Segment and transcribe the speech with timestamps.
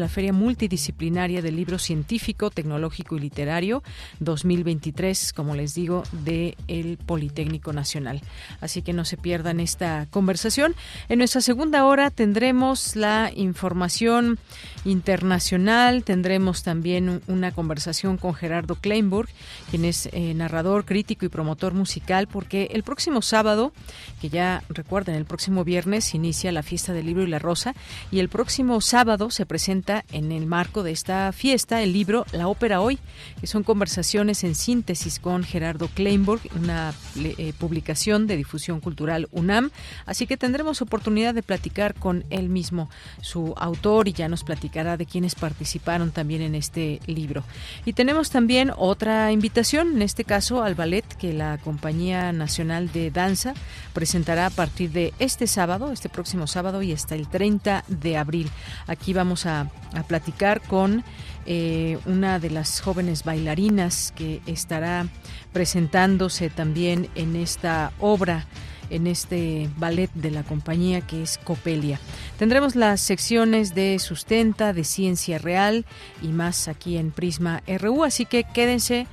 [0.00, 3.82] La Feria Multidisciplinaria del Libro Científico, Tecnológico y Literario
[4.20, 8.22] 2023, como les digo, de el Politécnico Nacional.
[8.60, 10.74] Así que no se pierdan esta conversación.
[11.08, 14.38] En nuestra segunda hora tendremos la información
[14.84, 19.28] internacional, tendremos también una conversación con Gerardo Kleinburg,
[19.70, 23.72] quien es eh, narrador, crítico y promotor musical, porque el próximo sábado,
[24.20, 27.74] que ya recuerden, el próximo viernes inicia la fiesta del libro y la rosa,
[28.10, 32.48] y el próximo sábado se presenta en el marco de esta fiesta el libro La
[32.48, 32.98] Ópera Hoy,
[33.40, 39.70] que son conversaciones en síntesis con Gerardo Kleinburg, una eh, publicación de difusión cultural UNAM.
[40.06, 42.88] Así que tendremos oportunidad de platicar con él mismo,
[43.20, 47.42] su autor, y ya nos platicará de quienes participaron también en este libro.
[47.84, 53.10] Y tenemos también otra invitación, en este caso al ballet que la Compañía Nacional de
[53.10, 53.54] Danza
[53.92, 58.50] presentará a partir de este sábado, este próximo sábado y hasta el 30 de abril.
[58.86, 61.04] Aquí vamos a a platicar con
[61.46, 65.06] eh, una de las jóvenes bailarinas que estará
[65.52, 68.46] presentándose también en esta obra
[68.90, 71.98] en este ballet de la compañía que es Copelia.
[72.38, 75.86] Tendremos las secciones de sustenta, de ciencia real
[76.22, 79.06] y más aquí en Prisma RU, así que quédense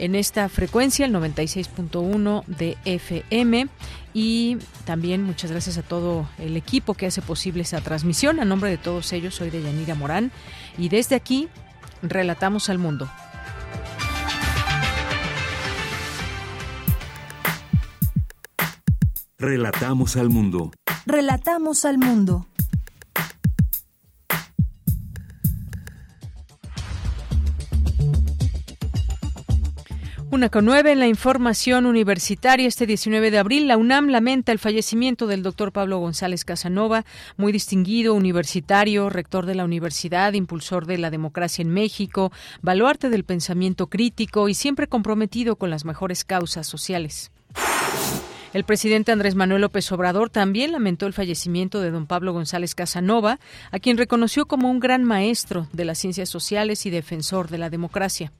[0.00, 3.68] en esta frecuencia, el 96.1 de FM.
[4.14, 8.40] Y también muchas gracias a todo el equipo que hace posible esa transmisión.
[8.40, 10.32] A nombre de todos ellos, soy de Yanira Morán
[10.78, 11.48] y desde aquí
[12.02, 13.08] relatamos al mundo.
[19.38, 20.72] Relatamos al mundo.
[21.06, 22.46] Relatamos al mundo.
[30.32, 32.68] Una con nueve en la información universitaria.
[32.68, 37.04] Este 19 de abril, la UNAM lamenta el fallecimiento del doctor Pablo González Casanova,
[37.36, 42.30] muy distinguido universitario, rector de la universidad, impulsor de la democracia en México,
[42.62, 47.32] baluarte del pensamiento crítico y siempre comprometido con las mejores causas sociales.
[48.52, 53.40] El presidente Andrés Manuel López Obrador también lamentó el fallecimiento de don Pablo González Casanova,
[53.72, 57.68] a quien reconoció como un gran maestro de las ciencias sociales y defensor de la
[57.68, 58.30] democracia.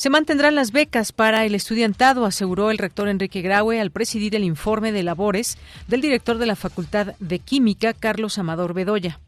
[0.00, 4.44] Se mantendrán las becas para el estudiantado, aseguró el rector Enrique Graue al presidir el
[4.44, 9.20] informe de labores del director de la Facultad de Química, Carlos Amador Bedoya.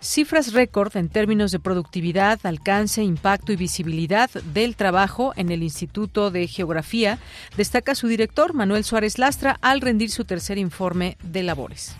[0.00, 6.30] Cifras récord en términos de productividad, alcance, impacto y visibilidad del trabajo en el Instituto
[6.30, 7.18] de Geografía,
[7.58, 11.94] destaca su director Manuel Suárez Lastra al rendir su tercer informe de labores.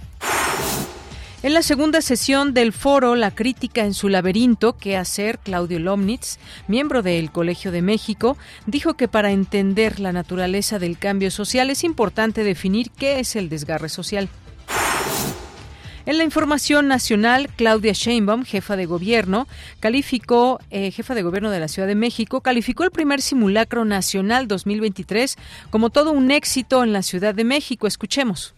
[1.46, 5.38] En la segunda sesión del foro La crítica en su laberinto, ¿qué hacer?
[5.38, 8.36] Claudio Lomnitz, miembro del Colegio de México,
[8.66, 13.48] dijo que para entender la naturaleza del cambio social es importante definir qué es el
[13.48, 14.28] desgarre social.
[16.04, 19.46] En la información nacional, Claudia Sheinbaum, jefa de gobierno,
[19.78, 24.48] calificó, eh, jefa de gobierno de la Ciudad de México, calificó el primer simulacro nacional
[24.48, 25.36] 2023
[25.70, 27.86] como todo un éxito en la Ciudad de México.
[27.86, 28.55] Escuchemos.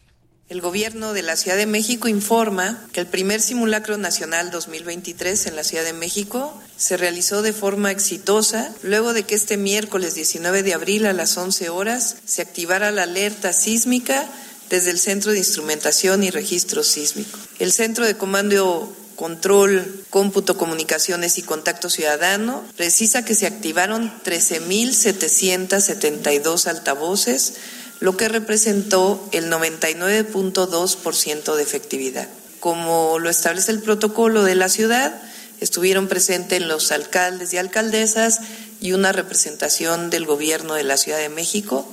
[0.49, 5.57] El gobierno de la Ciudad de México informa que el primer simulacro nacional 2023 en
[5.57, 10.63] la Ciudad de México se realizó de forma exitosa luego de que este miércoles 19
[10.63, 14.27] de abril a las 11 horas se activara la alerta sísmica
[14.71, 17.39] desde el Centro de Instrumentación y Registro Sísmico.
[17.59, 26.69] El Centro de Comando Control, Cómputo, Comunicaciones y Contacto Ciudadano precisa que se activaron 13.772
[26.69, 27.53] altavoces
[28.01, 32.29] lo que representó el 99.2% de efectividad.
[32.61, 35.21] Como lo establece el protocolo de la ciudad,
[35.61, 38.41] estuvieron presentes los alcaldes y alcaldesas
[38.81, 41.89] y una representación del gobierno de la Ciudad de México.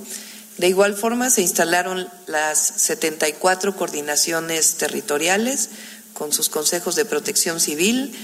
[0.57, 5.69] De igual forma, se instalaron las 74 coordinaciones territoriales
[6.13, 8.15] con sus consejos de protección civil,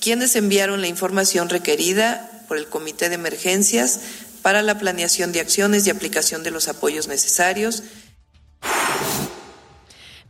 [0.00, 4.00] quienes enviaron la información requerida por el Comité de Emergencias
[4.44, 7.82] para la planeación de acciones y aplicación de los apoyos necesarios.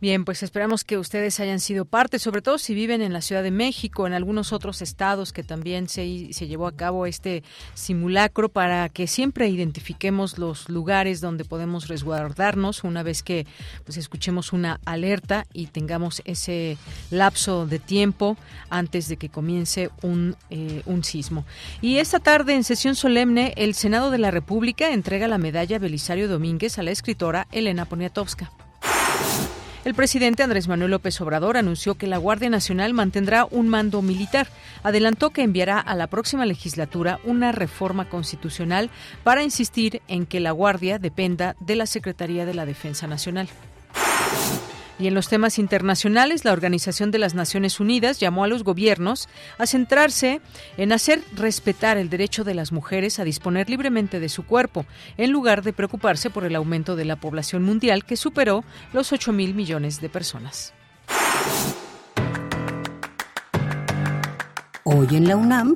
[0.05, 3.41] Bien, pues esperamos que ustedes hayan sido parte, sobre todo si viven en la Ciudad
[3.41, 7.41] de México, en algunos otros estados que también se, se llevó a cabo este
[7.73, 13.47] simulacro para que siempre identifiquemos los lugares donde podemos resguardarnos una vez que
[13.83, 16.77] pues escuchemos una alerta y tengamos ese
[17.09, 18.37] lapso de tiempo
[18.69, 21.47] antes de que comience un, eh, un sismo.
[21.81, 26.27] Y esta tarde en sesión solemne el Senado de la República entrega la medalla Belisario
[26.27, 28.51] Domínguez a la escritora Elena Poniatowska.
[29.85, 34.47] El presidente Andrés Manuel López Obrador anunció que la Guardia Nacional mantendrá un mando militar.
[34.81, 38.89] Adelantó que enviará a la próxima legislatura una reforma constitucional
[39.23, 43.47] para insistir en que la Guardia dependa de la Secretaría de la Defensa Nacional.
[44.97, 49.27] Y en los temas internacionales, la Organización de las Naciones Unidas llamó a los gobiernos
[49.57, 50.39] a centrarse
[50.77, 54.85] en hacer respetar el derecho de las mujeres a disponer libremente de su cuerpo,
[55.17, 58.63] en lugar de preocuparse por el aumento de la población mundial que superó
[58.93, 60.73] los 8 mil millones de personas.
[64.83, 65.75] Hoy en la UNAM,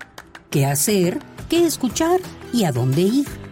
[0.50, 1.20] ¿qué hacer?
[1.50, 2.22] ¿Qué escuchar?
[2.54, 3.49] ¿Y a dónde ir?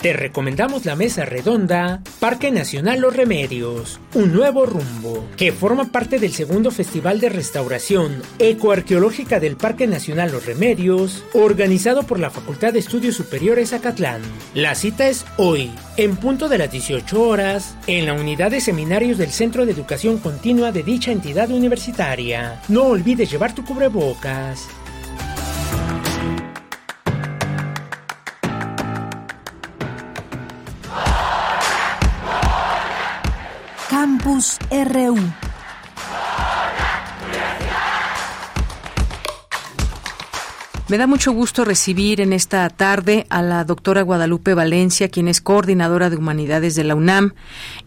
[0.02, 6.20] Te recomendamos la mesa redonda Parque Nacional Los Remedios, un nuevo rumbo, que forma parte
[6.20, 12.72] del segundo Festival de Restauración Ecoarqueológica del Parque Nacional Los Remedios, organizado por la Facultad
[12.72, 14.22] de Estudios Superiores Acatlán.
[14.54, 19.18] La cita es hoy, en punto de las 18 horas, en la unidad de seminarios
[19.18, 22.62] del Centro de Educación Continua de dicha entidad universitaria.
[22.70, 24.70] No olvides llevar tu cubrebocas.
[34.30, 35.18] RU.
[40.88, 45.42] Me da mucho gusto recibir en esta tarde a la doctora Guadalupe Valencia, quien es
[45.42, 47.34] coordinadora de humanidades de la UNAM,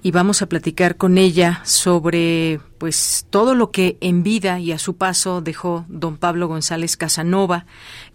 [0.02, 4.80] y vamos a platicar con ella sobre pues todo lo que en vida y a
[4.80, 7.66] su paso dejó don Pablo González Casanova,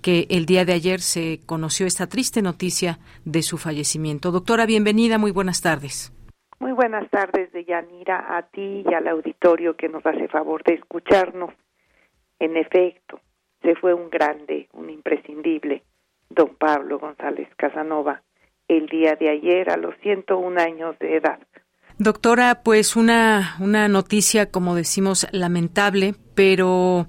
[0.02, 4.32] que el día de ayer se conoció esta triste noticia de su fallecimiento.
[4.32, 6.12] Doctora, bienvenida, muy buenas tardes.
[6.60, 11.54] Muy buenas tardes, Deyanira, a ti y al auditorio que nos hace favor de escucharnos.
[12.40, 13.20] En efecto,
[13.62, 15.84] se fue un grande, un imprescindible,
[16.30, 18.22] don Pablo González Casanova,
[18.68, 21.40] el día de ayer a los 101 años de edad.
[22.00, 27.08] Doctora, pues una, una noticia, como decimos, lamentable, pero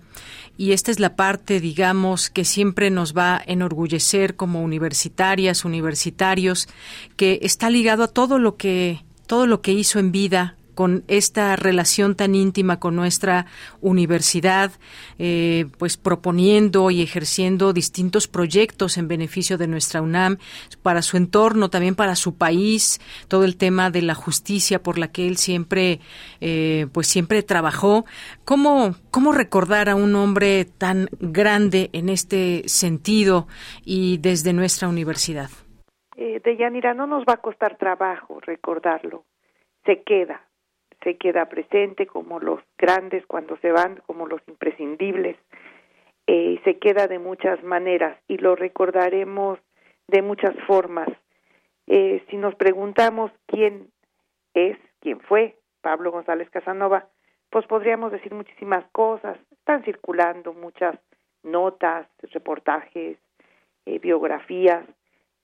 [0.57, 6.69] y esta es la parte, digamos, que siempre nos va a enorgullecer como universitarias, universitarios,
[7.17, 11.57] que está ligado a todo lo que todo lo que hizo en vida con esta
[11.57, 13.47] relación tan íntima con nuestra
[13.81, 14.71] universidad,
[15.19, 20.39] eh, pues proponiendo y ejerciendo distintos proyectos en beneficio de nuestra UNAM,
[20.83, 25.09] para su entorno, también para su país, todo el tema de la justicia por la
[25.09, 25.99] que él siempre,
[26.41, 28.05] eh, pues siempre trabajó.
[28.45, 33.49] ¿Cómo, ¿Cómo recordar a un hombre tan grande en este sentido
[33.85, 35.51] y desde nuestra universidad?
[36.21, 39.23] Eh, Deyanira, no nos va a costar trabajo recordarlo.
[39.85, 40.43] Se queda,
[41.05, 45.37] se queda presente como los grandes cuando se van, como los imprescindibles,
[46.27, 49.61] eh, se queda de muchas maneras y lo recordaremos
[50.09, 51.09] de muchas formas.
[51.87, 53.89] Eh, si nos preguntamos quién
[54.55, 57.07] es, quién fue Pablo González Casanova,
[57.49, 59.39] pues podríamos decir muchísimas cosas.
[59.53, 60.99] Están circulando muchas
[61.45, 63.19] notas, reportajes,
[63.87, 64.85] eh, biografías.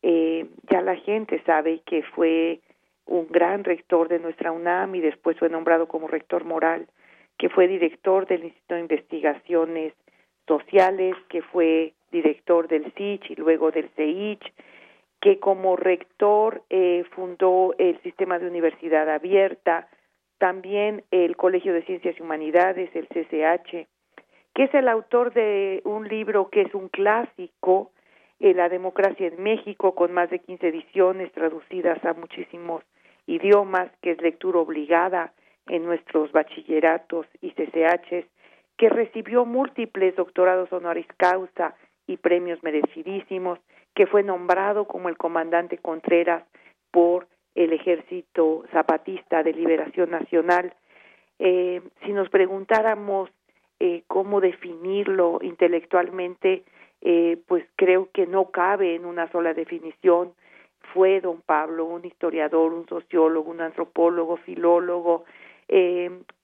[0.06, 2.61] Eh, ya la gente sabe que fue
[3.06, 6.88] un gran rector de nuestra UNAM y después fue nombrado como rector moral,
[7.38, 9.94] que fue director del Instituto de Investigaciones
[10.46, 14.44] Sociales, que fue director del SICH y luego del CEICH,
[15.23, 19.88] que como rector eh, fundó el sistema de universidad abierta,
[20.37, 23.88] también el Colegio de Ciencias y Humanidades, el CCH,
[24.52, 27.90] que es el autor de un libro que es un clásico,
[28.41, 32.83] eh, La democracia en México, con más de 15 ediciones traducidas a muchísimos
[33.26, 35.33] idiomas, que es lectura obligada
[35.67, 38.26] en nuestros bachilleratos y CCHs,
[38.76, 41.75] que recibió múltiples doctorados honoris causa
[42.07, 43.59] y premios merecidísimos,
[43.95, 46.45] que fue nombrado como el comandante Contreras
[46.91, 50.75] por el Ejército Zapatista de Liberación Nacional.
[51.38, 53.31] Eh, si nos preguntáramos
[53.81, 56.64] eh, cómo definirlo intelectualmente,
[57.04, 60.32] eh, pues creo que no cabe en una sola definición.
[60.92, 65.25] Fue don Pablo un historiador, un sociólogo, un antropólogo, filólogo,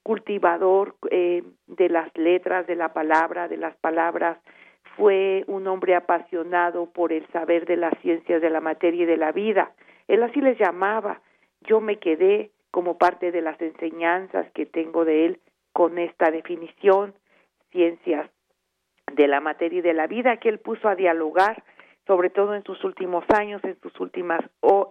[0.01, 4.39] cultivador de las letras, de la palabra, de las palabras,
[4.95, 9.17] fue un hombre apasionado por el saber de las ciencias de la materia y de
[9.17, 9.71] la vida.
[10.07, 11.21] Él así les llamaba.
[11.61, 15.39] Yo me quedé como parte de las enseñanzas que tengo de él
[15.73, 17.13] con esta definición,
[17.71, 18.29] ciencias
[19.11, 21.63] de la materia y de la vida que él puso a dialogar,
[22.07, 24.41] sobre todo en sus últimos años, en sus últimas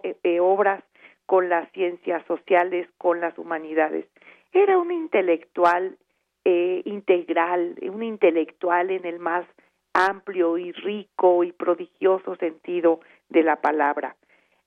[0.03, 0.83] eh, eh, obras,
[1.25, 4.05] con las ciencias sociales, con las humanidades.
[4.51, 5.97] Era un intelectual
[6.43, 9.45] eh, integral, un intelectual en el más
[9.93, 12.99] amplio y rico y prodigioso sentido
[13.29, 14.15] de la palabra.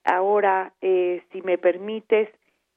[0.05, 2.29] Ahora, eh, si me permites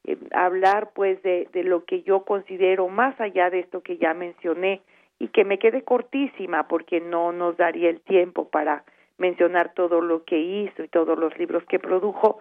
[0.04, 4.14] eh, hablar pues de, de lo que yo considero más allá de esto que ya
[4.14, 4.82] mencioné
[5.20, 8.84] y que me quede cortísima porque no nos daría el tiempo para
[9.18, 12.40] mencionar todo lo que hizo y todos los libros que produjo,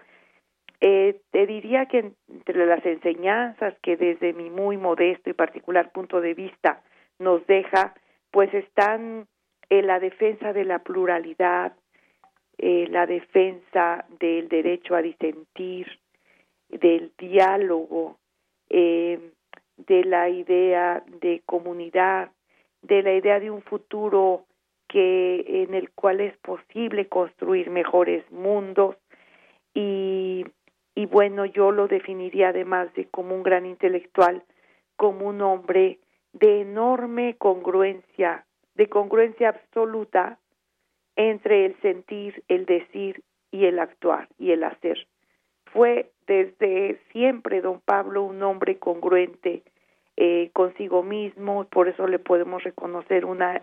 [0.80, 6.20] eh, te diría que entre las enseñanzas que desde mi muy modesto y particular punto
[6.20, 6.82] de vista
[7.18, 7.94] nos deja,
[8.30, 9.26] pues están
[9.70, 11.72] en la defensa de la pluralidad,
[12.58, 15.86] eh, la defensa del derecho a disentir,
[16.68, 18.18] del diálogo,
[18.68, 19.30] eh,
[19.76, 22.30] de la idea de comunidad,
[22.86, 24.44] de la idea de un futuro
[24.88, 28.96] que en el cual es posible construir mejores mundos
[29.74, 30.44] y,
[30.94, 34.44] y bueno yo lo definiría además de como un gran intelectual
[34.96, 35.98] como un hombre
[36.32, 40.38] de enorme congruencia de congruencia absoluta
[41.16, 45.06] entre el sentir, el decir y el actuar y el hacer.
[45.72, 49.62] Fue desde siempre don Pablo un hombre congruente
[50.16, 53.62] eh, consigo mismo, por eso le podemos reconocer una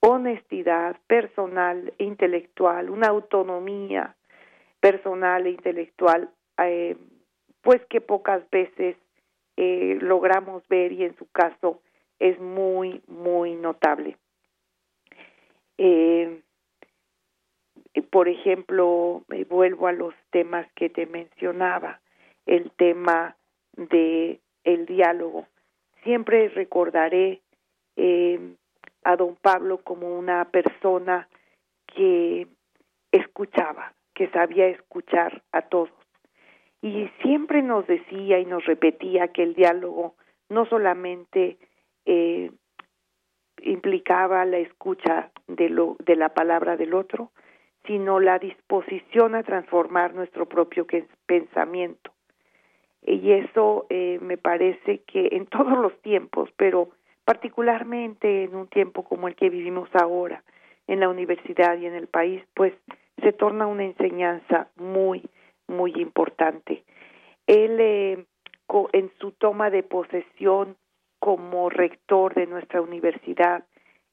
[0.00, 4.14] honestidad personal e intelectual, una autonomía
[4.80, 6.96] personal e intelectual, eh,
[7.62, 8.96] pues que pocas veces
[9.56, 11.80] eh, logramos ver y en su caso
[12.20, 14.16] es muy, muy notable.
[15.78, 16.40] Eh,
[18.10, 22.00] por ejemplo, vuelvo a los temas que te mencionaba,
[22.46, 23.36] el tema
[23.76, 25.46] de el diálogo.
[26.02, 27.40] Siempre recordaré
[27.96, 28.54] eh,
[29.04, 31.28] a don Pablo como una persona
[31.86, 32.46] que
[33.12, 35.90] escuchaba, que sabía escuchar a todos.
[36.80, 40.14] Y siempre nos decía y nos repetía que el diálogo
[40.48, 41.58] no solamente
[42.06, 42.50] eh,
[43.62, 47.32] implicaba la escucha de, lo, de la palabra del otro,
[47.86, 50.86] sino la disposición a transformar nuestro propio
[51.26, 52.12] pensamiento.
[53.06, 56.90] Y eso eh, me parece que en todos los tiempos, pero
[57.24, 60.42] particularmente en un tiempo como el que vivimos ahora,
[60.86, 62.72] en la universidad y en el país, pues
[63.22, 65.22] se torna una enseñanza muy,
[65.66, 66.82] muy importante.
[67.46, 68.24] Él, eh,
[68.92, 70.76] en su toma de posesión,
[71.18, 73.64] como rector de nuestra universidad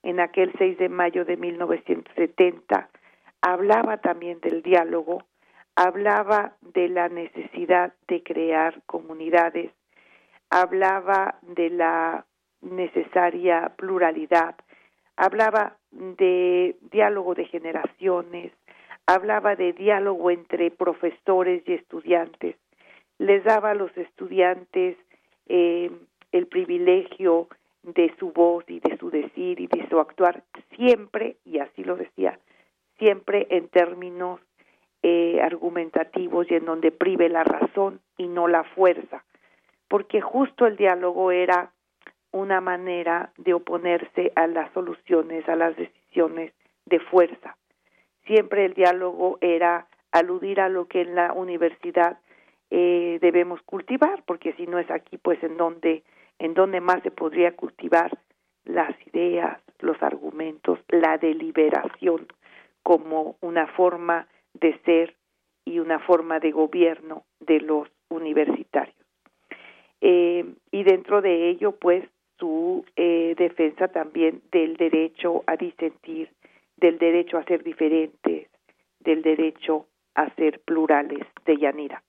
[0.03, 2.89] en aquel 6 de mayo de 1970,
[3.41, 5.23] hablaba también del diálogo,
[5.75, 9.71] hablaba de la necesidad de crear comunidades,
[10.49, 12.25] hablaba de la
[12.61, 14.55] necesaria pluralidad,
[15.17, 18.51] hablaba de diálogo de generaciones,
[19.05, 22.55] hablaba de diálogo entre profesores y estudiantes,
[23.17, 24.97] les daba a los estudiantes
[25.47, 25.91] eh,
[26.31, 27.47] el privilegio
[27.83, 30.43] de su voz y de su decir y de su actuar
[30.75, 32.39] siempre, y así lo decía,
[32.97, 34.41] siempre en términos
[35.07, 39.23] eh, argumentativos y en donde prive la razón y no la fuerza,
[39.87, 41.69] porque justo el diálogo era
[42.31, 46.53] una manera de oponerse a las soluciones, a las decisiones
[46.87, 47.55] de fuerza.
[48.25, 52.17] Siempre el diálogo era aludir a lo que en la universidad
[52.71, 56.01] eh, debemos cultivar, porque si no es aquí, pues en donde,
[56.39, 58.09] en donde más se podría cultivar
[58.63, 62.25] las ideas, los argumentos, la deliberación
[62.81, 64.27] como una forma
[64.59, 65.15] de ser
[65.65, 68.95] y una forma de gobierno de los universitarios.
[70.01, 72.03] Eh, y dentro de ello, pues,
[72.37, 76.29] su eh, defensa también del derecho a disentir,
[76.77, 78.49] del derecho a ser diferentes,
[78.99, 82.03] del derecho a ser plurales de Yanira.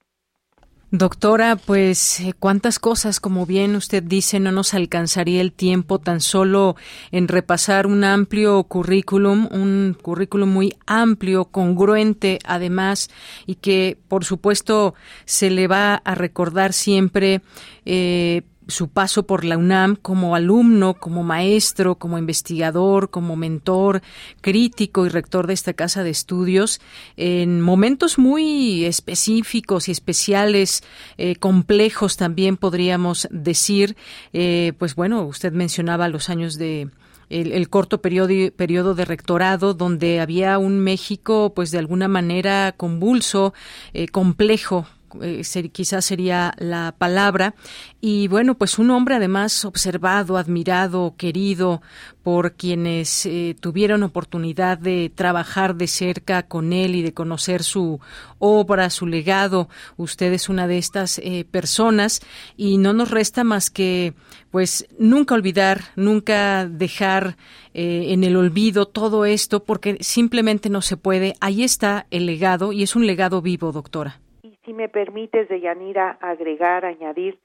[0.89, 6.21] Doctora, pues eh, cuántas cosas, como bien usted dice, no nos alcanzaría el tiempo tan
[6.21, 6.77] solo
[7.11, 13.09] en repasar un amplio currículum, un currículum muy amplio, congruente además,
[13.45, 17.41] y que por supuesto se le va a recordar siempre
[17.85, 24.01] eh, su paso por la UNAM como alumno, como maestro, como investigador, como mentor,
[24.41, 26.81] crítico y rector de esta casa de estudios,
[27.15, 30.83] en momentos muy específicos y especiales,
[31.17, 33.95] eh, complejos también podríamos decir.
[34.33, 36.89] Eh, pues bueno, usted mencionaba los años de
[37.29, 43.53] el, corto periodo, periodo, de rectorado donde había un México pues de alguna manera convulso,
[43.93, 44.87] eh, complejo
[45.21, 47.55] eh, quizás sería la palabra.
[48.01, 51.81] Y bueno, pues un hombre además observado, admirado, querido
[52.23, 57.99] por quienes eh, tuvieron oportunidad de trabajar de cerca con él y de conocer su
[58.37, 59.69] obra, su legado.
[59.95, 62.21] Usted es una de estas eh, personas
[62.55, 64.13] y no nos resta más que
[64.51, 67.37] pues nunca olvidar, nunca dejar
[67.73, 71.35] en el olvido todo esto porque simplemente no se puede.
[71.41, 74.19] Ahí está el legado y es un legado vivo, doctora
[74.67, 77.39] si me permites, Deyanira, agregar, añadir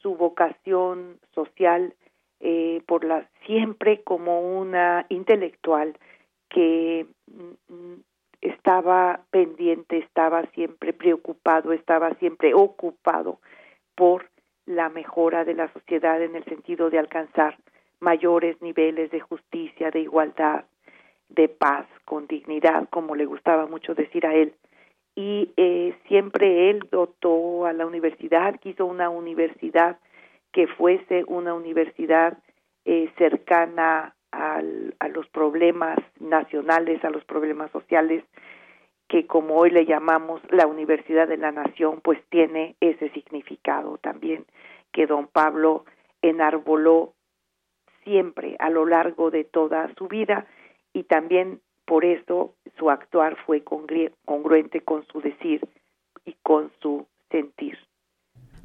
[0.00, 1.94] su vocación social
[2.38, 5.98] eh, por la siempre como una intelectual
[6.48, 7.94] que mm,
[8.40, 13.40] estaba pendiente, estaba siempre preocupado, estaba siempre ocupado
[13.96, 14.30] por
[14.64, 17.58] la mejora de la sociedad en el sentido de alcanzar
[17.98, 20.66] mayores niveles de justicia, de igualdad,
[21.28, 24.54] de paz, con dignidad, como le gustaba mucho decir a él,
[25.20, 29.98] y eh, siempre él dotó a la universidad, quiso una universidad
[30.50, 32.38] que fuese una universidad
[32.86, 38.24] eh, cercana al, a los problemas nacionales, a los problemas sociales,
[39.08, 44.46] que como hoy le llamamos la Universidad de la Nación, pues tiene ese significado también
[44.90, 45.84] que don Pablo
[46.22, 47.12] enarboló
[48.04, 50.46] siempre a lo largo de toda su vida
[50.94, 55.60] y también por eso su actuar fue congruente con su decir
[56.24, 57.76] y con su sentir.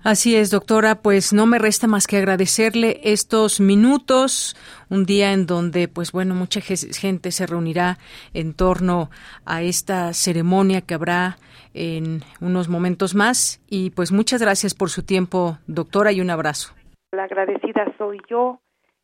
[0.04, 4.56] Así es, doctora, pues no me resta más que agradecerle estos minutos,
[4.92, 7.98] un día en donde, pues bueno, mucha gente se reunirá
[8.36, 9.10] en torno
[9.44, 11.38] a esta ceremonia que habrá
[11.74, 13.60] en unos momentos más.
[13.68, 16.76] Y pues muchas gracias por su tiempo, doctora, y un abrazo.
[17.12, 18.60] La agradecida soy yo.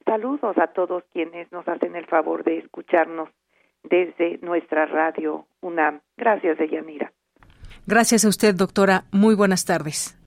[0.06, 3.30] Saludos a todos quienes nos hacen el favor de escucharnos
[3.84, 6.02] desde nuestra radio UNAM.
[6.18, 7.12] Gracias, Deyanira.
[7.88, 9.04] Gracias a usted, doctora.
[9.12, 10.21] Muy buenas tardes.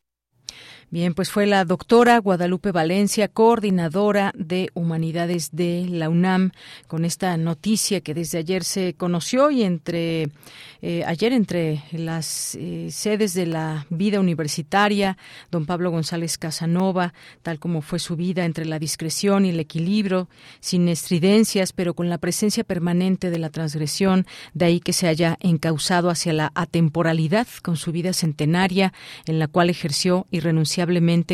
[0.95, 6.53] Bien, pues fue la doctora Guadalupe Valencia, coordinadora de Humanidades de la UNAM,
[6.87, 10.29] con esta noticia que desde ayer se conoció y entre
[10.83, 15.19] eh, ayer entre las eh, sedes de la vida universitaria,
[15.51, 20.29] don Pablo González Casanova, tal como fue su vida entre la discreción y el equilibrio,
[20.61, 25.39] sin estridencias, pero con la presencia permanente de la transgresión, de ahí que se haya
[25.41, 28.93] encausado hacia la atemporalidad con su vida centenaria,
[29.27, 30.84] en la cual ejerció y renunció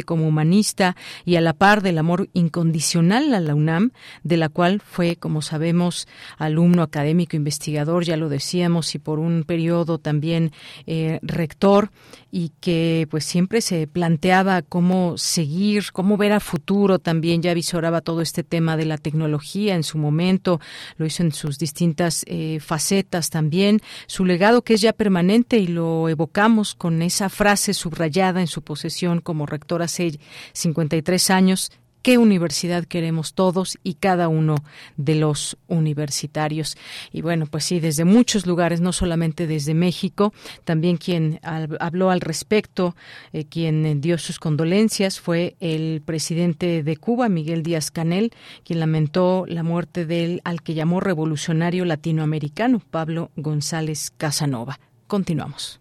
[0.05, 4.81] como humanista y a la par del amor incondicional a la UNAM, de la cual
[4.85, 6.09] fue, como sabemos,
[6.39, 10.53] alumno académico investigador, ya lo decíamos, y por un periodo también
[10.87, 11.91] eh, rector,
[12.31, 16.99] y que pues siempre se planteaba cómo seguir, cómo ver a futuro.
[16.99, 20.61] También, ya visoraba todo este tema de la tecnología en su momento,
[20.97, 25.67] lo hizo en sus distintas eh, facetas también, su legado que es ya permanente y
[25.67, 30.19] lo evocamos con esa frase subrayada en su posesión como rector hace
[30.53, 34.57] 53 años, qué universidad queremos todos y cada uno
[34.97, 36.77] de los universitarios.
[37.13, 40.33] Y bueno, pues sí, desde muchos lugares, no solamente desde México,
[40.65, 42.95] también quien habló al respecto,
[43.33, 48.33] eh, quien dio sus condolencias fue el presidente de Cuba, Miguel Díaz Canel,
[48.65, 54.79] quien lamentó la muerte del al que llamó revolucionario latinoamericano, Pablo González Casanova.
[55.07, 55.81] Continuamos.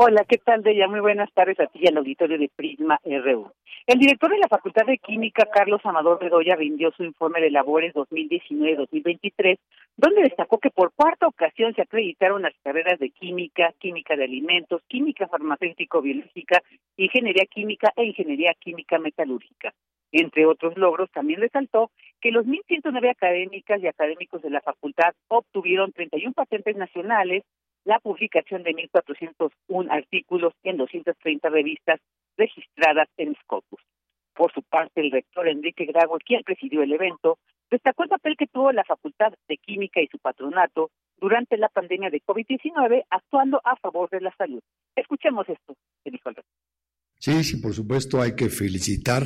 [0.00, 0.86] Hola, ¿qué tal, Deya?
[0.86, 3.50] Muy buenas tardes a ti y al auditorio de Prisma RU.
[3.84, 7.92] El director de la Facultad de Química, Carlos Amador Bedoya, rindió su informe de labores
[7.94, 9.58] 2019-2023,
[9.96, 14.82] donde destacó que por cuarta ocasión se acreditaron las carreras de química, química de alimentos,
[14.86, 16.62] química farmacéutico-biológica,
[16.96, 19.74] ingeniería química e ingeniería química metalúrgica.
[20.12, 25.90] Entre otros logros, también resaltó que los 1.109 académicas y académicos de la facultad obtuvieron
[25.90, 27.42] 31 patentes nacionales,
[27.88, 31.98] la publicación de 1.401 artículos en 230 revistas
[32.36, 33.80] registradas en Scopus.
[34.34, 37.38] Por su parte, el rector Enrique Grago, quien presidió el evento,
[37.70, 42.10] destacó el papel que tuvo la Facultad de Química y su patronato durante la pandemia
[42.10, 44.60] de COVID-19, actuando a favor de la salud.
[44.94, 45.74] Escuchemos esto,
[46.04, 46.36] dijo el.
[47.18, 49.22] Sí, sí, por supuesto hay que felicitar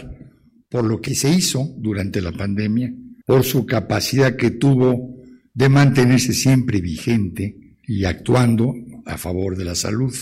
[0.70, 2.92] por lo que se hizo durante la pandemia,
[3.26, 5.16] por su capacidad que tuvo
[5.52, 7.61] de mantenerse siempre vigente
[7.92, 8.74] y actuando
[9.04, 10.14] a favor de la salud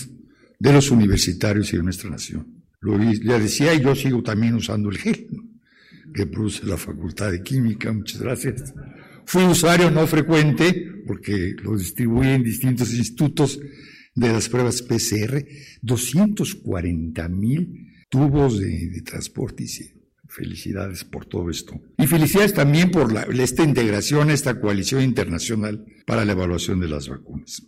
[0.59, 2.45] de los universitarios y de nuestra nación.
[2.81, 5.27] Lo decía, y yo sigo también usando el gel
[6.13, 7.93] que produce la Facultad de Química.
[7.93, 8.73] Muchas gracias.
[9.25, 13.57] Fui usuario no frecuente, porque lo distribuí en distintos institutos
[14.15, 15.45] de las pruebas PCR,
[15.81, 19.67] 240 mil tubos de, transporte y
[20.31, 21.73] felicidades por todo esto.
[21.97, 27.09] Y felicidades también por la, esta integración, esta coalición internacional para la evaluación de las
[27.09, 27.67] vacunas.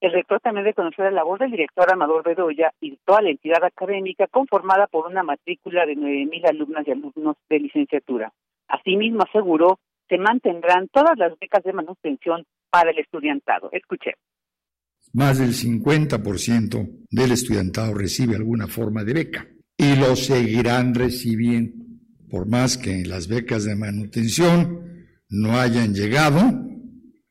[0.00, 4.26] El rector también reconoció la labor del director Amador Bedoya y toda la entidad académica
[4.28, 8.32] conformada por una matrícula de 9.000 alumnas y alumnos de licenciatura.
[8.66, 9.78] Asimismo, aseguró
[10.08, 13.70] se mantendrán todas las becas de manutención para el estudiantado.
[13.72, 14.14] Escuché.
[15.12, 19.46] Más del 50% del estudiantado recibe alguna forma de beca
[19.80, 21.84] y lo seguirán recibiendo,
[22.28, 26.40] por más que las becas de manutención no hayan llegado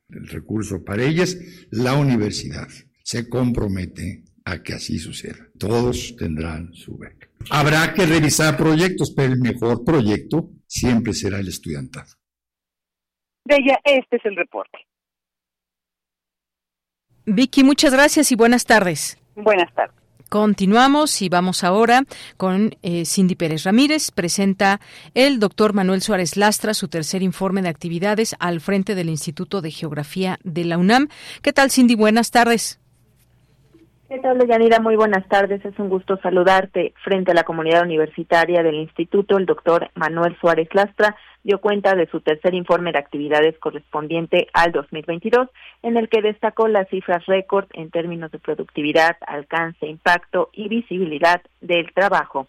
[0.09, 1.38] el recurso para ellas,
[1.69, 2.67] la universidad
[3.03, 5.38] se compromete a que así suceda.
[5.59, 7.29] Todos tendrán su beca.
[7.51, 12.12] Habrá que revisar proyectos, pero el mejor proyecto siempre será el estudiantado.
[13.45, 14.79] Bella, este es el reporte.
[17.25, 19.19] Vicky, muchas gracias y buenas tardes.
[19.35, 19.98] Buenas tardes.
[20.29, 22.03] Continuamos y vamos ahora
[22.37, 24.11] con eh, Cindy Pérez Ramírez.
[24.11, 24.79] Presenta
[25.15, 29.71] el doctor Manuel Suárez Lastra su tercer informe de actividades al frente del Instituto de
[29.71, 31.09] Geografía de la UNAM.
[31.41, 31.95] ¿Qué tal, Cindy?
[31.95, 32.79] Buenas tardes.
[34.09, 34.39] ¿Qué tal?
[34.81, 35.63] Muy buenas tardes.
[35.63, 39.37] Es un gusto saludarte frente a la comunidad universitaria del Instituto.
[39.37, 44.71] El doctor Manuel Suárez Lastra dio cuenta de su tercer informe de actividades correspondiente al
[44.71, 45.49] 2022,
[45.83, 51.43] en el que destacó las cifras récord en términos de productividad, alcance, impacto y visibilidad
[51.61, 52.47] del trabajo.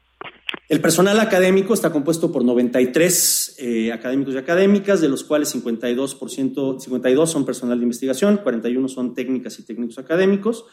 [0.66, 6.78] El personal académico está compuesto por 93 eh, académicos y académicas, de los cuales 52%,
[6.78, 10.64] 52 son personal de investigación, 41 son técnicas y técnicos académicos.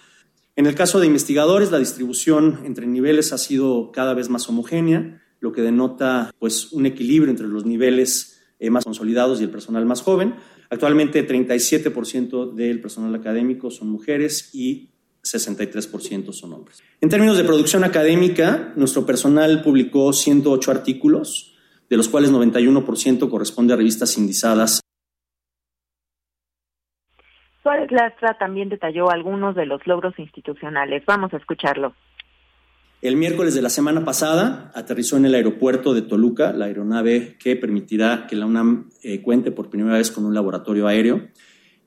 [0.58, 5.22] En el caso de investigadores, la distribución entre niveles ha sido cada vez más homogénea
[5.40, 9.86] lo que denota pues, un equilibrio entre los niveles eh, más consolidados y el personal
[9.86, 10.34] más joven.
[10.72, 14.90] Actualmente 37% del personal académico son mujeres y
[15.24, 16.82] 63% son hombres.
[17.02, 21.54] En términos de producción académica, nuestro personal publicó 108 artículos,
[21.88, 24.82] de los cuales 91% corresponde a revistas indizadas.
[27.64, 31.04] Suárez Lastra también detalló algunos de los logros institucionales.
[31.06, 31.94] Vamos a escucharlo.
[33.02, 37.56] El miércoles de la semana pasada aterrizó en el aeropuerto de Toluca la aeronave que
[37.56, 41.28] permitirá que la UNAM eh, cuente por primera vez con un laboratorio aéreo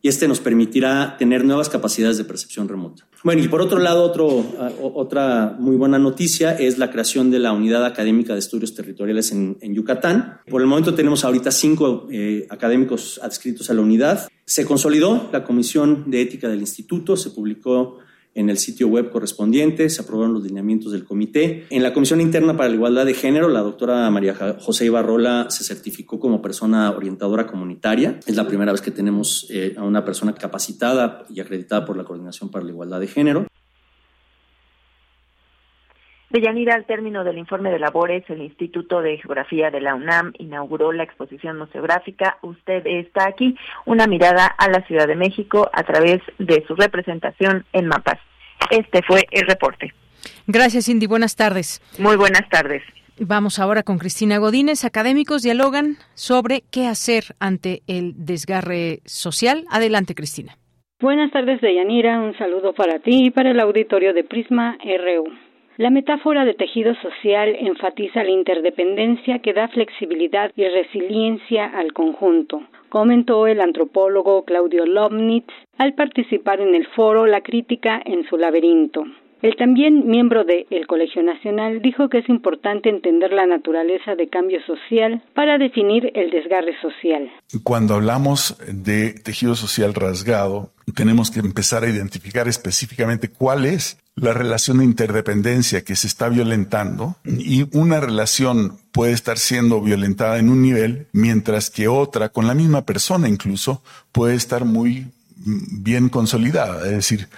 [0.02, 3.09] y este nos permitirá tener nuevas capacidades de percepción remota.
[3.22, 4.46] Bueno, y por otro lado, otro,
[4.80, 9.74] otra muy buena noticia es la creación de la Unidad Académica de Estudios Territoriales en,
[9.74, 10.40] Yucatán.
[10.48, 14.26] Por el momento tenemos ahorita cinco eh, académicos adscritos a la unidad.
[14.46, 17.98] Se consolidó la Comisión de Ética del Instituto, se publicó
[18.34, 21.66] en el sitio web correspondiente, se aprobaron los lineamientos del comité.
[21.70, 25.64] En la Comisión Interna para la Igualdad de Género, la doctora María José Ibarrola se
[25.64, 28.20] certificó como persona orientadora comunitaria.
[28.26, 32.04] Es la primera vez que tenemos eh, a una persona capacitada y acreditada por la
[32.04, 33.46] Coordinación para la Igualdad de Género.
[36.30, 40.92] Deyanira, al término del informe de labores, el Instituto de Geografía de la UNAM inauguró
[40.92, 46.22] la exposición museográfica Usted está aquí, una mirada a la Ciudad de México a través
[46.38, 48.18] de su representación en mapas.
[48.70, 49.92] Este fue el reporte.
[50.46, 51.08] Gracias, Cindy.
[51.08, 51.82] Buenas tardes.
[51.98, 52.82] Muy buenas tardes.
[53.18, 54.84] Vamos ahora con Cristina Godínez.
[54.84, 59.64] Académicos dialogan sobre qué hacer ante el desgarre social.
[59.68, 60.56] Adelante, Cristina.
[61.00, 62.20] Buenas tardes, Deyanira.
[62.20, 65.49] Un saludo para ti y para el auditorio de Prisma RU.
[65.76, 72.62] La metáfora de tejido social enfatiza la interdependencia que da flexibilidad y resiliencia al conjunto,
[72.88, 79.04] comentó el antropólogo Claudio Lobnitz al participar en el foro La crítica en su laberinto.
[79.42, 84.60] El también miembro del Colegio Nacional dijo que es importante entender la naturaleza de cambio
[84.66, 87.30] social para definir el desgarre social.
[87.64, 94.32] Cuando hablamos de tejido social rasgado, tenemos que empezar a identificar específicamente cuál es la
[94.32, 100.50] relación de interdependencia que se está violentando y una relación puede estar siendo violentada en
[100.50, 106.84] un nivel, mientras que otra, con la misma persona incluso, puede estar muy bien consolidada.
[106.84, 107.28] Es decir,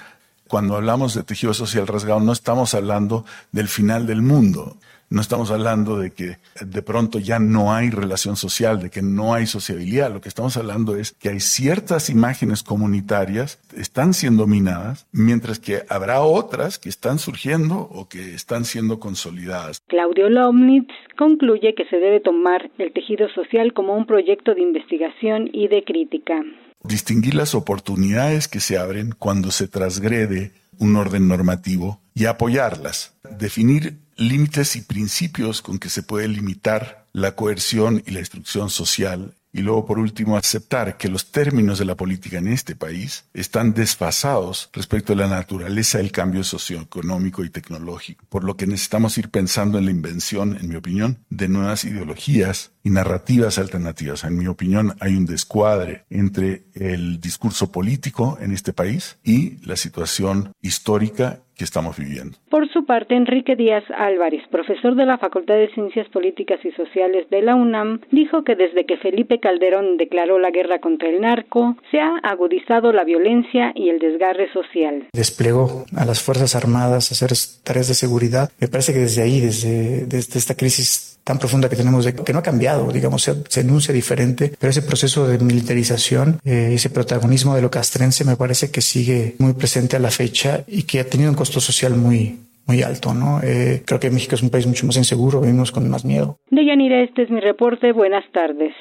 [0.49, 4.77] cuando hablamos de tejido social rasgado no estamos hablando del final del mundo.
[5.13, 9.35] No estamos hablando de que de pronto ya no hay relación social, de que no
[9.35, 10.11] hay sociabilidad.
[10.11, 15.59] Lo que estamos hablando es que hay ciertas imágenes comunitarias que están siendo minadas, mientras
[15.59, 19.83] que habrá otras que están surgiendo o que están siendo consolidadas.
[19.87, 25.51] Claudio Lomnitz concluye que se debe tomar el tejido social como un proyecto de investigación
[25.53, 26.43] y de crítica
[26.85, 33.99] distinguir las oportunidades que se abren cuando se transgrede un orden normativo y apoyarlas, definir
[34.29, 39.61] límites y principios con que se puede limitar la coerción y la instrucción social y
[39.61, 44.71] luego, por último, aceptar que los términos de la política en este país están desfasados
[44.73, 49.77] respecto a la naturaleza del cambio socioeconómico y tecnológico, por lo que necesitamos ir pensando
[49.77, 54.25] en la invención, en mi opinión, de nuevas ideologías y narrativas alternativas.
[54.25, 59.77] En mi opinión, hay un descuadre entre el discurso político en este país y la
[59.77, 62.37] situación histórica que estamos viviendo.
[62.51, 67.29] Por su parte, Enrique Díaz Álvarez, profesor de la Facultad de Ciencias Políticas y Sociales
[67.31, 71.77] de la UNAM, dijo que desde que Felipe Calderón declaró la guerra contra el narco,
[71.91, 75.07] se ha agudizado la violencia y el desgarre social.
[75.13, 77.33] Desplegó a las Fuerzas Armadas a hacer
[77.65, 78.51] tareas de seguridad.
[78.61, 82.33] Me parece que desde ahí, desde, desde esta crisis tan profunda que tenemos, de, que
[82.33, 86.91] no ha cambiado, digamos, se, se enuncia diferente, pero ese proceso de militarización, eh, ese
[86.91, 91.01] protagonismo de lo castrense me parece que sigue muy presente a la fecha y que
[91.01, 93.41] ha tenido un costo social muy, muy alto, ¿no?
[93.43, 96.39] Eh, creo que México es un país mucho más inseguro, vivimos con más miedo.
[96.51, 97.93] Deyanira, este es mi reporte.
[97.93, 98.73] Buenas tardes.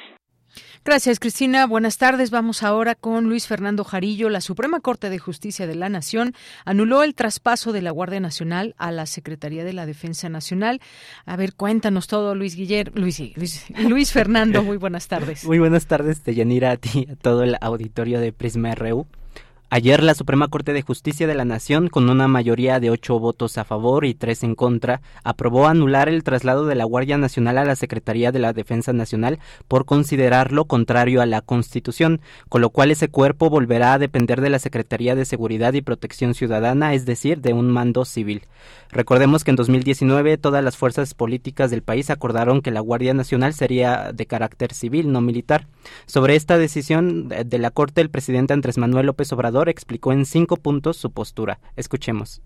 [0.84, 1.66] Gracias, Cristina.
[1.66, 2.30] Buenas tardes.
[2.30, 4.30] Vamos ahora con Luis Fernando Jarillo.
[4.30, 6.32] La Suprema Corte de Justicia de la Nación
[6.64, 10.80] anuló el traspaso de la Guardia Nacional a la Secretaría de la Defensa Nacional.
[11.26, 12.94] A ver, cuéntanos todo, Luis Guillermo.
[12.96, 15.44] Luis, Luis, Luis Fernando, muy buenas tardes.
[15.44, 19.06] Muy buenas tardes, Deyanira, a ti, a todo el auditorio de Prisma RU.
[19.74, 23.56] Ayer la Suprema Corte de Justicia de la Nación, con una mayoría de ocho votos
[23.56, 27.64] a favor y tres en contra, aprobó anular el traslado de la Guardia Nacional a
[27.64, 32.90] la Secretaría de la Defensa Nacional por considerarlo contrario a la Constitución, con lo cual
[32.90, 37.40] ese cuerpo volverá a depender de la Secretaría de Seguridad y Protección Ciudadana, es decir,
[37.40, 38.42] de un mando civil.
[38.90, 43.54] Recordemos que en 2019 todas las fuerzas políticas del país acordaron que la Guardia Nacional
[43.54, 45.66] sería de carácter civil, no militar.
[46.04, 50.56] Sobre esta decisión de la Corte, el presidente Andrés Manuel López Obrador explicó en cinco
[50.56, 51.60] puntos su postura.
[51.76, 52.40] Escuchemos.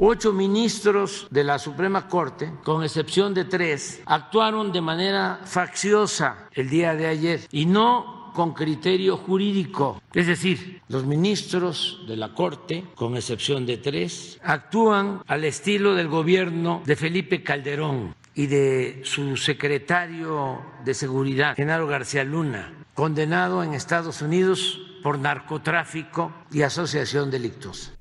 [0.00, 6.70] Ocho ministros de la Suprema Corte, con excepción de tres, actuaron de manera facciosa el
[6.70, 10.00] día de ayer y no con criterio jurídico.
[10.14, 16.06] Es decir, los ministros de la Corte, con excepción de tres, actúan al estilo del
[16.06, 23.74] gobierno de Felipe Calderón y de su secretario de Seguridad, Genaro García Luna, condenado en
[23.74, 27.92] Estados Unidos por narcotráfico y asociación delictuosa.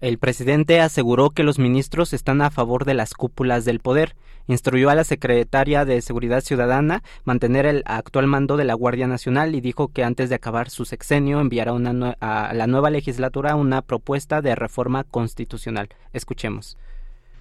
[0.00, 4.16] El presidente aseguró que los ministros están a favor de las cúpulas del poder.
[4.46, 9.54] Instruyó a la secretaria de Seguridad Ciudadana mantener el actual mando de la Guardia Nacional
[9.54, 14.40] y dijo que antes de acabar su sexenio enviará a la nueva legislatura una propuesta
[14.40, 15.90] de reforma constitucional.
[16.14, 16.78] Escuchemos.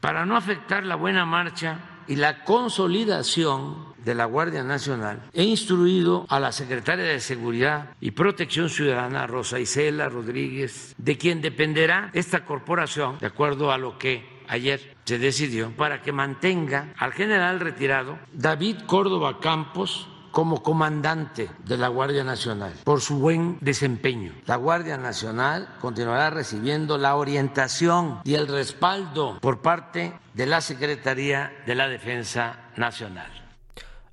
[0.01, 1.79] Para no afectar la buena marcha
[2.09, 8.11] y la consolidación de la Guardia Nacional, he instruido a la secretaria de Seguridad y
[8.11, 14.27] Protección Ciudadana, Rosa Isela Rodríguez, de quien dependerá esta corporación, de acuerdo a lo que
[14.47, 21.77] ayer se decidió, para que mantenga al general retirado David Córdoba Campos como comandante de
[21.77, 24.33] la Guardia Nacional por su buen desempeño.
[24.45, 31.51] La Guardia Nacional continuará recibiendo la orientación y el respaldo por parte de la Secretaría
[31.65, 33.38] de la Defensa Nacional.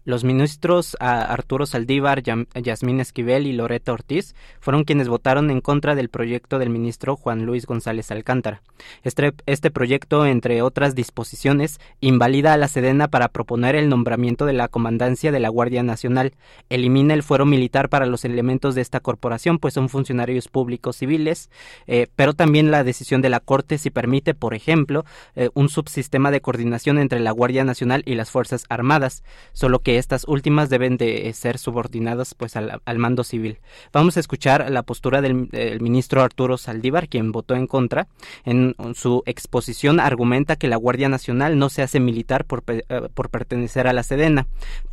[0.07, 6.11] Los ministros Arturo Saldívar, Yasmín Esquivel y Loreta Ortiz fueron quienes votaron en contra del
[6.11, 8.63] proyecto del ministro Juan Luis González Alcántara.
[9.03, 14.53] Este, este proyecto, entre otras disposiciones, invalida a la Sedena para proponer el nombramiento de
[14.53, 16.35] la comandancia de la Guardia Nacional,
[16.71, 21.51] elimina el fuero militar para los elementos de esta corporación, pues son funcionarios públicos civiles,
[21.89, 26.31] eh, pero también la decisión de la Corte si permite, por ejemplo, eh, un subsistema
[26.31, 30.97] de coordinación entre la Guardia Nacional y las Fuerzas Armadas, solo que estas últimas deben
[30.97, 33.59] de ser subordinadas pues al, mando civil.
[33.93, 35.49] Vamos a escuchar la postura del,
[35.81, 38.09] ministro Arturo Saldívar, quien votó en contra.
[38.45, 42.83] En, su exposición argumenta que la Guardia Nacional no se hace militar por, eh,
[43.15, 44.47] por pertenecer a la Sedena.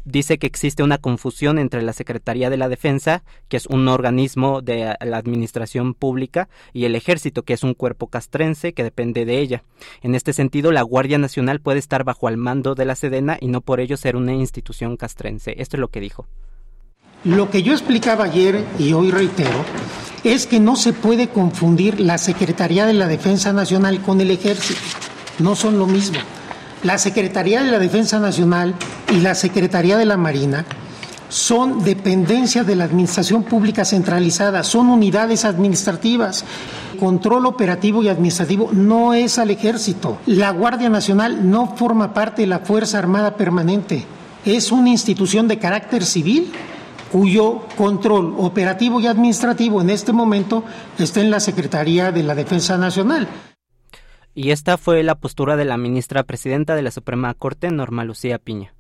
[0.06, 4.62] Dice que existe una confusión entre la Secretaría de la Defensa, que es un organismo
[4.62, 9.40] de la administración pública, y el Ejército, que es un cuerpo castrense que depende de
[9.40, 9.64] ella.
[10.02, 13.48] En este sentido, la Guardia Nacional puede estar bajo el mando de la Sedena y
[13.48, 15.56] no por ello ser una institución castrense.
[15.58, 16.26] Esto es lo que dijo.
[17.24, 19.64] Lo que yo explicaba ayer y hoy reitero
[20.24, 24.80] es que no se puede confundir la Secretaría de la Defensa Nacional con el Ejército.
[25.40, 26.18] No son lo mismo.
[26.84, 28.76] La Secretaría de la Defensa Nacional
[29.10, 30.66] y la Secretaría de la Marina
[31.30, 36.46] son dependencias de la Administración Pública Centralizada, son unidades administrativas.
[37.00, 40.20] Control operativo y administrativo no es al ejército.
[40.26, 44.06] La Guardia Nacional no forma parte de la Fuerza Armada Permanente.
[44.46, 46.52] Es una institución de carácter civil
[47.12, 50.64] cuyo control operativo y administrativo en este momento
[50.98, 53.28] está en la Secretaría de la Defensa Nacional.
[54.36, 58.40] Y esta fue la postura de la ministra presidenta de la Suprema Corte, Norma Lucía
[58.40, 58.74] Piña.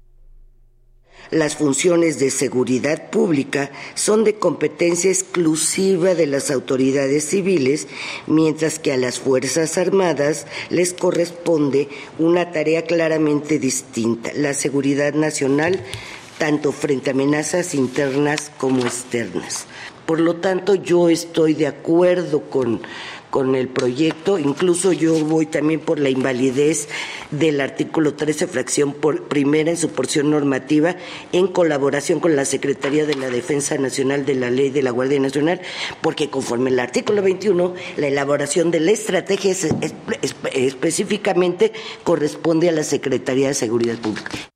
[1.31, 7.87] Las funciones de seguridad pública son de competencia exclusiva de las autoridades civiles,
[8.27, 15.79] mientras que a las Fuerzas Armadas les corresponde una tarea claramente distinta, la seguridad nacional,
[16.37, 19.65] tanto frente a amenazas internas como externas.
[20.05, 22.81] Por lo tanto, yo estoy de acuerdo con
[23.33, 24.37] con el proyecto.
[24.37, 26.87] Incluso yo voy también por la invalidez
[27.31, 30.97] del artículo 13, fracción por primera en su porción normativa,
[31.31, 35.19] en colaboración con la Secretaría de la Defensa Nacional de la Ley de la Guardia
[35.19, 35.61] Nacional,
[36.01, 39.55] porque conforme el artículo 21, la elaboración de la estrategia
[40.53, 44.52] específicamente corresponde a la Secretaría de Seguridad Pública.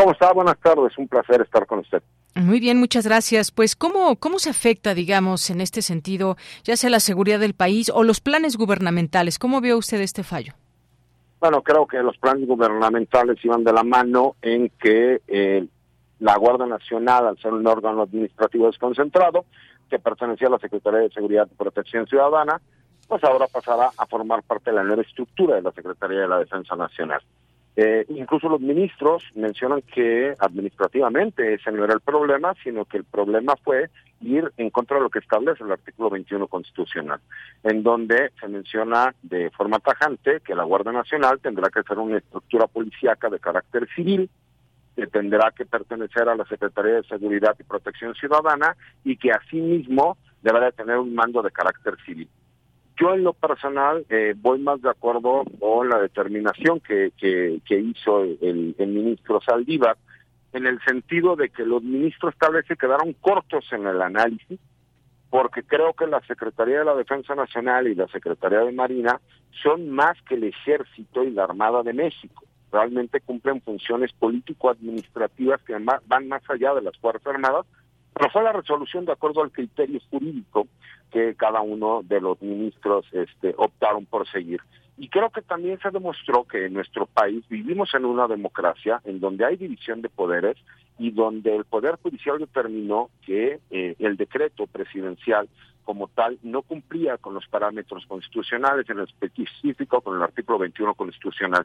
[0.00, 0.32] ¿Cómo está?
[0.32, 2.02] Buenas tardes, un placer estar con usted.
[2.34, 3.50] Muy bien, muchas gracias.
[3.50, 7.92] Pues, ¿cómo, ¿cómo se afecta, digamos, en este sentido, ya sea la seguridad del país
[7.94, 9.38] o los planes gubernamentales?
[9.38, 10.54] ¿Cómo vio usted este fallo?
[11.38, 15.66] Bueno, creo que los planes gubernamentales iban de la mano en que eh,
[16.18, 19.44] la Guardia Nacional, al ser un órgano administrativo desconcentrado,
[19.90, 22.58] que pertenecía a la Secretaría de Seguridad y Protección Ciudadana,
[23.06, 26.38] pues ahora pasará a formar parte de la nueva estructura de la Secretaría de la
[26.38, 27.20] Defensa Nacional.
[27.82, 33.04] Eh, incluso los ministros mencionan que administrativamente ese no era el problema, sino que el
[33.04, 33.88] problema fue
[34.20, 37.20] ir en contra de lo que establece el artículo 21 constitucional,
[37.62, 42.18] en donde se menciona de forma tajante que la Guardia Nacional tendrá que ser una
[42.18, 44.28] estructura policíaca de carácter civil,
[44.94, 50.18] que tendrá que pertenecer a la Secretaría de Seguridad y Protección Ciudadana y que asimismo
[50.42, 52.28] deberá tener un mando de carácter civil.
[53.00, 58.22] Yo en lo personal eh, voy más de acuerdo con la determinación que, que, hizo
[58.22, 59.96] el, el, ministro Saldívar,
[60.52, 64.60] en el sentido de que los ministros tal vez se quedaron cortos en el análisis
[65.30, 69.20] porque creo que la Secretaría de la Defensa Nacional y la Secretaría de Marina
[69.62, 72.44] son más que el Ejército y la Armada de México.
[72.72, 75.76] Realmente cumplen funciones político-administrativas que
[76.06, 77.64] van más allá de las Fuerzas Armadas,
[78.20, 80.68] pero fue la resolución de acuerdo al criterio jurídico
[81.10, 84.60] que cada uno de los ministros este, optaron por seguir.
[84.98, 89.20] Y creo que también se demostró que en nuestro país vivimos en una democracia en
[89.20, 90.58] donde hay división de poderes
[90.98, 95.48] y donde el Poder Judicial determinó que eh, el decreto presidencial
[95.86, 101.64] como tal no cumplía con los parámetros constitucionales, en específico con el artículo 21 constitucional.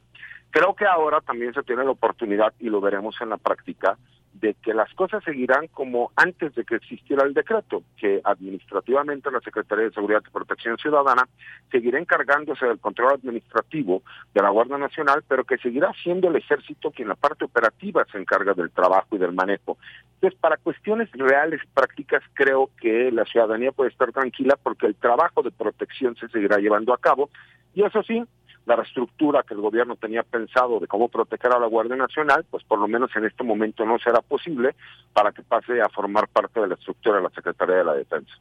[0.51, 3.97] Creo que ahora también se tiene la oportunidad, y lo veremos en la práctica,
[4.41, 9.39] de que las cosas seguirán como antes de que existiera el decreto, que administrativamente la
[9.39, 11.27] Secretaría de Seguridad y Protección Ciudadana
[11.71, 16.91] seguirá encargándose del control administrativo de la Guardia Nacional, pero que seguirá siendo el ejército
[16.91, 19.77] quien la parte operativa se encarga del trabajo y del manejo.
[20.15, 25.43] Entonces, para cuestiones reales, prácticas, creo que la ciudadanía puede estar tranquila porque el trabajo
[25.43, 27.29] de protección se seguirá llevando a cabo
[27.73, 28.23] y eso sí,
[28.65, 32.63] la reestructura que el gobierno tenía pensado de cómo proteger a la Guardia Nacional, pues
[32.63, 34.75] por lo menos en este momento no será posible
[35.13, 38.33] para que pase a formar parte de la estructura de la Secretaría de la Defensa.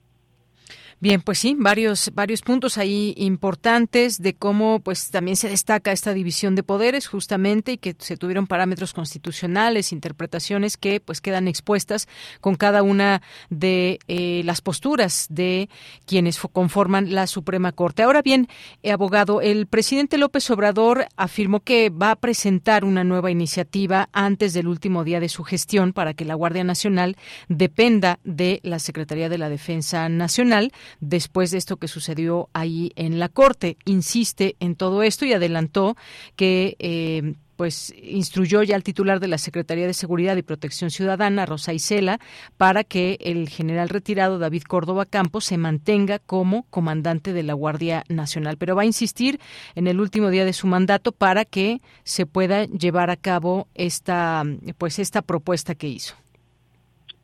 [1.01, 6.15] Bien, pues sí, varios varios puntos ahí importantes de cómo pues también se destaca esta
[6.15, 12.09] división de poderes justamente y que se tuvieron parámetros constitucionales, interpretaciones que pues quedan expuestas
[12.41, 15.69] con cada una de eh, las posturas de
[16.07, 18.03] quienes conforman la Suprema Corte.
[18.03, 18.49] Ahora bien,
[18.83, 24.55] eh, abogado, el presidente López Obrador afirmó que va a presentar una nueva iniciativa antes
[24.55, 27.17] del último día de su gestión para que la Guardia Nacional
[27.49, 33.19] dependa de la Secretaría de la Defensa Nacional después de esto que sucedió ahí en
[33.19, 33.77] la Corte.
[33.85, 35.97] Insiste en todo esto y adelantó
[36.37, 41.47] que eh, pues instruyó ya al titular de la Secretaría de Seguridad y Protección Ciudadana,
[41.47, 42.19] Rosa Isela,
[42.57, 48.05] para que el general retirado David Córdoba Campos se mantenga como comandante de la Guardia
[48.09, 48.57] Nacional.
[48.59, 49.41] Pero va a insistir
[49.75, 54.43] en el último día de su mandato para que se pueda llevar a cabo esta,
[54.79, 56.15] pues esta propuesta que hizo.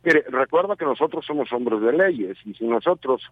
[0.03, 3.22] Mire, recuerda que nosotros somos hombres de leyes y si nosotros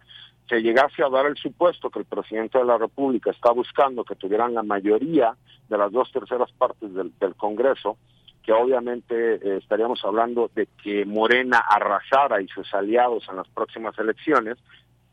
[0.47, 4.15] se llegase a dar el supuesto que el presidente de la República está buscando que
[4.15, 5.35] tuvieran la mayoría
[5.67, 7.97] de las dos terceras partes del, Congreso,
[8.43, 13.97] que obviamente eh, estaríamos hablando de que Morena arrasara y sus aliados en las próximas
[13.97, 14.57] elecciones,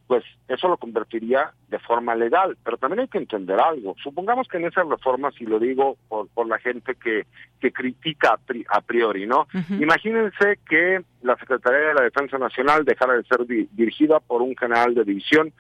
[0.07, 2.57] pues eso lo convertiría de forma legal.
[2.65, 3.97] Pero también hay que entender algo.
[4.03, 7.27] Supongamos que en esas reformas, y lo digo por, por la gente que,
[7.61, 8.39] que critica
[8.69, 9.49] a, priori, ¿no?
[9.81, 14.95] Imagínense que la Secretaría de la Defensa Nacional dejara de ser dirigida por un general
[14.95, 15.53] de división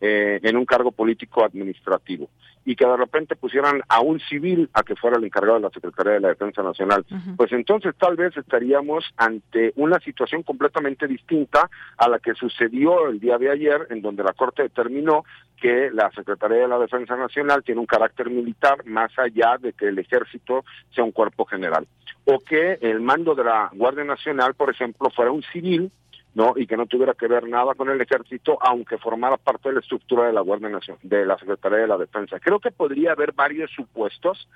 [0.00, 2.28] eh, en un cargo político administrativo
[2.64, 5.70] y que de repente pusieran a un civil a que fuera el encargado de la
[5.70, 7.04] Secretaría de la Defensa Nacional,
[7.36, 13.20] pues entonces tal vez estaríamos ante una situación completamente distinta a la que sucedió el
[13.20, 15.24] día de ayer, en donde la Corte determinó
[15.60, 19.88] que la Secretaría de la Defensa Nacional tiene un carácter militar más allá de que
[19.88, 21.86] el ejército sea un cuerpo general,
[22.24, 25.90] o que el mando de la Guardia Nacional, por ejemplo, fuera un civil
[26.34, 29.76] no y que no tuviera que ver nada con el ejército aunque formara parte de
[29.76, 32.40] la estructura de la Guardia Nacional de la Secretaría de la Defensa.
[32.40, 34.48] Creo que podría haber varios supuestos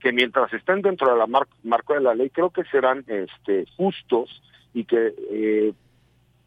[0.00, 4.42] que mientras estén dentro de la marco de la ley creo que serán este justos
[4.72, 5.72] y que eh,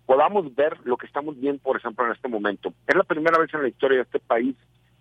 [0.06, 2.74] podamos ver lo que estamos viendo por ejemplo en este momento.
[2.88, 4.56] Es la primera vez en la historia de este país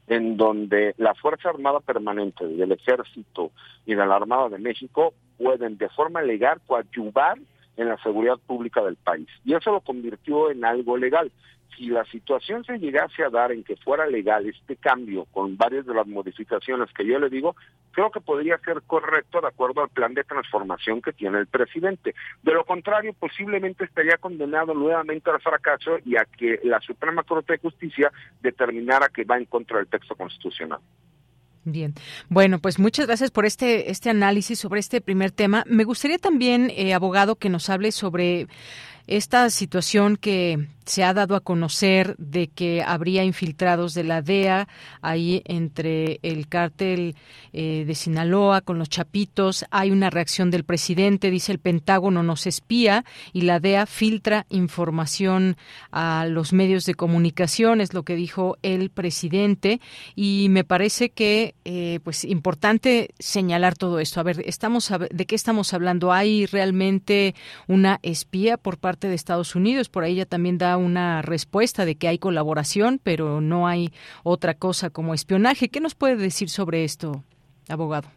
[0.09, 3.51] en donde la Fuerza Armada Permanente del Ejército
[3.84, 7.39] y de la Armada de México pueden de forma legal coadyuvar
[7.76, 9.28] en la seguridad pública del país.
[9.44, 11.30] Y eso lo convirtió en algo legal.
[11.76, 15.84] Si la situación se llegase a dar en que fuera legal este cambio con varias
[15.84, 17.54] de las modificaciones que yo le digo,
[17.92, 22.14] creo que podría ser correcto de acuerdo al plan de transformación que tiene el presidente.
[22.42, 27.54] De lo contrario, posiblemente estaría condenado nuevamente al fracaso y a que la Suprema Corte
[27.54, 28.10] de Justicia
[28.40, 30.80] determinara que va en contra del texto constitucional.
[31.68, 31.94] Bien,
[32.28, 35.64] bueno, pues muchas gracias por este este análisis sobre este primer tema.
[35.66, 38.46] Me gustaría también, eh, abogado, que nos hable sobre
[39.08, 44.68] esta situación que se ha dado a conocer de que habría infiltrados de la DEA
[45.03, 47.16] ahí entre el cártel
[47.53, 49.64] eh, de Sinaloa con los chapitos.
[49.70, 55.57] Hay una reacción del presidente, dice el Pentágono nos espía y la DEA filtra información
[55.91, 59.80] a los medios de comunicación, es lo que dijo el presidente.
[60.14, 64.20] Y me parece que, eh, pues, importante señalar todo esto.
[64.20, 66.12] A ver, estamos ¿de qué estamos hablando?
[66.12, 67.34] ¿Hay realmente
[67.66, 69.89] una espía por parte de Estados Unidos?
[69.89, 74.54] Por ahí ya también da una respuesta de que hay colaboración, pero no hay otra
[74.54, 75.68] cosa como espionaje.
[75.68, 77.22] ¿Qué nos puede decir sobre esto,
[77.68, 78.08] abogado?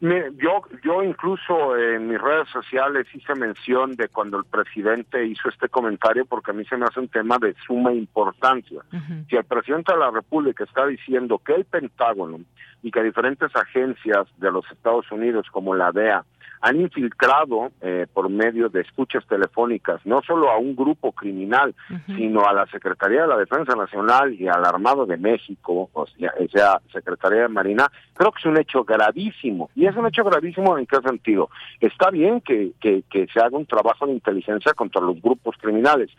[0.00, 5.68] yo, yo incluso en mis redes sociales hice mención de cuando el presidente hizo este
[5.68, 8.80] comentario porque a mí se me hace un tema de suma importancia.
[9.28, 12.40] Si el presidente de la República está diciendo que el Pentágono
[12.82, 16.24] y que diferentes agencias de los Estados Unidos como la DEA
[16.60, 21.74] han infiltrado eh, por medio de escuchas telefónicas no solo a un grupo criminal,
[22.06, 26.32] sino a la Secretaría de la Defensa Nacional y al Armado de México, o sea,
[26.38, 29.70] o sea, Secretaría de Marina, creo que es un hecho gravísimo.
[29.74, 31.48] ¿Y es un hecho gravísimo en qué sentido?
[31.80, 36.10] Está bien que, que, que se haga un trabajo de inteligencia contra los grupos criminales,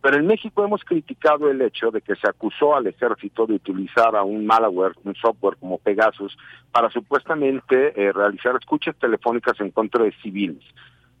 [0.00, 4.14] pero en México hemos criticado el hecho de que se acusó al ejército de utilizar
[4.14, 6.36] a un malware, un software como Pegasus,
[6.70, 10.62] para supuestamente eh, realizar escuchas telefónicas en contra de civiles.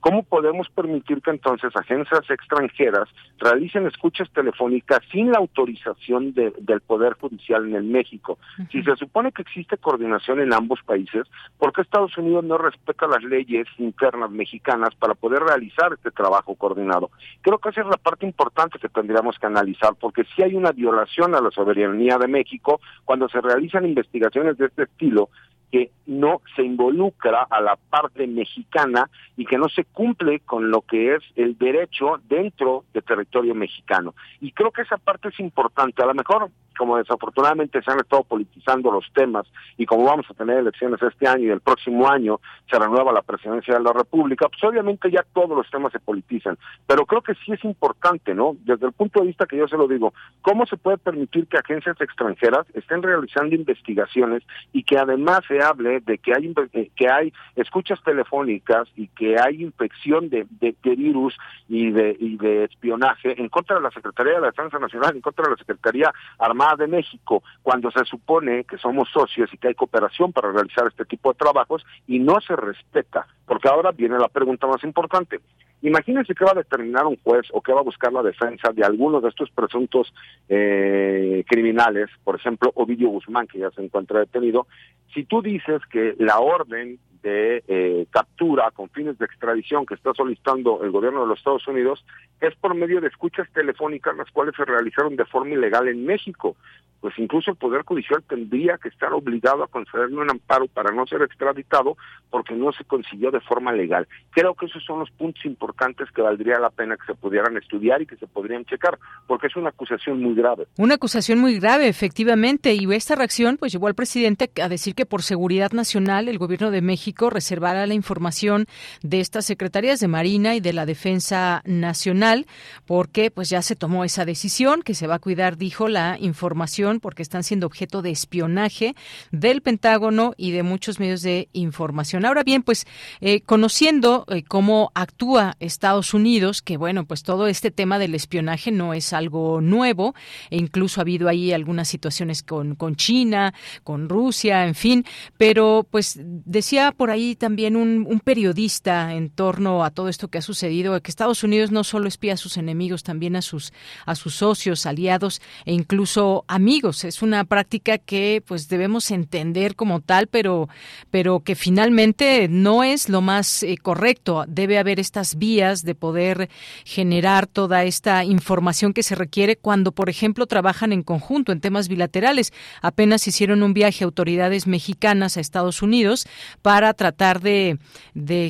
[0.00, 7.14] ¿Cómo podemos permitir que entonces agencias extranjeras realicen escuchas telefónicas sin la autorización del Poder
[7.14, 8.38] Judicial en el México?
[8.70, 11.26] Si se supone que existe coordinación en ambos países,
[11.58, 16.54] ¿por qué Estados Unidos no respeta las leyes internas mexicanas para poder realizar este trabajo
[16.54, 17.10] coordinado?
[17.42, 20.70] Creo que esa es la parte importante que tendríamos que analizar, porque si hay una
[20.70, 25.30] violación a la soberanía de México cuando se realizan investigaciones de este estilo
[25.70, 30.82] que no se involucra a la parte mexicana y que no se cumple con lo
[30.82, 34.14] que es el derecho dentro del territorio mexicano.
[34.40, 36.02] Y creo que esa parte es importante.
[36.02, 39.46] A lo mejor como desafortunadamente se han estado politizando los temas
[39.76, 42.40] y como vamos a tener elecciones este año y el próximo año
[42.70, 46.56] se renueva la presidencia de la República, pues obviamente ya todos los temas se politizan,
[46.86, 48.56] pero creo que sí es importante, ¿no?
[48.60, 51.58] Desde el punto de vista que yo se lo digo, ¿cómo se puede permitir que
[51.58, 57.10] agencias extranjeras estén realizando investigaciones y que además se hable de que hay eh, que
[57.10, 61.36] hay escuchas telefónicas y que hay infección de, de, virus
[61.68, 65.20] y de, y de espionaje en contra de la Secretaría de la Defensa Nacional, en
[65.20, 69.68] contra de la Secretaría Armada de México, cuando se supone que somos socios y que
[69.68, 74.18] hay cooperación para realizar este tipo de trabajos y no se respeta, porque ahora viene
[74.18, 75.40] la pregunta más importante.
[75.82, 78.84] Imagínense que va a determinar un juez o que va a buscar la defensa de
[78.84, 80.12] alguno de estos presuntos
[80.48, 84.66] eh, criminales, por ejemplo, Ovidio Guzmán, que ya se encuentra detenido,
[85.14, 90.12] si tú dices que la orden de eh, captura con fines de extradición que está
[90.14, 92.04] solicitando el gobierno de los Estados Unidos
[92.40, 96.56] es por medio de escuchas telefónicas las cuales se realizaron de forma ilegal en México.
[97.00, 101.06] Pues incluso el Poder Judicial tendría que estar obligado a concederle un amparo para no
[101.06, 101.96] ser extraditado
[102.28, 104.08] porque no se consiguió de forma legal.
[104.30, 105.67] Creo que esos son los puntos importantes
[106.14, 109.56] que valdría la pena que se pudieran estudiar y que se podrían checar, porque es
[109.56, 110.66] una acusación muy grave.
[110.76, 115.06] Una acusación muy grave, efectivamente, y esta reacción pues llevó al presidente a decir que
[115.06, 118.66] por seguridad nacional el gobierno de México reservará la información
[119.02, 122.46] de estas secretarías de Marina y de la Defensa Nacional,
[122.86, 127.00] porque pues ya se tomó esa decisión, que se va a cuidar, dijo, la información,
[127.00, 128.94] porque están siendo objeto de espionaje
[129.30, 132.24] del Pentágono y de muchos medios de información.
[132.24, 132.86] Ahora bien, pues
[133.20, 138.70] eh, conociendo eh, cómo actúa Estados Unidos, que bueno, pues todo este tema del espionaje
[138.70, 140.14] no es algo nuevo,
[140.50, 145.04] e incluso ha habido ahí algunas situaciones con, con China, con Rusia, en fin,
[145.36, 150.42] pero pues decía por ahí también un, periodista en torno a todo esto que ha
[150.42, 153.72] sucedido, que Estados Unidos no solo espía a sus enemigos, también a sus,
[154.04, 157.04] a sus socios, aliados e incluso amigos.
[157.04, 160.68] Es una práctica que pues debemos entender como tal, pero,
[161.10, 164.44] pero que finalmente no es lo más eh, correcto.
[164.46, 166.50] Debe haber estas vías de poder
[166.84, 171.88] generar toda esta información que se requiere cuando, por ejemplo, trabajan en conjunto en temas
[171.88, 172.52] bilaterales.
[172.82, 176.26] Apenas hicieron un viaje autoridades mexicanas a Estados Unidos
[176.60, 177.78] para tratar de,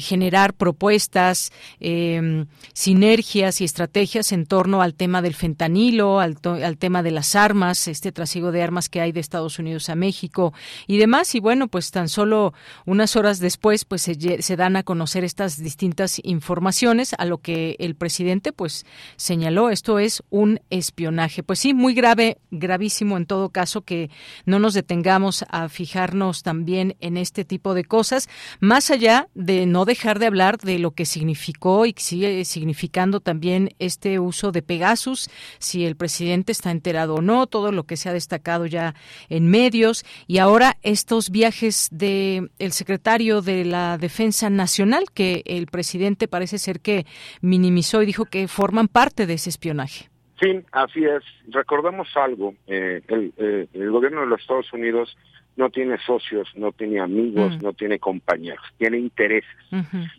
[0.01, 6.37] generar propuestas, em, sinergias y estrategias en torno al tema del fentanilo, al,
[6.79, 10.53] tema de las armas, este trasiego de armas que hay de Estados Unidos a México
[10.89, 11.37] y demás.
[11.37, 12.55] Y bueno, pues tan solo
[12.87, 17.95] unas horas después, pues se dan a conocer estas distintas informaciones a lo que el
[17.95, 18.87] presidente pues
[19.17, 19.69] señaló.
[19.69, 21.43] Esto es un espionaje.
[21.43, 24.11] Pues sí, muy grave, gravísimo en todo caso que
[24.47, 28.29] no nos detengamos a fijarnos también en este tipo de cosas.
[28.61, 33.75] Más allá de no dejar de hablar de lo que significó y sigue significando también
[33.79, 35.29] este uso de Pegasus,
[35.59, 38.95] si el presidente está enterado o no, todo lo que se ha destacado ya
[39.29, 40.07] en medios.
[40.27, 46.59] Y ahora estos viajes de el secretario de la Defensa Nacional que el presidente parece
[46.59, 47.07] ser que
[47.41, 50.09] minimizó y dijo que forman parte de ese espionaje.
[50.41, 51.23] Sí, así es.
[51.49, 52.55] Recordemos algo.
[52.67, 55.17] Eh, el, eh, el gobierno de los Estados Unidos
[55.59, 57.65] no tiene socios, no tiene amigos, mm.
[57.65, 59.51] no tiene compañeros, tiene intereses.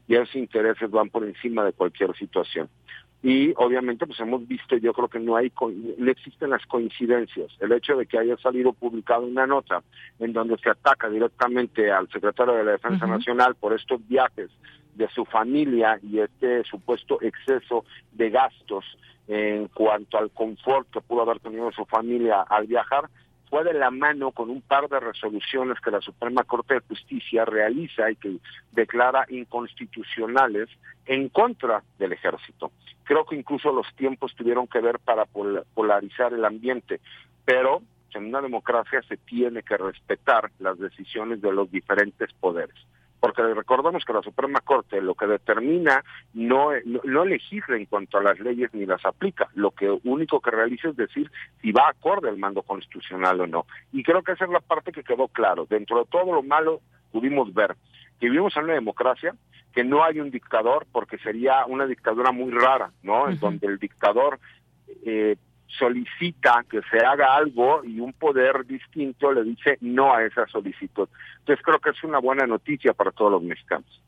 [0.06, 2.68] Y esos intereses van por encima de cualquier situación.
[3.24, 5.52] y obviamente pues hemos visto, yo creo que no hay
[5.98, 7.50] no existen las coincidencias.
[7.62, 9.82] El hecho de que haya salido publicado una nota
[10.20, 14.50] en donde se ataca directamente al secretario de la Defensa Nacional por estos viajes
[15.00, 18.84] de su familia y este supuesto exceso de gastos
[19.30, 23.10] en cuanto al confort que pudo haber tenido su familia al viajar,
[23.50, 27.46] fue de la mano con un par de resoluciones que la Suprema Corte de Justicia
[27.46, 28.38] realiza y que
[28.74, 30.68] declara inconstitucionales
[31.06, 32.72] en contra del ejército.
[33.06, 37.00] Creo que incluso los tiempos tuvieron que ver para polarizar el ambiente,
[37.46, 37.82] pero
[38.14, 42.76] en una democracia se tiene que respetar las decisiones de los diferentes poderes
[43.20, 46.04] porque recordamos que la Suprema Corte lo que determina
[46.34, 50.52] no, no, legisla en cuanto a las leyes ni las aplica, lo que único que
[50.52, 53.66] realiza es decir si va acorde al mando constitucional o no.
[53.92, 55.66] Y creo que esa es la parte que quedó claro.
[55.70, 57.76] Dentro de todo lo malo pudimos ver
[58.20, 59.34] que vivimos en una democracia,
[59.74, 63.30] que no hay un dictador, porque sería una dictadura muy rara, ¿no?
[63.30, 64.40] En donde el dictador
[65.06, 65.38] eh,
[65.78, 71.08] solicita que se haga algo y un poder distinto le dice no a esa solicitud.
[71.40, 74.02] Entonces creo que es una buena noticia para todos los mexicanos.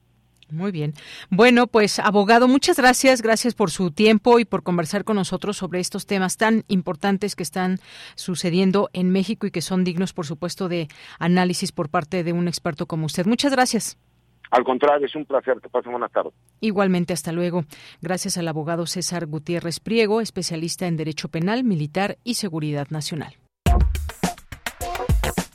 [0.51, 0.93] Muy bien.
[1.30, 3.22] Bueno, pues abogado, muchas gracias.
[3.22, 7.43] Gracias por su tiempo y por conversar con nosotros sobre estos temas tan importantes que
[7.43, 7.80] están
[8.16, 10.89] sucediendo en México y que son dignos, por supuesto, de
[11.20, 13.26] análisis por parte de un experto como usted.
[13.26, 13.97] Muchas gracias.
[14.51, 15.59] Al contrario, es un placer.
[15.61, 16.33] Que pasen buenas tardes.
[16.59, 17.63] Igualmente, hasta luego.
[18.01, 23.33] Gracias al abogado César Gutiérrez Priego, especialista en Derecho Penal, Militar y Seguridad Nacional.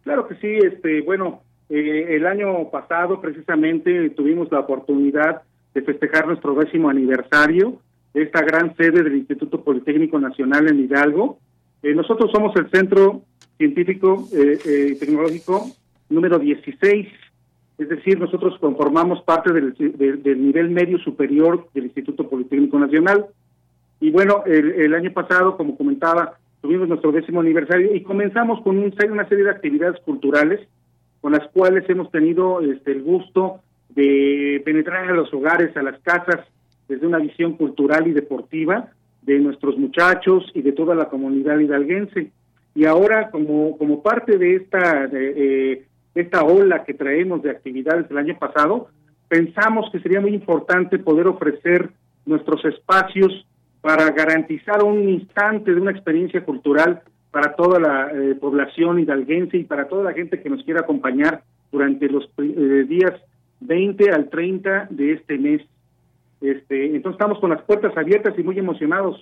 [0.05, 6.27] Claro que sí, este bueno, eh, el año pasado precisamente tuvimos la oportunidad de festejar
[6.27, 7.81] nuestro décimo aniversario
[8.15, 11.39] esta gran sede del Instituto Politécnico Nacional en Hidalgo.
[11.83, 13.23] Eh, nosotros somos el Centro
[13.57, 15.67] Científico eh, eh, Tecnológico
[16.09, 17.09] número 16,
[17.79, 23.27] es decir, nosotros conformamos parte del, nivel medio superior del Instituto Politécnico Nacional.
[24.01, 28.93] Y bueno, el, año pasado, como comentaba, tuvimos nuestro décimo aniversario y comenzamos con un,
[29.11, 30.67] una serie de actividades culturales
[31.21, 35.99] con las cuales hemos tenido este, el gusto de penetrar a los hogares, a las
[36.01, 36.41] casas
[36.89, 38.89] desde una visión cultural y deportiva
[39.23, 42.31] de nuestros muchachos y de toda la comunidad hidalguense.
[42.75, 48.09] Y ahora, como, como parte de esta, de, eh, esta ola que traemos de actividades
[48.09, 48.89] del año pasado,
[49.29, 51.91] pensamos que sería muy importante poder ofrecer
[52.25, 53.47] nuestros espacios
[53.81, 59.65] para garantizar un instante de una experiencia cultural para toda la eh, población hidalguense y
[59.65, 63.13] para toda la gente que nos quiera acompañar durante los eh, días
[63.61, 65.63] 20 al 30 de este mes.
[66.41, 69.17] Este, entonces estamos con las puertas abiertas y muy emocionados.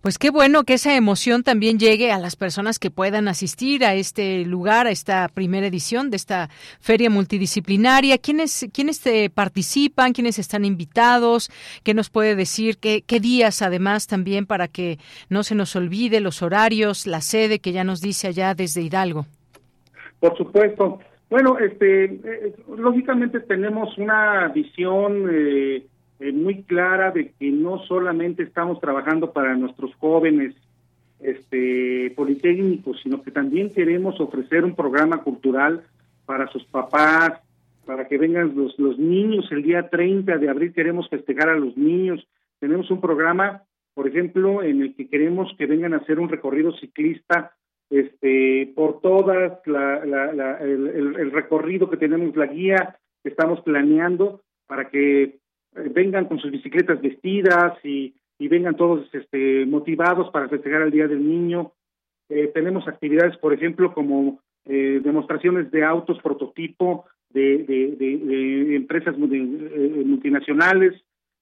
[0.00, 3.92] Pues qué bueno que esa emoción también llegue a las personas que puedan asistir a
[3.92, 6.48] este lugar, a esta primera edición de esta
[6.80, 8.16] feria multidisciplinaria.
[8.16, 10.14] ¿Quiénes, quiénes te participan?
[10.14, 11.50] ¿Quiénes están invitados?
[11.82, 12.78] ¿Qué nos puede decir?
[12.78, 14.96] ¿Qué, ¿Qué días además también para que
[15.28, 19.26] no se nos olvide los horarios, la sede que ya nos dice allá desde Hidalgo?
[20.18, 21.00] Por supuesto.
[21.30, 25.86] Bueno, este, eh, lógicamente tenemos una visión eh,
[26.18, 30.56] eh, muy clara de que no solamente estamos trabajando para nuestros jóvenes
[31.20, 35.84] este, politécnicos, sino que también queremos ofrecer un programa cultural
[36.26, 37.40] para sus papás,
[37.86, 41.76] para que vengan los, los niños el día 30 de abril, queremos festejar a los
[41.76, 42.26] niños.
[42.58, 43.62] Tenemos un programa,
[43.94, 47.52] por ejemplo, en el que queremos que vengan a hacer un recorrido ciclista
[47.90, 55.38] este, por todas el, recorrido que tenemos, la guía que estamos planeando para que eh,
[55.92, 61.28] vengan con sus bicicletas vestidas y, vengan todos este, motivados para festejar el Día del
[61.28, 61.72] Niño.
[62.30, 70.94] Eh, tenemos actividades, por ejemplo, como eh, demostraciones de autos prototipo de, de, empresas multinacionales.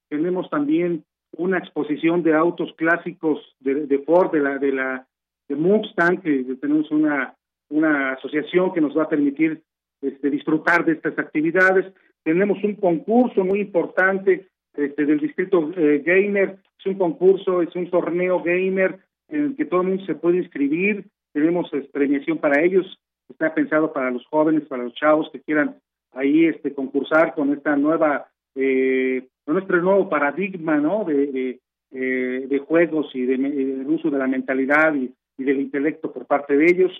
[0.08, 1.04] tenemos también
[1.36, 5.07] una exposición de autos clásicos de, Ford, de la de la
[5.48, 7.34] de Mustang, que tenemos una
[7.70, 9.62] una asociación que nos va a permitir
[10.00, 11.92] este, disfrutar de estas actividades.
[12.22, 17.90] Tenemos un concurso muy importante este, del distrito eh, gamer, es un concurso, es un
[17.90, 22.62] torneo gamer en el que todo el mundo se puede inscribir, tenemos este, premiación para
[22.62, 25.76] ellos, está pensado para los jóvenes, para los chavos que quieran
[26.12, 31.60] ahí este concursar con esta nueva eh, nuestro nuevo paradigma no de, de,
[31.92, 35.12] eh, juegos y del uso de la mentalidad y,
[35.44, 36.92] del intelecto por parte de ellos.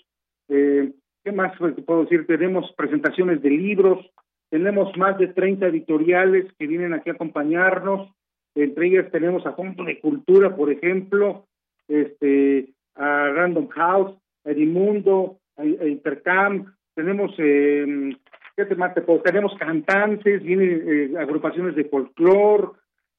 [0.48, 0.92] Eh,
[1.24, 1.52] qué más
[1.86, 4.10] puedo decir tenemos presentaciones de libros
[4.50, 8.10] tenemos más de 30 editoriales que vienen aquí a acompañarnos.
[8.54, 11.46] Entre ellas tenemos a Fondo de Cultura por ejemplo
[11.86, 16.74] este a Random House a Edimundo a, Intercam.
[16.94, 18.16] Tenemos eh,
[18.56, 22.68] tenemos cantantes, vienen eh, agrupaciones de folclore,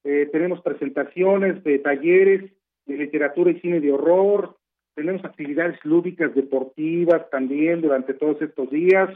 [0.04, 2.52] eh, tenemos presentaciones de talleres
[2.86, 4.58] de literatura y cine de horror,
[5.00, 9.10] tenemos actividades lúdicas deportivas también durante todos estos días,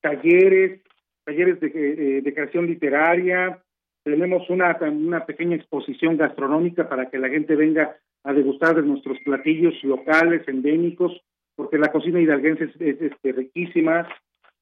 [0.00, 0.80] talleres,
[1.24, 3.58] talleres de, eh, de creación literaria,
[4.04, 9.18] tenemos una, una pequeña exposición gastronómica para que la gente venga a degustar de nuestros
[9.24, 11.20] platillos locales, endémicos,
[11.56, 14.06] porque la cocina hidalguense es, es, es riquísima,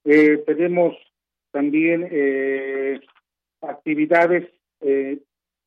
[0.05, 0.97] eh, tenemos
[1.51, 2.99] también eh,
[3.61, 4.49] actividades
[4.81, 5.19] eh,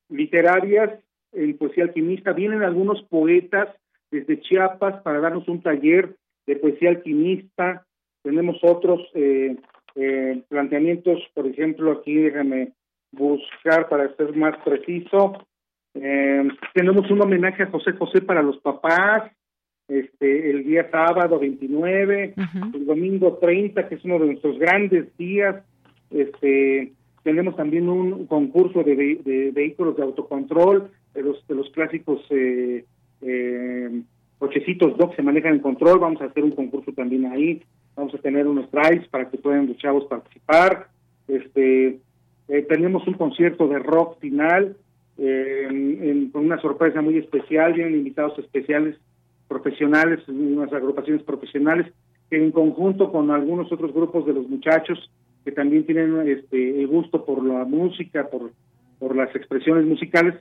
[0.09, 0.99] literarias
[1.31, 2.33] en poesía alquimista.
[2.33, 3.69] Vienen algunos poetas
[4.19, 7.85] desde Chiapas para darnos un taller de poesía alquimista.
[8.23, 9.55] Tenemos otros eh,
[10.49, 12.73] planteamientos, por ejemplo, aquí déjame
[13.11, 15.45] buscar para ser más preciso.
[16.73, 19.31] tenemos un homenaje a José José para los papás
[19.87, 22.33] este, el día sábado 29,
[22.73, 25.63] el domingo 30, que es uno de nuestros grandes días.
[26.09, 26.93] Este,
[27.23, 32.85] tenemos también un concurso de, vehículos de autocontrol, de los, de los clásicos eh,
[33.21, 34.01] eh,
[34.37, 35.99] cochecitos que se manejan en control.
[35.99, 37.63] Vamos a hacer un concurso también ahí.
[37.95, 40.89] Vamos a tener unos drives para que puedan los chavos participar.
[41.27, 41.99] Este,
[42.47, 44.75] eh, tenemos un concierto de rock final
[45.17, 47.73] eh, con una sorpresa muy especial.
[47.73, 48.97] Vienen invitados especiales
[49.47, 51.91] profesionales, unas agrupaciones profesionales,
[52.29, 55.09] que en conjunto con algunos otros grupos de los muchachos
[55.43, 58.51] que también tienen este gusto por la música, por,
[58.97, 60.33] por las expresiones musicales,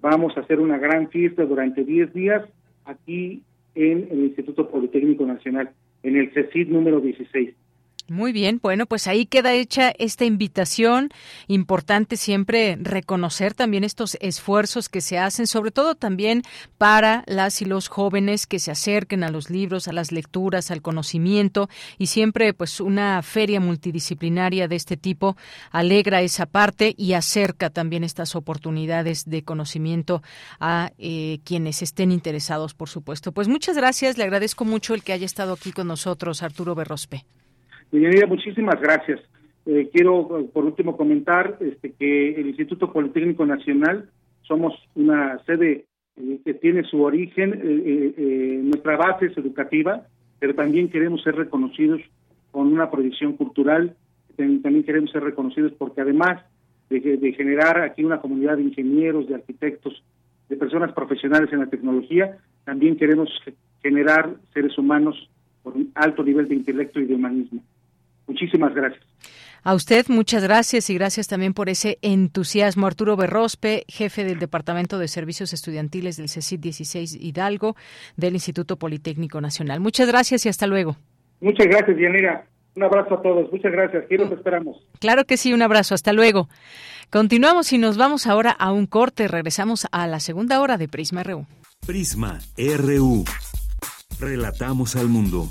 [0.00, 2.42] vamos a hacer una gran fiesta durante 10 días
[2.84, 3.42] aquí
[3.74, 5.70] en el Instituto Politécnico Nacional,
[6.02, 7.54] en el CECID número 16.
[8.10, 11.10] Muy bien, bueno, pues ahí queda hecha esta invitación.
[11.46, 16.42] Importante siempre reconocer también estos esfuerzos que se hacen, sobre todo también
[16.78, 20.80] para las y los jóvenes que se acerquen a los libros, a las lecturas, al
[20.80, 25.36] conocimiento y siempre pues una feria multidisciplinaria de este tipo
[25.70, 30.22] alegra esa parte y acerca también estas oportunidades de conocimiento
[30.60, 33.32] a eh, quienes estén interesados, por supuesto.
[33.32, 37.26] Pues muchas gracias, le agradezco mucho el que haya estado aquí con nosotros, Arturo Berrospe.
[37.90, 39.20] Señoría, muchísimas gracias.
[39.66, 44.08] Eh, quiero, por último, comentar este, que el Instituto Politécnico Nacional
[44.42, 45.84] somos una sede
[46.16, 50.06] eh, que tiene su origen, eh, nuestra base es educativa,
[50.38, 52.00] pero también queremos ser reconocidos
[52.50, 53.94] con una proyección cultural,
[54.36, 56.42] también queremos ser reconocidos porque además
[56.88, 60.02] de, de generar aquí una comunidad de ingenieros, de arquitectos,
[60.48, 63.28] de personas profesionales en la tecnología, también queremos
[63.82, 65.28] generar seres humanos
[65.62, 67.62] con un alto nivel de intelecto y de humanismo.
[68.28, 69.02] Muchísimas gracias.
[69.64, 72.86] A usted muchas gracias y gracias también por ese entusiasmo.
[72.86, 77.74] Arturo Berrospe, jefe del Departamento de Servicios Estudiantiles del CECIT 16 Hidalgo
[78.16, 79.80] del Instituto Politécnico Nacional.
[79.80, 80.96] Muchas gracias y hasta luego.
[81.40, 82.46] Muchas gracias, Yanira.
[82.76, 83.50] Un abrazo a todos.
[83.50, 84.04] Muchas gracias.
[84.04, 84.76] Aquí los esperamos.
[85.00, 85.94] Claro que sí, un abrazo.
[85.94, 86.48] Hasta luego.
[87.10, 89.26] Continuamos y nos vamos ahora a un corte.
[89.26, 91.46] Regresamos a la segunda hora de Prisma RU.
[91.84, 93.24] Prisma RU.
[94.20, 95.50] Relatamos al mundo.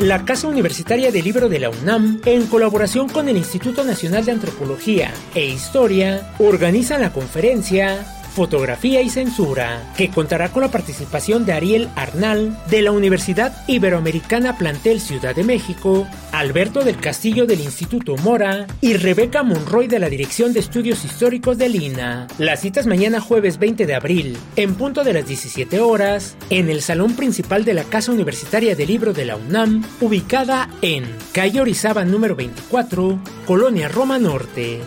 [0.00, 4.32] La Casa Universitaria del Libro de la UNAM, en colaboración con el Instituto Nacional de
[4.32, 8.04] Antropología e Historia, organiza la conferencia
[8.36, 14.58] Fotografía y Censura, que contará con la participación de Ariel Arnal de la Universidad Iberoamericana
[14.58, 20.10] Plantel Ciudad de México, Alberto del Castillo del Instituto Mora y Rebeca Monroy de la
[20.10, 22.26] Dirección de Estudios Históricos de Lina.
[22.36, 26.82] Las citas mañana jueves 20 de abril, en punto de las 17 horas, en el
[26.82, 32.04] salón principal de la Casa Universitaria del Libro de la UNAM, ubicada en calle Orizaba
[32.04, 34.82] número 24, Colonia Roma Norte.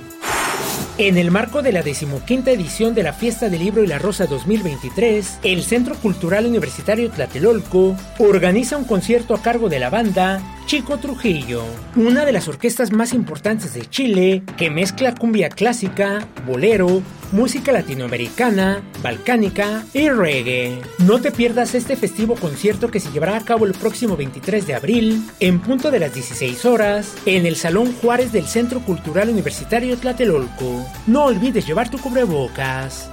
[1.00, 4.26] En el marco de la decimoquinta edición de la Fiesta del Libro y la Rosa
[4.26, 11.00] 2023, el Centro Cultural Universitario Tlatelolco organiza un concierto a cargo de la banda Chico
[11.00, 11.64] Trujillo,
[11.96, 17.02] una de las orquestas más importantes de Chile que mezcla cumbia clásica, bolero,
[17.32, 20.80] música latinoamericana, balcánica y reggae.
[21.00, 24.76] No te pierdas este festivo concierto que se llevará a cabo el próximo 23 de
[24.76, 29.98] abril, en punto de las 16 horas, en el Salón Juárez del Centro Cultural Universitario
[29.98, 30.86] Tlatelolco.
[31.08, 33.10] No olvides llevar tu cubrebocas.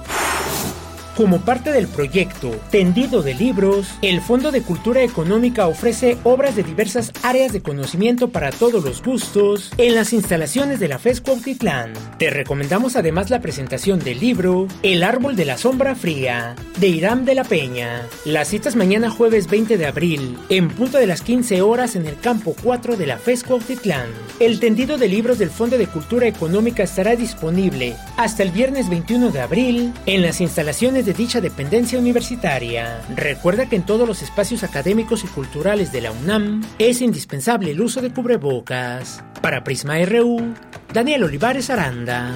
[1.17, 6.61] Como parte del proyecto Tendido de Libros, el Fondo de Cultura Económica ofrece obras de
[6.61, 11.93] diversas áreas de conocimiento para todos los gustos en las instalaciones de la FESCO Autitlán.
[12.19, 17.25] Te recomendamos además la presentación del libro El Árbol de la Sombra Fría, de Irán
[17.25, 18.03] de la Peña.
[18.23, 22.19] Las citas mañana jueves 20 de abril, en punto de las 15 horas en el
[22.19, 24.09] campo 4 de la FESCO Autitlán.
[24.39, 29.31] El tendido de libros del Fondo de Cultura Económica estará disponible hasta el viernes 21
[29.31, 33.01] de abril en las instalaciones de dicha dependencia universitaria.
[33.15, 37.79] Recuerda que en todos los espacios académicos y culturales de la UNAM es indispensable el
[37.79, 39.23] uso de cubrebocas.
[39.41, 40.53] Para Prisma RU,
[40.93, 42.35] Daniel Olivares Aranda.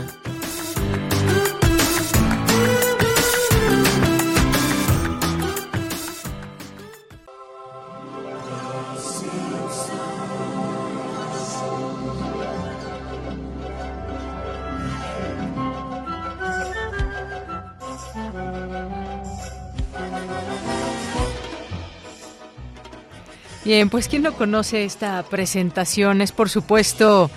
[23.72, 27.32] Bien, pues quien no conoce esta presentación es por supuesto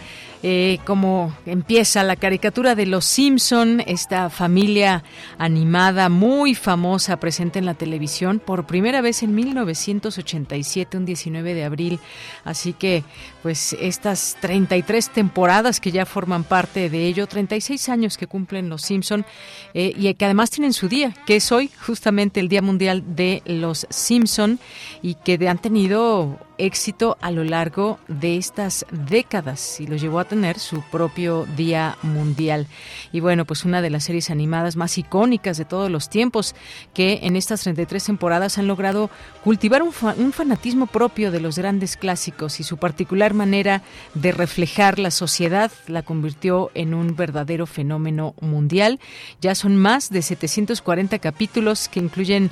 [0.47, 5.03] eh, como empieza la caricatura de Los Simpson, esta familia
[5.39, 11.65] animada muy famosa presente en la televisión por primera vez en 1987, un 19 de
[11.65, 11.99] abril.
[12.45, 13.05] Así que,
[13.43, 18.83] pues estas 33 temporadas que ya forman parte de ello, 36 años que cumplen Los
[18.83, 19.25] Simpson
[19.73, 23.41] eh, y que además tienen su día, que es hoy justamente el Día Mundial de
[23.47, 24.61] Los Simpson
[25.01, 30.25] y que han tenido éxito a lo largo de estas décadas y lo llevó a
[30.25, 32.67] tener su propio Día Mundial.
[33.13, 36.55] Y bueno, pues una de las series animadas más icónicas de todos los tiempos
[36.93, 39.11] que en estas 33 temporadas han logrado
[39.43, 43.83] cultivar un, un fanatismo propio de los grandes clásicos y su particular manera
[44.15, 49.01] de reflejar la sociedad la convirtió en un verdadero fenómeno mundial.
[49.41, 52.51] Ya son más de 740 capítulos que incluyen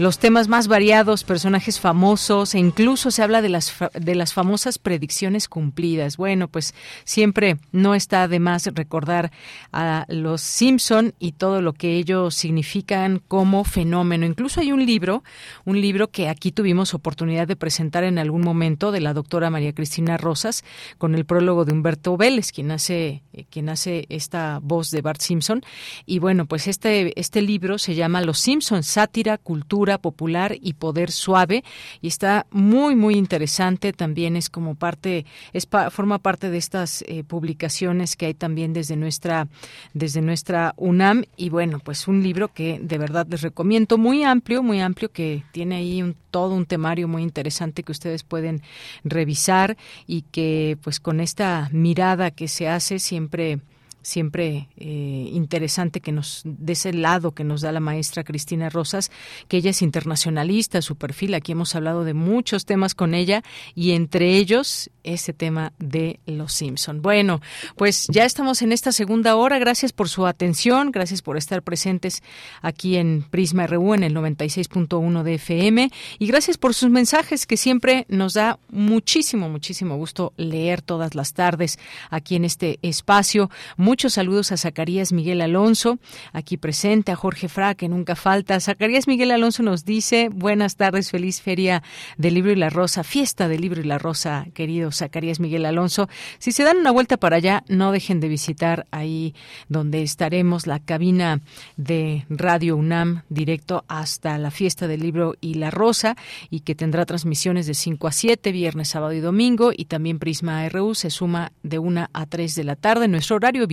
[0.00, 4.78] los temas más variados, personajes famosos e incluso se habla de las de las famosas
[4.78, 6.16] predicciones cumplidas.
[6.16, 6.74] Bueno, pues
[7.04, 9.30] siempre no está de más recordar
[9.72, 14.24] a los Simpson y todo lo que ellos significan como fenómeno.
[14.24, 15.22] Incluso hay un libro,
[15.66, 19.74] un libro que aquí tuvimos oportunidad de presentar en algún momento de la doctora María
[19.74, 20.64] Cristina Rosas
[20.96, 25.60] con el prólogo de Humberto Vélez, quien hace quien hace esta voz de Bart Simpson
[26.06, 31.10] y bueno, pues este este libro se llama Los Simpsons, sátira, cultura popular y poder
[31.10, 31.64] suave.
[32.00, 37.24] Y está muy muy interesante, también es como parte es forma parte de estas eh,
[37.24, 39.48] publicaciones que hay también desde nuestra
[39.94, 41.24] desde nuestra UNAM.
[41.36, 45.44] Y bueno, pues un libro que de verdad les recomiendo muy amplio, muy amplio que
[45.52, 48.62] tiene ahí un, todo un temario muy interesante que ustedes pueden
[49.04, 49.76] revisar
[50.06, 53.60] y que pues con esta mirada que se hace siempre
[54.02, 59.10] siempre eh, interesante que nos de ese lado que nos da la maestra Cristina Rosas,
[59.48, 63.42] que ella es internacionalista, su perfil, aquí hemos hablado de muchos temas con ella
[63.74, 67.02] y entre ellos ese tema de los Simpson.
[67.02, 67.40] Bueno,
[67.76, 72.22] pues ya estamos en esta segunda hora, gracias por su atención, gracias por estar presentes
[72.62, 77.56] aquí en Prisma RU en el 96.1 de FM y gracias por sus mensajes que
[77.56, 81.78] siempre nos da muchísimo, muchísimo gusto leer todas las tardes
[82.10, 83.50] aquí en este espacio.
[83.90, 85.98] Muchos saludos a Zacarías Miguel Alonso,
[86.32, 88.60] aquí presente, a Jorge Fra, que nunca falta.
[88.60, 91.82] Zacarías Miguel Alonso nos dice, buenas tardes, feliz feria
[92.16, 96.08] del libro y la rosa, fiesta del libro y la rosa, querido Zacarías Miguel Alonso.
[96.38, 99.34] Si se dan una vuelta para allá, no dejen de visitar ahí
[99.68, 101.40] donde estaremos, la cabina
[101.76, 106.16] de Radio UNAM, directo hasta la fiesta del libro y la rosa,
[106.48, 110.68] y que tendrá transmisiones de 5 a 7, viernes, sábado y domingo, y también Prisma
[110.68, 113.66] RU se suma de 1 a 3 de la tarde, nuestro horario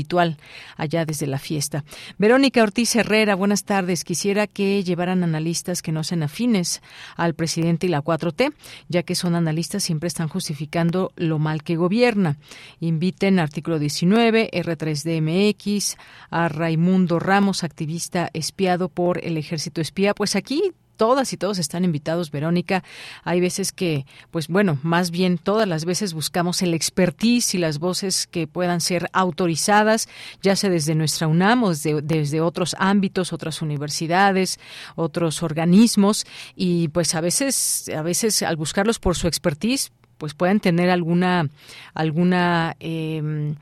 [0.76, 1.84] allá desde la fiesta.
[2.18, 4.04] Verónica Ortiz Herrera, buenas tardes.
[4.04, 6.82] Quisiera que llevaran analistas que no sean afines
[7.16, 8.54] al presidente y la 4T,
[8.88, 12.38] ya que son analistas siempre están justificando lo mal que gobierna.
[12.80, 15.98] Inviten artículo 19, R3DMX,
[16.30, 20.14] a Raimundo Ramos, activista espiado por el ejército espía.
[20.14, 22.84] Pues aquí todas y todos están invitados, Verónica.
[23.24, 27.80] Hay veces que, pues bueno, más bien todas las veces buscamos el expertise y las
[27.80, 30.10] voces que puedan ser autorizadas,
[30.42, 34.60] ya sea desde nuestra UNAM o desde, otros ámbitos, otras universidades,
[34.96, 36.26] otros organismos,
[36.56, 41.48] y pues a veces, a veces al buscarlos por su expertise, pues pueden tener alguna
[41.94, 43.54] alguna eh,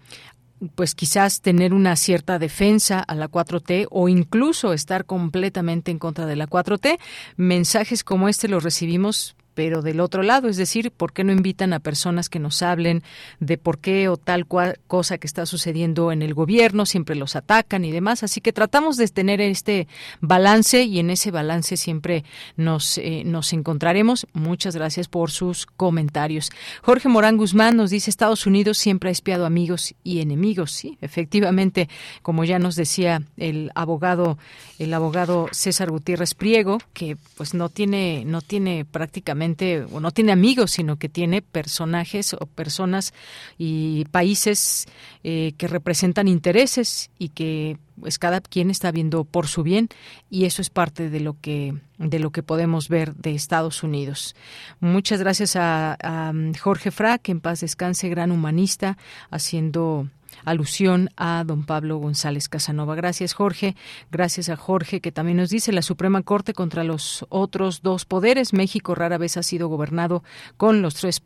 [0.76, 6.26] pues quizás tener una cierta defensa a la 4T o incluso estar completamente en contra
[6.26, 6.98] de la 4T.
[7.38, 11.74] Mensajes como este los recibimos pero del otro lado, es decir, ¿por qué no invitan
[11.74, 13.02] a personas que nos hablen
[13.40, 16.86] de por qué o tal cual cosa que está sucediendo en el gobierno?
[16.86, 19.88] Siempre los atacan y demás, así que tratamos de tener este
[20.20, 22.26] balance y en ese balance siempre
[22.58, 24.28] nos, eh, nos encontraremos.
[24.34, 26.52] Muchas gracias por sus comentarios.
[26.82, 30.72] Jorge Morán Guzmán nos dice, Estados Unidos siempre ha espiado amigos y enemigos.
[30.72, 31.88] Sí, efectivamente,
[32.22, 34.38] como ya nos decía el abogado,
[34.80, 39.45] el abogado César Gutiérrez Priego, que pues no tiene, no tiene prácticamente
[39.92, 43.14] o no tiene amigos, sino que tiene personajes o personas
[43.58, 44.88] y países
[45.24, 49.90] eh, que representan intereses y que pues cada quien está viendo por su bien
[50.30, 54.36] y eso es parte de lo que de lo que podemos ver de Estados Unidos.
[54.80, 58.98] Muchas gracias a, a Jorge Fra, en paz descanse, gran humanista,
[59.30, 60.10] haciendo
[60.44, 62.96] alusión a don Pablo González Casanova.
[62.96, 63.76] Gracias, Jorge.
[64.12, 68.54] Gracias a Jorge, que también nos dice la Suprema Corte contra los otros dos poderes.
[68.54, 70.24] México rara vez ha sido gobernado
[70.58, 71.22] con los tres,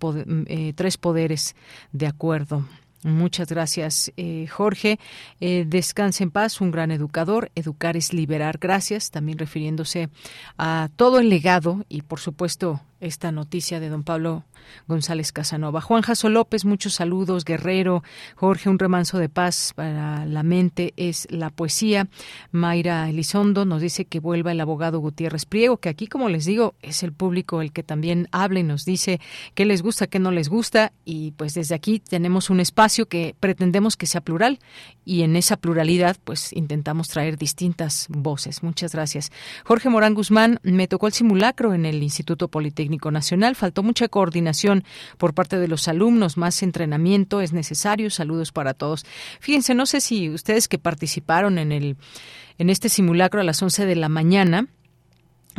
[0.45, 1.55] eh, tres poderes
[1.91, 2.65] de acuerdo.
[3.03, 4.99] Muchas gracias, eh, Jorge.
[5.39, 7.49] Eh, descanse en paz, un gran educador.
[7.55, 8.57] Educar es liberar.
[8.59, 9.09] Gracias.
[9.09, 10.09] También refiriéndose
[10.57, 14.43] a todo el legado y, por supuesto, esta noticia de don Pablo
[14.87, 15.81] González Casanova.
[15.81, 17.45] Juan Jaso López, muchos saludos.
[17.45, 18.03] Guerrero,
[18.35, 22.07] Jorge, un remanso de paz para la mente es la poesía.
[22.51, 26.75] Mayra Elizondo nos dice que vuelva el abogado Gutiérrez Priego, que aquí, como les digo,
[26.81, 29.19] es el público el que también habla y nos dice
[29.53, 30.91] qué les gusta, qué no les gusta.
[31.05, 34.59] Y pues desde aquí tenemos un espacio que pretendemos que sea plural
[35.05, 38.63] y en esa pluralidad pues intentamos traer distintas voces.
[38.63, 39.31] Muchas gracias.
[39.65, 43.55] Jorge Morán Guzmán, me tocó el simulacro en el Instituto Politécnico Nacional.
[43.55, 44.83] Faltó mucha coordinación
[45.17, 48.09] por parte de los alumnos, más entrenamiento es necesario.
[48.09, 49.05] Saludos para todos.
[49.39, 51.97] Fíjense, no sé si ustedes que participaron en el
[52.57, 54.67] en este simulacro a las 11 de la mañana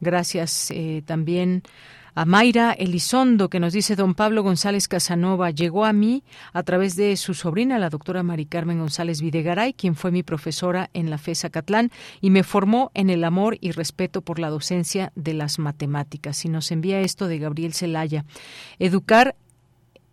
[0.00, 1.62] Gracias eh, también
[2.18, 6.96] a Mayra Elizondo, que nos dice don Pablo González Casanova, llegó a mí a través
[6.96, 11.18] de su sobrina, la doctora Mari Carmen González Videgaray, quien fue mi profesora en la
[11.18, 15.60] FESA Catlán y me formó en el amor y respeto por la docencia de las
[15.60, 16.44] matemáticas.
[16.44, 18.24] Y nos envía esto de Gabriel Celaya.
[18.80, 19.36] Educar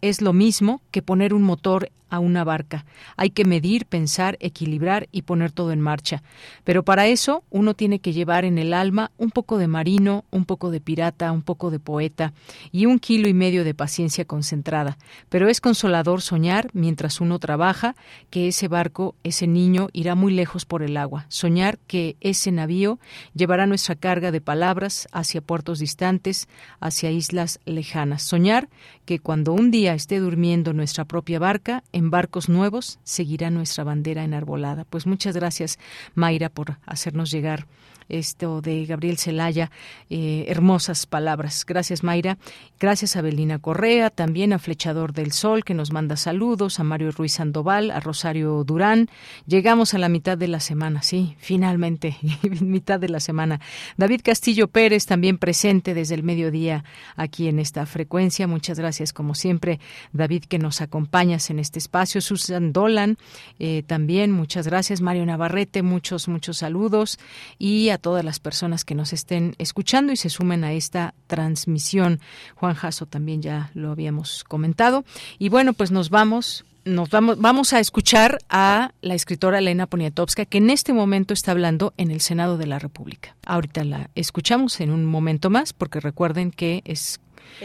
[0.02, 2.86] es lo mismo que poner un motor a una barca.
[3.18, 6.24] Hay que medir, pensar, equilibrar y poner todo en marcha.
[6.64, 10.46] Pero para eso uno tiene que llevar en el alma un poco de marino, un
[10.46, 12.34] poco de pirata, un poco de poeta
[12.72, 14.98] y un kilo y medio de paciencia concentrada.
[15.30, 17.96] Pero es consolador soñar mientras uno trabaja
[18.30, 21.26] que ese barco, ese niño irá muy lejos por el agua.
[21.30, 23.00] Soñar que ese navío
[23.34, 26.48] llevará nuestra carga de palabras hacia puertos distantes,
[26.80, 28.24] hacia islas lejanas.
[28.24, 28.70] Soñar
[29.06, 34.24] que cuando un día esté durmiendo nuestra propia barca, en barcos nuevos seguirá nuestra bandera
[34.24, 34.86] enarbolada.
[34.86, 35.80] Pues muchas gracias,
[36.14, 37.68] Mayra, por hacernos llegar
[38.10, 39.72] esto de Gabriel Celaya,
[40.10, 41.66] eh, hermosas palabras.
[41.66, 42.38] Gracias, Mayra.
[42.80, 47.12] Gracias a Belina Correa, también a Flechador del Sol, que nos manda saludos, a Mario
[47.12, 49.10] Ruiz Sandoval, a Rosario Durán.
[49.48, 52.18] Llegamos a la mitad de la semana, sí, finalmente,
[52.62, 53.60] mitad de la semana.
[53.98, 56.84] David Castillo Pérez, también presente desde el mediodía
[57.16, 58.48] aquí en esta frecuencia.
[58.48, 59.80] Muchas gracias, como siempre,
[60.14, 62.22] David, que nos acompañas en este espacio.
[62.22, 63.18] Susan Dolan,
[63.60, 65.02] eh, también, muchas gracias.
[65.02, 67.20] Mario Navarrete, muchos, muchos saludos.
[67.58, 72.20] Y a todas las personas que nos estén escuchando y se sumen a esta transmisión.
[72.56, 75.04] Juan Jasso también ya lo habíamos comentado.
[75.40, 80.46] Y bueno, pues nos vamos nos vamos, vamos a escuchar a la escritora Elena Poniatowska,
[80.46, 83.36] que en este momento está hablando en el Senado de la República.
[83.46, 87.20] Ahorita la escuchamos en un momento más, porque recuerden que es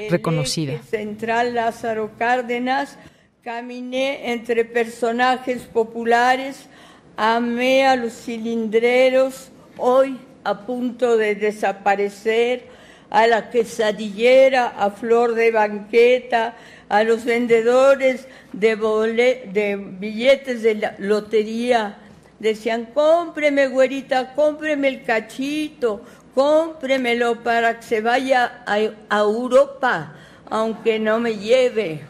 [0.08, 0.72] reconocida.
[0.72, 2.96] En Central Lázaro Cárdenas
[3.42, 6.68] caminé entre personajes populares,
[7.16, 9.50] amé a los cilindreros,
[9.80, 12.64] hoy a punto de desaparecer,
[13.10, 16.54] a la quesadillera, a flor de banqueta,
[16.88, 21.96] a los vendedores de, billetes de la lotería.
[22.38, 26.02] Decían, cómpreme, güerita, cómpreme el cachito,
[26.34, 30.14] cómpremelo para que se vaya a Europa,
[30.48, 32.02] aunque no me lleve.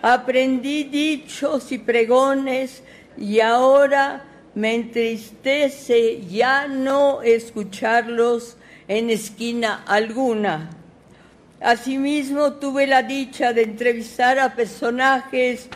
[0.00, 2.82] Aprendí dichos y pregones
[3.16, 4.22] y ahora
[4.54, 8.56] me entristece ya no escucharlos
[8.88, 10.70] en esquina alguna.
[11.60, 15.68] Asimismo, tuve la dicha de entrevistar a personajes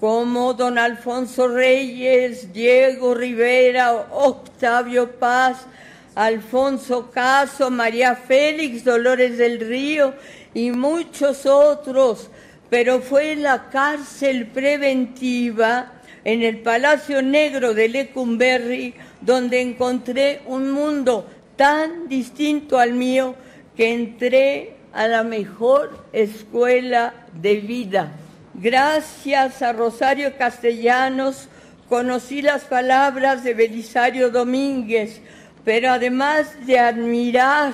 [0.00, 5.66] como don Alfonso Reyes, Diego Rivera, Octavio Paz,
[6.14, 10.14] Alfonso Caso, María Félix, Dolores del Río
[10.52, 12.30] y muchos otros,
[12.68, 15.92] pero fue la cárcel preventiva
[16.26, 21.24] en el Palacio Negro de Lecumberri, donde encontré un mundo
[21.54, 23.36] tan distinto al mío
[23.76, 28.10] que entré a la mejor escuela de vida.
[28.54, 31.48] Gracias a Rosario Castellanos
[31.88, 35.20] conocí las palabras de Belisario Domínguez,
[35.64, 37.72] pero además de admirar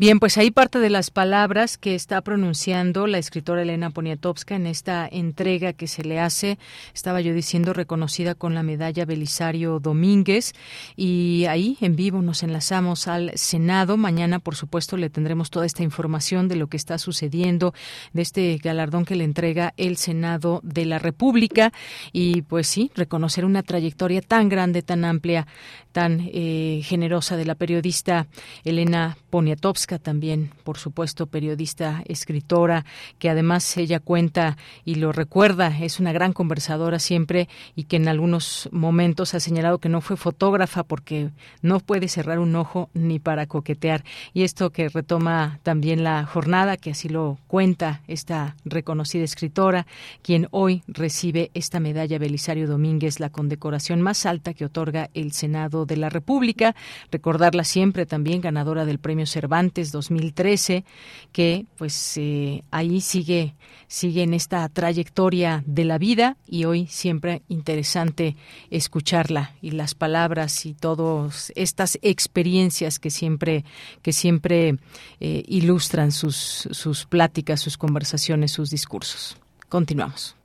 [0.00, 4.66] Bien, pues ahí parte de las palabras que está pronunciando la escritora Elena Poniatowska en
[4.66, 6.58] esta entrega que se le hace,
[6.94, 10.54] estaba yo diciendo, reconocida con la medalla Belisario Domínguez.
[10.96, 13.98] Y ahí en vivo nos enlazamos al Senado.
[13.98, 17.74] Mañana, por supuesto, le tendremos toda esta información de lo que está sucediendo,
[18.14, 21.74] de este galardón que le entrega el Senado de la República.
[22.10, 25.46] Y pues sí, reconocer una trayectoria tan grande, tan amplia,
[25.92, 28.28] tan eh, generosa de la periodista
[28.64, 32.84] Elena Poniatowska, también, por supuesto, periodista, escritora,
[33.18, 38.08] que además ella cuenta y lo recuerda, es una gran conversadora siempre y que en
[38.08, 41.30] algunos momentos ha señalado que no fue fotógrafa porque
[41.62, 44.04] no puede cerrar un ojo ni para coquetear.
[44.34, 49.86] Y esto que retoma también la jornada, que así lo cuenta esta reconocida escritora,
[50.22, 55.86] quien hoy recibe esta medalla Belisario Domínguez, la condecoración más alta que otorga el Senado
[55.86, 56.74] de la República.
[57.10, 60.84] Recordarla siempre también ganadora del Premio Cervantes 2013,
[61.32, 63.54] que pues eh, ahí sigue,
[63.88, 68.36] sigue en esta trayectoria de la vida y hoy siempre interesante
[68.70, 73.64] escucharla y las palabras y todas estas experiencias que siempre,
[74.02, 74.76] que siempre
[75.20, 79.36] eh, ilustran sus, sus pláticas, sus conversaciones, sus discursos.
[79.68, 80.36] Continuamos.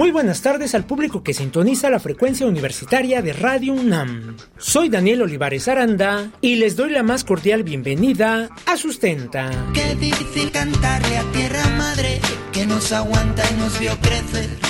[0.00, 4.38] Muy buenas tardes al público que sintoniza la frecuencia universitaria de Radio UNAM.
[4.56, 9.50] Soy Daniel Olivares Aranda y les doy la más cordial bienvenida a Sustenta.
[9.74, 12.18] Qué difícil cantarle a tierra madre
[12.50, 14.69] que nos aguanta y nos vio crecer.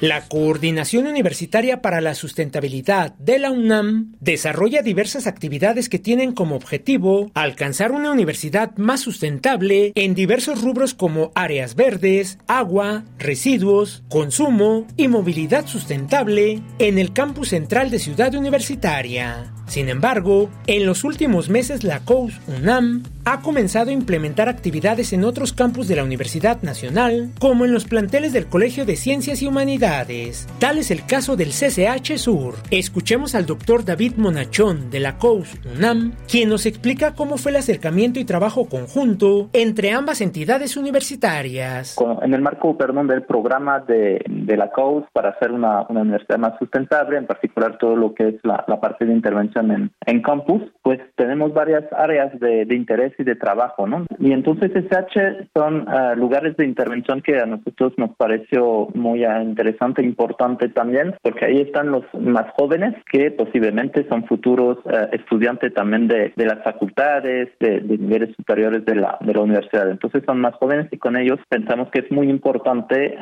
[0.00, 6.56] La Coordinación Universitaria para la Sustentabilidad de la UNAM desarrolla diversas actividades que tienen como
[6.56, 14.86] objetivo alcanzar una universidad más sustentable en diversos rubros como áreas verdes, agua, residuos, consumo
[14.96, 19.52] y movilidad sustentable en el campus central de Ciudad Universitaria.
[19.66, 25.24] Sin embargo, en los últimos meses la COUS UNAM ha comenzado a implementar actividades en
[25.24, 29.46] otros campus de la Universidad Nacional, como en los planteles del Colegio de Ciencias y
[29.46, 30.48] Humanidades.
[30.58, 32.54] Tal es el caso del CCH Sur.
[32.70, 37.58] Escuchemos al doctor David Monachón de la COUS UNAM, quien nos explica cómo fue el
[37.58, 41.96] acercamiento y trabajo conjunto entre ambas entidades universitarias.
[42.22, 46.58] En el marco, perdón, del programa de, de la COUS para hacer una, universidad más
[46.58, 51.52] sustentable, en particular todo lo que es la, parte de intervención en, campus, pues tenemos
[51.52, 54.06] varias áreas de, interés y de trabajo, ¿no?
[54.18, 59.42] Y entonces SH son uh, lugares de intervención que a nosotros nos pareció muy uh,
[59.42, 65.72] interesante importante también, porque ahí están los más jóvenes que posiblemente son futuros uh, estudiantes
[65.74, 69.90] también de, de, las facultades, de, de, niveles superiores de la, de la universidad.
[69.90, 73.16] Entonces son más jóvenes y con ellos pensamos que es muy importante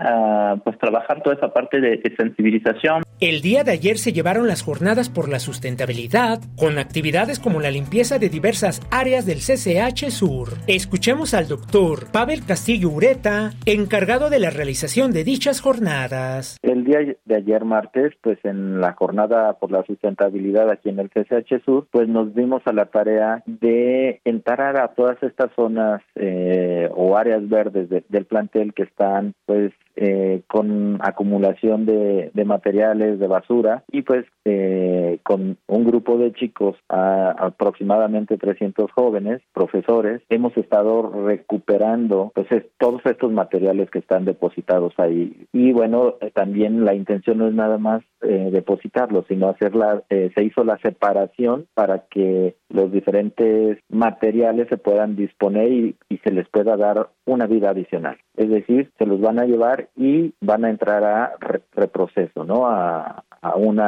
[0.64, 3.02] pues trabajar toda esa parte de, de sensibilización.
[3.20, 7.70] El día de ayer se llevaron las jornadas por la sustentabilidad con actividades como la
[7.70, 9.40] limpieza de diversas áreas del
[9.80, 10.48] CCH Sur.
[10.66, 16.58] Escuchemos al doctor Pavel Castillo Ureta, encargado de la realización de dichas jornadas.
[16.62, 21.08] El día de ayer martes, pues en la jornada por la sustentabilidad aquí en el
[21.08, 26.90] CCH Sur, pues nos dimos a la tarea de entrar a todas estas zonas eh,
[26.94, 33.18] o áreas verdes de, del plantel que están pues eh, con acumulación de, de, materiales
[33.18, 33.84] de basura.
[33.90, 41.26] Y pues eh, con un grupo de chicos a, aproximadamente 300 jóvenes profesores hemos estado
[41.26, 45.46] recuperando pues es, todos estos materiales que están depositados ahí.
[45.52, 50.02] Y bueno eh, también la intención no es nada más eh, depositarlos sino hacer la
[50.08, 56.48] se hizo la separación para que los diferentes materiales se puedan disponer y se les
[56.48, 60.70] pueda dar una vida adicional es decir se los van a llevar y van a
[60.70, 62.66] entrar a re reproceso, ¿no?
[62.66, 63.80] A, a un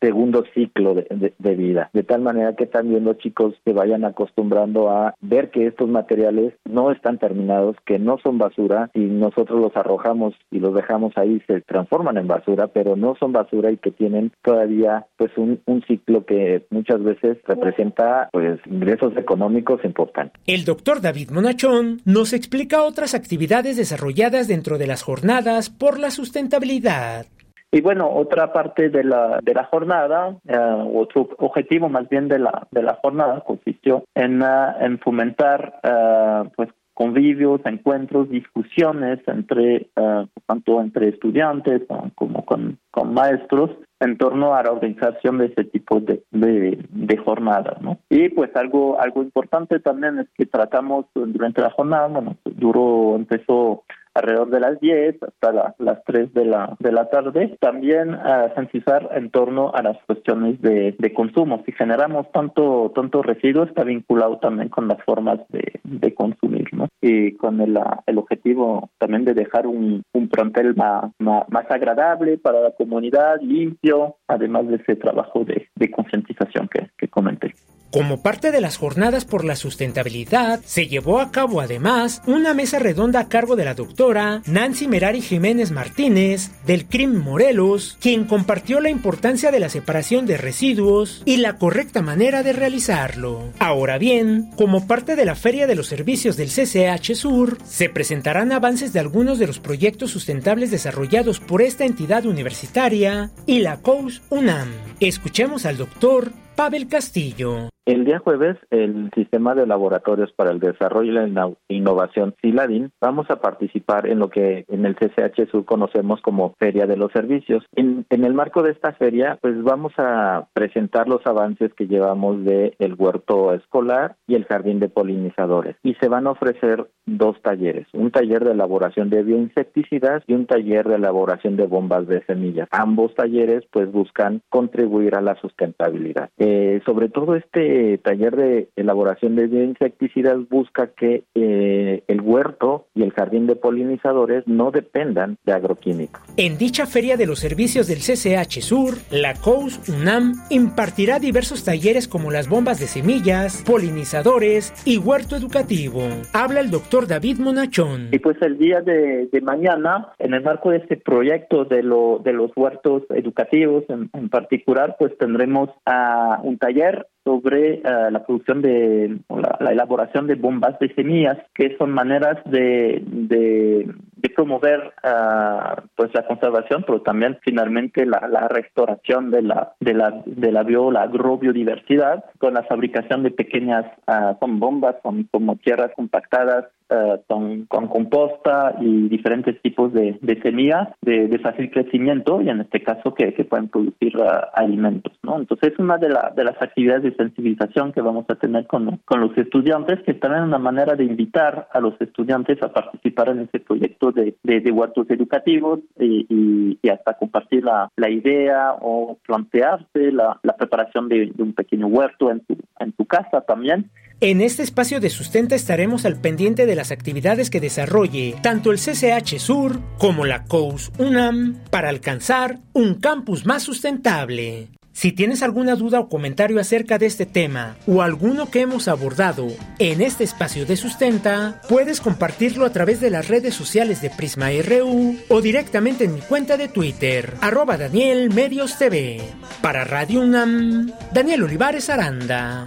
[0.00, 4.90] segundo ciclo de, de, vida, de tal manera que también los chicos se vayan acostumbrando
[4.90, 9.76] a ver que estos materiales no están terminados, que no son basura y nosotros los
[9.76, 13.90] arrojamos y los dejamos ahí, se transforman en basura, pero no son basura y que
[13.90, 20.40] tienen todavía pues un, un ciclo que muchas veces representa pues ingresos económicos importantes.
[20.46, 26.10] El doctor David Monachón nos explica otras actividades desarrolladas dentro de las jornadas por la
[26.10, 27.26] sustentabilidad.
[27.72, 30.56] Y bueno, otra parte de la, de la jornada, eh,
[30.94, 34.42] otro objetivo más bien de la, de la jornada consistió en,
[34.80, 41.82] en fomentar uh, pues convivios, encuentros, discusiones entre uh, tanto entre estudiantes
[42.14, 43.70] como con, con, maestros
[44.00, 47.98] en torno a la organización de ese tipo de, de, de jornadas, ¿no?
[48.08, 53.84] Y pues algo algo importante también es que tratamos durante la jornada, bueno, duró empezó
[54.16, 57.56] alrededor de las 10 hasta las 3 de la, de la tarde.
[57.60, 61.62] También a sensibilizar en torno a las cuestiones de, de, consumo.
[61.64, 66.88] Si generamos tanto, tanto residuo, está vinculado también con las formas de, de consumir, ¿no?
[67.00, 72.60] Y con el, el objetivo también de dejar un, un plantel más, más, agradable para
[72.60, 77.54] la comunidad, limpio, además de ese trabajo de, de concientización que, que comenté.
[77.96, 82.78] Como parte de las jornadas por la sustentabilidad, se llevó a cabo además una mesa
[82.78, 88.82] redonda a cargo de la doctora Nancy Merari Jiménez Martínez del CRIM Morelos, quien compartió
[88.82, 93.50] la importancia de la separación de residuos y la correcta manera de realizarlo.
[93.60, 98.52] Ahora bien, como parte de la Feria de los Servicios del CCH Sur, se presentarán
[98.52, 104.20] avances de algunos de los proyectos sustentables desarrollados por esta entidad universitaria y la COUS
[104.28, 104.68] UNAM.
[105.00, 107.70] Escuchemos al doctor Pavel Castillo.
[107.86, 113.30] El día jueves, el Sistema de Laboratorios para el Desarrollo y la Innovación SILADIN, vamos
[113.30, 117.64] a participar en lo que en el CCH Sur conocemos como Feria de los Servicios.
[117.76, 122.74] En, el marco de esta feria, pues vamos a presentar los avances que llevamos de
[122.80, 125.76] el huerto escolar y el jardín de polinizadores.
[125.84, 130.46] Y se van a ofrecer dos talleres, un taller de elaboración de bioinsecticidas y un
[130.46, 132.66] taller de elaboración de bombas de semillas.
[132.72, 136.30] Ambos talleres pues buscan contribuir a la sustentabilidad.
[136.38, 143.02] Eh, sobre todo este taller de elaboración de insecticidas busca que eh, el huerto y
[143.02, 146.22] el jardín de polinizadores no dependan de agroquímicos.
[146.36, 152.08] En dicha feria de los servicios del CCH Sur, la COUS UNAM impartirá diversos talleres
[152.08, 156.02] como las bombas de semillas, polinizadores y huerto educativo.
[156.32, 158.08] Habla el doctor David Monachón.
[158.12, 162.32] Y pues el día de, mañana, en el marco de este proyecto de, lo, de
[162.32, 169.18] los huertos educativos en, particular, pues tendremos uh, un taller sobre eh, la producción de
[169.58, 173.92] la, elaboración de bombas de semillas, que son maneras de, de,
[174.36, 180.22] promover uh, pues la conservación, pero también finalmente la, la restauración de la de la
[180.26, 185.90] de la, bio, la agrobiodiversidad con la fabricación de pequeñas uh, bombas, son como tierras
[185.96, 192.40] compactadas uh, con, con, composta y diferentes tipos de, de semillas de, de, fácil crecimiento
[192.40, 194.14] y en este caso que, que pueden producir
[194.54, 195.38] alimentos, ¿no?
[195.38, 198.98] Entonces es una de, la, de las actividades de sensibilización que vamos a tener con,
[199.04, 203.28] con los estudiantes, que también es una manera de invitar a los estudiantes a participar
[203.30, 209.18] en este proyecto de, de, huertos educativos y, y, hasta compartir la, la, idea o
[209.26, 213.90] plantearse la, la preparación de, de, un pequeño huerto en tu, en tu casa también.
[214.20, 218.78] En este espacio de sustenta estaremos al pendiente de las actividades que desarrolle tanto el
[218.78, 224.68] CCH Sur como la COUS UNAM para alcanzar un campus más sustentable.
[224.96, 229.46] Si tienes alguna duda o comentario acerca de este tema o alguno que hemos abordado
[229.78, 234.48] en este espacio de sustenta, puedes compartirlo a través de las redes sociales de Prisma
[234.66, 239.20] RU o directamente en mi cuenta de Twitter, arroba Daniel Medios TV.
[239.60, 242.66] Para Radio UNAM, Daniel Olivares Aranda.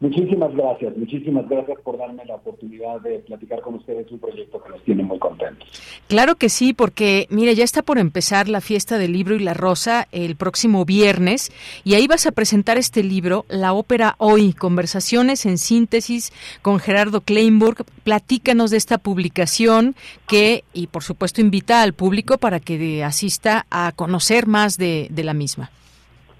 [0.00, 4.68] Muchísimas gracias, muchísimas gracias por darme la oportunidad de platicar con ustedes un proyecto que
[4.70, 5.68] nos tiene muy contentos.
[6.08, 9.54] Claro que sí, porque mire, ya está por empezar la fiesta del libro y la
[9.54, 11.52] rosa el próximo viernes
[11.84, 17.20] y ahí vas a presentar este libro, La ópera hoy, conversaciones en síntesis con Gerardo
[17.20, 17.84] Kleinburg.
[18.02, 19.94] Platícanos de esta publicación
[20.26, 25.24] que y por supuesto invita al público para que asista a conocer más de, de
[25.24, 25.70] la misma.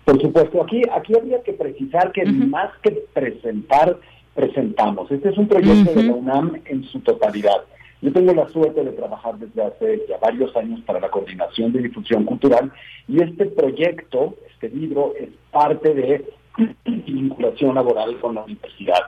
[0.04, 3.98] Por supuesto, aquí, aquí habría que precisar que más que presentar,
[4.34, 5.10] presentamos.
[5.10, 7.64] Este es un proyecto de la UNAM en su totalidad.
[8.02, 11.80] Yo tengo la suerte de trabajar desde hace ya varios años para la coordinación de
[11.82, 12.70] difusión cultural
[13.08, 16.24] y este proyecto, este libro, es parte de
[16.84, 19.00] vinculación laboral con la universidad.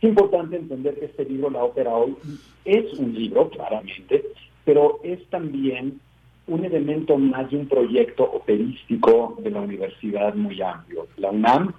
[0.00, 2.16] Es importante entender que este libro, La Ópera Hoy,
[2.64, 4.24] es un libro, claramente,
[4.64, 6.00] pero es también
[6.46, 11.06] un elemento más de un proyecto operístico de la universidad muy amplio.
[11.16, 11.72] La UNAM,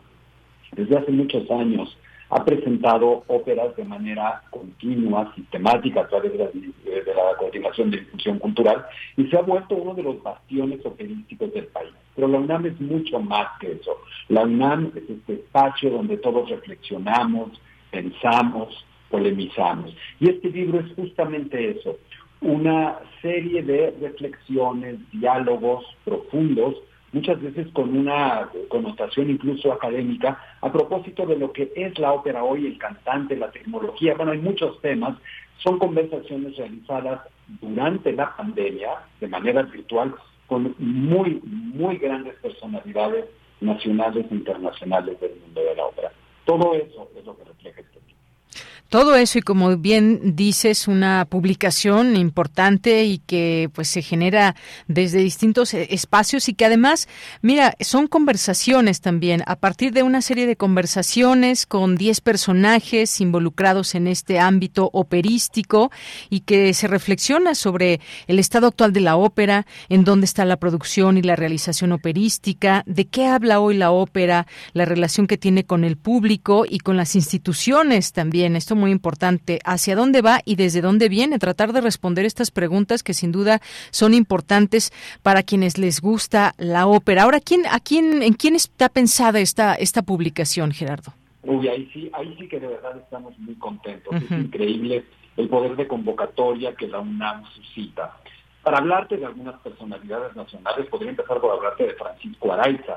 [0.72, 1.98] desde hace muchos años,
[2.30, 8.40] ha presentado óperas de manera continua, sistemática, a través de la, de coordinación de difusión
[8.40, 8.86] cultural,
[9.18, 11.92] y se ha vuelto uno de los bastiones operísticos del país.
[12.16, 13.98] Pero la UNAM es mucho más que eso.
[14.30, 17.62] La UNAM es este espacio donde todos reflexionamos,
[17.92, 19.96] pensamos, polemizamos.
[20.20, 21.98] Y este libro es justamente eso,
[22.44, 26.76] una serie de reflexiones, diálogos profundos,
[27.14, 32.44] muchas veces con una connotación incluso académica, a propósito de lo que es la ópera
[32.44, 34.16] hoy, el cantante, la tecnología.
[34.16, 35.18] Bueno, hay muchos temas.
[35.60, 37.22] Son conversaciones realizadas
[37.62, 38.90] durante la pandemia,
[39.22, 40.14] de manera virtual,
[40.48, 43.26] con muy, muy grandes personalidades
[43.62, 46.12] nacionales e internacionales del mundo de la ópera.
[46.46, 48.00] Todo eso es lo que refleja este
[48.94, 54.56] todo eso y como bien dices, una publicación importante y que pues se genera
[54.88, 57.08] desde distintos eh, espacios y que además,
[57.42, 63.96] mira, son conversaciones también, a partir de una serie de conversaciones con 10 personajes involucrados
[63.96, 65.90] en este ámbito operístico
[66.30, 70.58] y que se reflexiona sobre el estado actual de la ópera, en dónde está la
[70.58, 75.64] producción y la realización operística, de qué habla hoy la ópera, la relación que tiene
[75.64, 78.56] con el público y con las instituciones también.
[78.56, 79.60] Esto muy importante.
[79.64, 81.40] ¿Hacia dónde va y desde dónde viene?
[81.40, 83.62] Tratar de responder estas preguntas que sin duda
[83.92, 84.92] son importantes
[85.22, 87.24] para quienes les gusta la ópera.
[87.24, 91.14] Ahora, ¿quién, a quién, ¿en quién está pensada esta, esta publicación, Gerardo?
[91.44, 94.14] Uy, ahí sí, ahí sí que de verdad estamos muy contentos.
[94.22, 95.06] Es increíble
[95.38, 98.18] el poder de convocatoria que la UNAM suscita.
[98.64, 102.96] Para hablarte de algunas personalidades nacionales, podría empezar por hablarte de Francisco Araiza,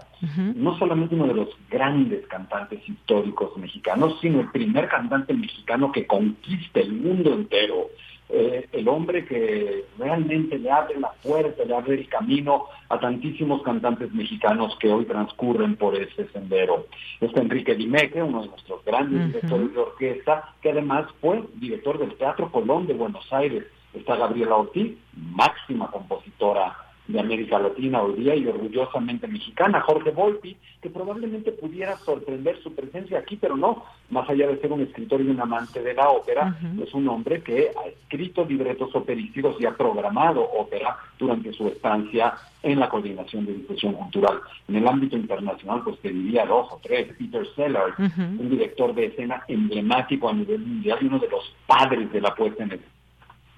[0.54, 6.06] no solamente uno de los grandes cantantes históricos mexicanos, sino el primer cantante mexicano que
[6.06, 7.88] conquista el mundo entero.
[8.28, 13.62] Eh, el hombre que realmente le abre la puerta, le abre el camino a tantísimos
[13.62, 16.86] cantantes mexicanos que hoy transcurren por ese sendero.
[17.20, 22.16] Está Enrique Dimeque, uno de nuestros grandes directores de orquesta, que además fue director del
[22.16, 23.64] Teatro Colón de Buenos Aires
[23.98, 30.56] está Gabriela Ortiz, máxima compositora de América Latina hoy día y orgullosamente mexicana, Jorge Volpi,
[30.80, 35.20] que probablemente pudiera sorprender su presencia aquí, pero no, más allá de ser un escritor
[35.20, 39.66] y un amante de la ópera, es un hombre que ha escrito libretos operísticos y
[39.66, 44.40] ha programado ópera durante su estancia en la coordinación de difusión cultural.
[44.66, 49.06] En el ámbito internacional, pues te diría dos o tres, Peter Sellard, un director de
[49.06, 52.95] escena emblemático a nivel mundial y uno de los padres de la puesta en escena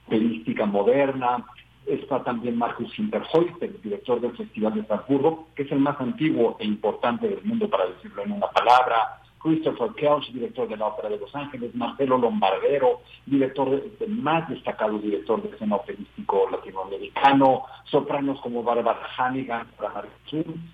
[0.09, 1.45] operística moderna.
[1.87, 6.57] Está también Marcus Hinterhoist, el director del Festival de Estrasburgo, que es el más antiguo
[6.59, 9.21] e importante del mundo, para decirlo en una palabra.
[9.41, 14.99] Christopher Kelch, director de la Ópera de Los Ángeles, Marcelo Lombardero, director de, más destacado
[14.99, 19.69] director de escena operístico latinoamericano, sopranos como Barbara Hannigan,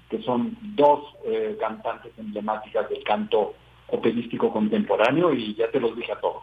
[0.08, 3.54] que son dos eh, cantantes emblemáticas del canto
[3.88, 6.42] operístico contemporáneo y ya te los dije a todos.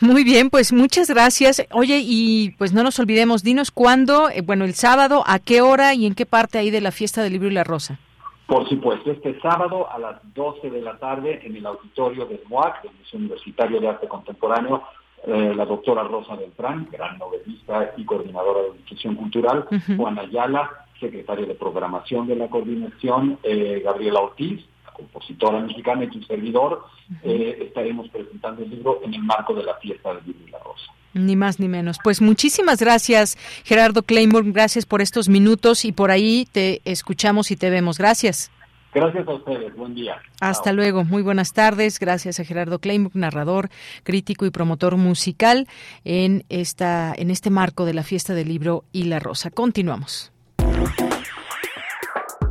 [0.00, 1.66] Muy bien, pues muchas gracias.
[1.70, 5.94] Oye, y pues no nos olvidemos, dinos cuándo, eh, bueno, el sábado, a qué hora
[5.94, 7.98] y en qué parte ahí de la fiesta del libro y la rosa.
[8.46, 12.82] Por supuesto, este sábado a las 12 de la tarde en el auditorio del MOAC,
[12.82, 14.82] del Museo Universitario de Arte Contemporáneo,
[15.26, 19.66] eh, la doctora Rosa Beltrán, gran novelista y coordinadora de difusión cultural,
[19.96, 24.62] Juan Ayala, secretaria de programación de la coordinación, eh, Gabriela Ortiz,
[24.94, 26.84] compositora mexicana y tu servidor,
[27.22, 30.58] eh, estaremos presentando el libro en el marco de la fiesta del libro y la
[30.60, 30.92] rosa.
[31.12, 31.98] Ni más ni menos.
[32.02, 34.50] Pues muchísimas gracias, Gerardo Claymore.
[34.50, 37.98] Gracias por estos minutos y por ahí te escuchamos y te vemos.
[37.98, 38.50] Gracias.
[38.92, 39.74] Gracias a ustedes.
[39.76, 40.16] Buen día.
[40.40, 41.04] Hasta luego.
[41.04, 41.98] Muy buenas tardes.
[41.98, 43.68] Gracias a Gerardo Claymore, narrador,
[44.04, 45.66] crítico y promotor musical
[46.04, 49.50] en esta en este marco de la fiesta del libro y la rosa.
[49.50, 50.33] Continuamos.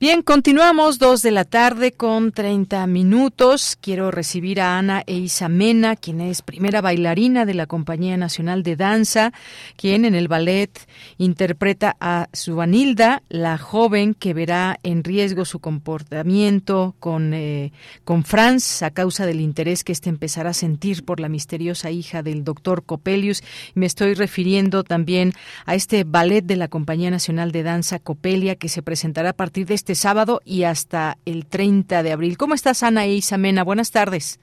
[0.00, 3.76] Bien, continuamos dos de la tarde con 30 minutos.
[3.80, 8.76] Quiero recibir a Ana Eisa Mena, quien es primera bailarina de la Compañía Nacional de
[8.76, 9.32] Danza,
[9.74, 10.70] quien en el ballet
[11.16, 17.72] interpreta a Subanilda, la joven que verá en riesgo su comportamiento con, eh,
[18.04, 22.22] con Franz a causa del interés que éste empezará a sentir por la misteriosa hija
[22.22, 23.42] del doctor Copelius.
[23.74, 25.32] Me estoy refiriendo también
[25.66, 29.66] a este ballet de la Compañía Nacional de Danza Copelia que se presentará a partir
[29.66, 32.36] de este este sábado y hasta el 30 de abril.
[32.36, 33.64] ¿Cómo estás, Ana e Isamena?
[33.64, 34.38] Buenas tardes.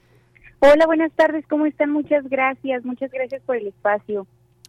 [0.58, 1.46] Hola, buenas tardes.
[1.46, 1.92] ¿Cómo están?
[1.92, 2.84] Muchas gracias.
[2.84, 4.26] Muchas gracias por el espacio.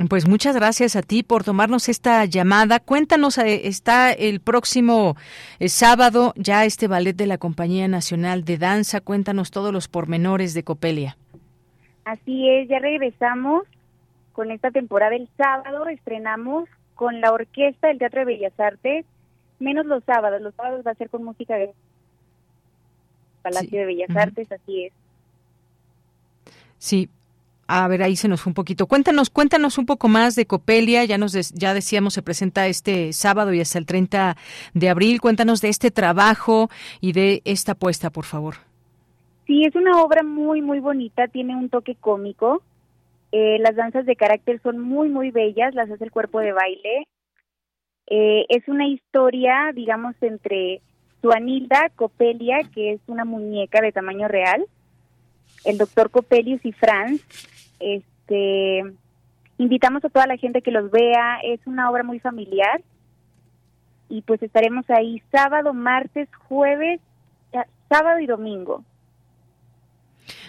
[0.08, 2.80] Pues muchas gracias a ti por tomarnos esta llamada.
[2.80, 5.16] Cuéntanos, eh, está el próximo
[5.58, 9.02] eh, sábado ya este ballet de la Compañía Nacional de Danza.
[9.02, 11.18] Cuéntanos todos los pormenores de Copelia.
[12.06, 13.64] Así es, ya regresamos
[14.32, 15.88] con esta temporada el sábado.
[15.88, 19.08] Estrenamos con la orquesta del Teatro de Bellas Artes
[19.60, 20.42] menos los sábados.
[20.42, 21.74] Los sábados va a ser con música de
[23.42, 24.94] Palacio de Bellas Artes, así es.
[26.78, 27.10] Sí.
[27.70, 28.88] A ver, ahí se nos fue un poquito.
[28.88, 31.04] Cuéntanos, cuéntanos un poco más de Copelia.
[31.04, 34.38] Ya nos ya decíamos se presenta este sábado y hasta el 30
[34.74, 35.20] de abril.
[35.20, 36.70] Cuéntanos de este trabajo
[37.02, 38.56] y de esta apuesta, por favor.
[39.48, 41.28] Sí, es una obra muy muy bonita.
[41.28, 42.64] Tiene un toque cómico.
[43.34, 45.76] Eh, las danzas de carácter son muy muy bellas.
[45.76, 47.08] Las hace el cuerpo de baile.
[48.08, 50.82] Eh, es una historia, digamos, entre
[51.22, 54.66] Suanilda Copelia, que es una muñeca de tamaño real,
[55.66, 57.22] el doctor Copelius y Franz.
[57.80, 58.84] Este,
[59.58, 62.82] invitamos a toda la gente que los vea, es una obra muy familiar.
[64.10, 67.02] Y pues estaremos ahí sábado, martes, jueves,
[67.90, 68.84] sábado y domingo.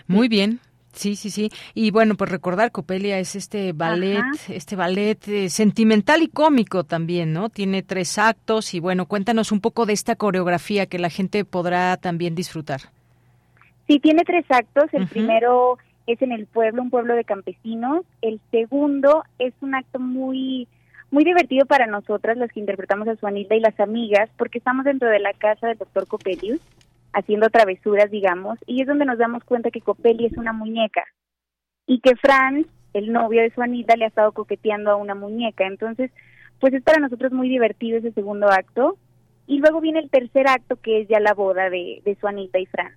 [0.07, 0.61] Muy bien,
[0.99, 1.51] Sí, sí, sí.
[1.75, 7.33] Y bueno, pues recordar, Copelia es este ballet, este ballet eh, sentimental y cómico también,
[7.33, 7.51] ¿no?
[7.51, 11.97] Tiene tres actos y bueno, cuéntanos un poco de esta coreografía que la gente podrá
[11.99, 12.81] también disfrutar.
[13.87, 14.93] Sí, tiene tres actos.
[14.93, 18.05] El primero es en el pueblo, un pueblo de campesinos.
[18.21, 20.67] El segundo es un acto muy
[21.13, 25.09] muy divertido para nosotras, las que interpretamos a Suanilda y las amigas, porque estamos dentro
[25.09, 26.61] de la casa del doctor Copelius
[27.19, 31.05] haciendo travesuras, digamos, y es donde nos damos cuenta que Copelli es una muñeca
[31.87, 35.67] y que Franz, el novio de su Anita, le ha estado coqueteando a una muñeca.
[35.67, 36.11] Entonces,
[36.61, 38.97] pues es para nosotros muy divertido ese segundo acto.
[39.47, 42.59] Y luego viene el tercer acto, que es ya la boda de, de su Anita
[42.59, 42.95] y Franz.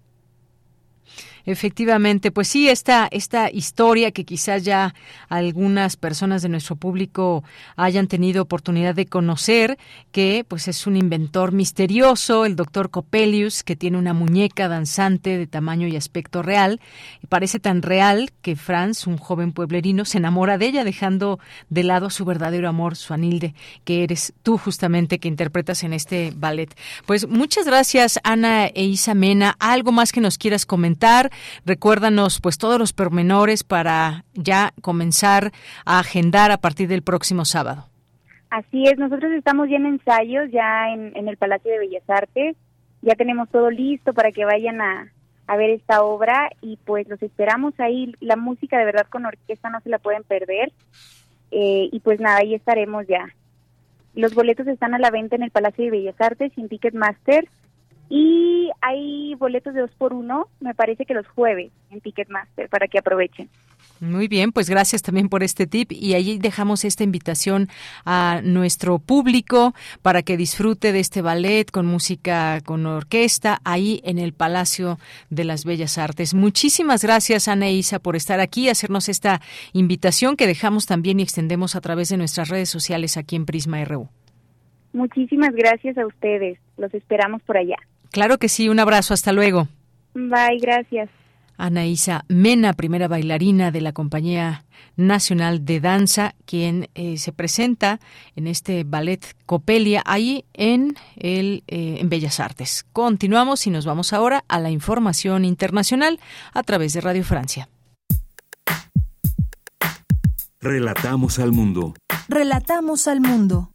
[1.45, 4.93] Efectivamente, pues sí, esta, esta historia que quizás ya
[5.29, 7.43] algunas personas de nuestro público
[7.75, 9.77] hayan tenido oportunidad de conocer,
[10.11, 15.47] que pues es un inventor misterioso, el doctor Copelius, que tiene una muñeca danzante de
[15.47, 16.79] tamaño y aspecto real,
[17.23, 21.39] y parece tan real que Franz, un joven pueblerino, se enamora de ella, dejando
[21.69, 23.53] de lado su verdadero amor, su Anilde,
[23.83, 26.75] que eres tú justamente que interpretas en este ballet.
[27.05, 29.55] Pues muchas gracias, Ana e Isa Mena.
[29.59, 31.30] ¿Algo más que nos quieras comentar?
[31.65, 35.51] Recuérdanos pues todos los pormenores para ya comenzar
[35.85, 37.85] a agendar a partir del próximo sábado.
[38.49, 42.57] Así es, nosotros estamos ya en ensayos, ya en, el Palacio de Bellas Artes,
[43.01, 45.11] ya tenemos todo listo para que vayan a,
[45.57, 48.15] ver esta obra y pues los esperamos ahí.
[48.21, 50.71] La música de verdad con orquesta no se la pueden perder.
[51.51, 53.27] Eh, y pues nada, ahí estaremos ya.
[54.15, 57.49] Los boletos están a la venta en el Palacio de Bellas Artes sin Ticketmaster
[58.13, 62.89] y hay boletos de dos por uno, me parece que los jueves en Ticketmaster para
[62.89, 63.47] que aprovechen.
[64.01, 67.69] Muy bien, pues gracias también por este tip y allí dejamos esta invitación
[68.03, 74.17] a nuestro público para que disfrute de este ballet con música con orquesta ahí en
[74.17, 74.97] el Palacio
[75.29, 76.33] de las Bellas Artes.
[76.33, 79.39] Muchísimas gracias Ana e Isa por estar aquí, hacernos esta
[79.71, 83.85] invitación que dejamos también y extendemos a través de nuestras redes sociales aquí en Prisma
[83.85, 84.09] RU.
[84.91, 87.77] Muchísimas gracias a ustedes, los esperamos por allá.
[88.11, 89.67] Claro que sí, un abrazo, hasta luego.
[90.13, 91.09] Bye, gracias.
[91.57, 94.65] Anaísa Mena, primera bailarina de la Compañía
[94.95, 97.99] Nacional de Danza, quien eh, se presenta
[98.35, 102.85] en este ballet Copelia ahí en, el, eh, en Bellas Artes.
[102.91, 106.19] Continuamos y nos vamos ahora a la información internacional
[106.53, 107.69] a través de Radio Francia.
[110.59, 111.93] Relatamos al mundo.
[112.27, 113.71] Relatamos al mundo.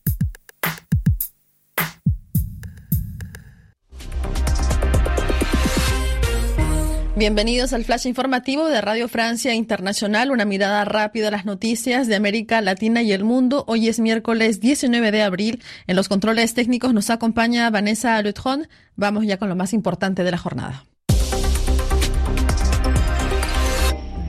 [7.18, 12.14] Bienvenidos al flash informativo de Radio Francia Internacional, una mirada rápida a las noticias de
[12.14, 13.64] América Latina y el mundo.
[13.68, 15.62] Hoy es miércoles 19 de abril.
[15.86, 18.68] En los controles técnicos nos acompaña Vanessa Lutron.
[18.96, 20.84] Vamos ya con lo más importante de la jornada.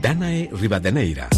[0.00, 1.28] Danae Rivadeneira.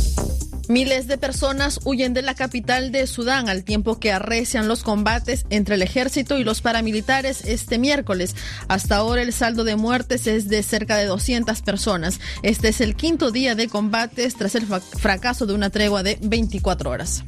[0.71, 5.45] Miles de personas huyen de la capital de Sudán al tiempo que arrecian los combates
[5.51, 8.37] entre el ejército y los paramilitares este miércoles.
[8.69, 12.21] Hasta ahora el saldo de muertes es de cerca de 200 personas.
[12.45, 16.89] Este es el quinto día de combates tras el fracaso de una tregua de 24
[16.89, 17.25] horas.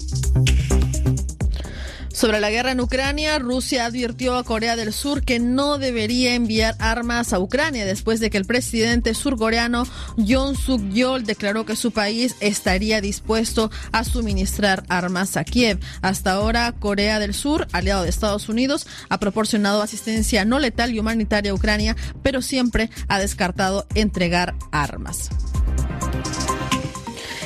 [2.22, 6.76] Sobre la guerra en Ucrania, Rusia advirtió a Corea del Sur que no debería enviar
[6.78, 9.88] armas a Ucrania después de que el presidente surcoreano
[10.18, 15.80] Yoon Suk Yeol declaró que su país estaría dispuesto a suministrar armas a Kiev.
[16.00, 21.00] Hasta ahora, Corea del Sur, aliado de Estados Unidos, ha proporcionado asistencia no letal y
[21.00, 25.28] humanitaria a Ucrania, pero siempre ha descartado entregar armas.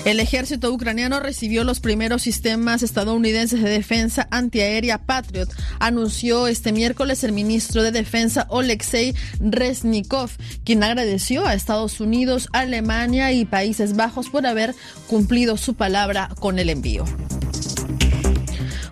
[0.07, 7.25] El ejército ucraniano recibió los primeros sistemas estadounidenses de defensa antiaérea Patriot, anunció este miércoles
[7.25, 10.31] el ministro de Defensa Oleksiy Reznikov,
[10.65, 14.77] quien agradeció a Estados Unidos, Alemania y Países Bajos por haber
[15.09, 17.05] cumplido su palabra con el envío.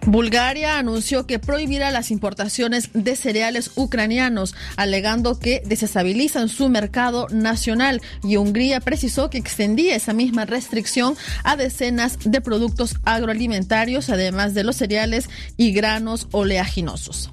[0.06, 8.02] Bulgaria anunció que prohibirá las importaciones de cereales ucranianos, alegando que desestabilizan su mercado nacional,
[8.22, 14.64] y Hungría precisó que extendía esa misma restricción a decenas de productos agroalimentarios, además de
[14.64, 17.30] los cereales y granos oleaginosos.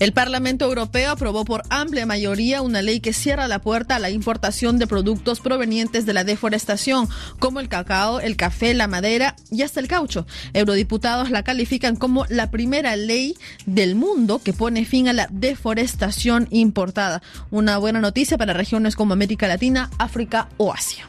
[0.00, 4.08] El Parlamento Europeo aprobó por amplia mayoría una ley que cierra la puerta a la
[4.08, 7.06] importación de productos provenientes de la deforestación,
[7.38, 10.26] como el cacao, el café, la madera y hasta el caucho.
[10.54, 13.36] Eurodiputados la califican como la primera ley
[13.66, 17.20] del mundo que pone fin a la deforestación importada.
[17.50, 21.04] Una buena noticia para regiones como América Latina, África o Asia.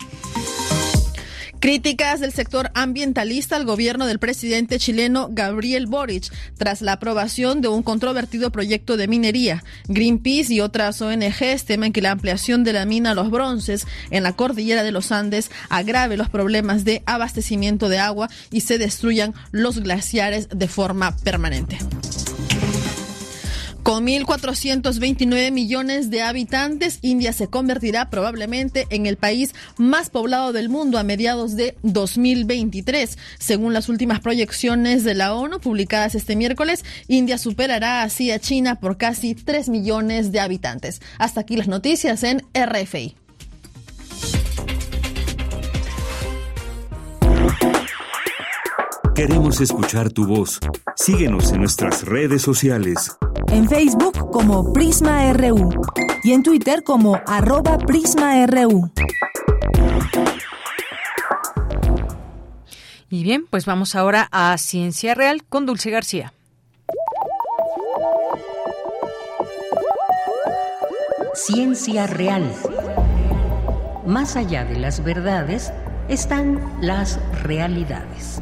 [1.62, 7.68] Críticas del sector ambientalista al gobierno del presidente chileno Gabriel Boric tras la aprobación de
[7.68, 9.64] un controvertido proyecto de minería.
[9.88, 14.34] Greenpeace y otras ONGs temen que la ampliación de la mina Los Bronces en la
[14.34, 19.82] cordillera de los Andes agrave los problemas de abastecimiento de agua y se destruyan los
[19.82, 21.78] glaciares de forma permanente.
[23.92, 30.70] Con 1.429 millones de habitantes, India se convertirá probablemente en el país más poblado del
[30.70, 33.18] mundo a mediados de 2023.
[33.38, 38.80] Según las últimas proyecciones de la ONU publicadas este miércoles, India superará así a China
[38.80, 41.02] por casi 3 millones de habitantes.
[41.18, 43.18] Hasta aquí las noticias en RFI.
[49.28, 50.60] Queremos escuchar tu voz.
[50.96, 53.16] Síguenos en nuestras redes sociales
[53.52, 55.70] en Facebook como Prisma RU
[56.24, 58.92] y en Twitter como arroba PrismaRU.
[63.12, 66.34] Y bien, pues vamos ahora a Ciencia Real con Dulce García.
[71.36, 72.52] Ciencia Real.
[74.08, 75.72] Más allá de las verdades
[76.10, 78.42] están las realidades.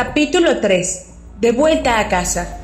[0.00, 1.06] Capítulo 3.
[1.40, 2.56] De vuelta a casa.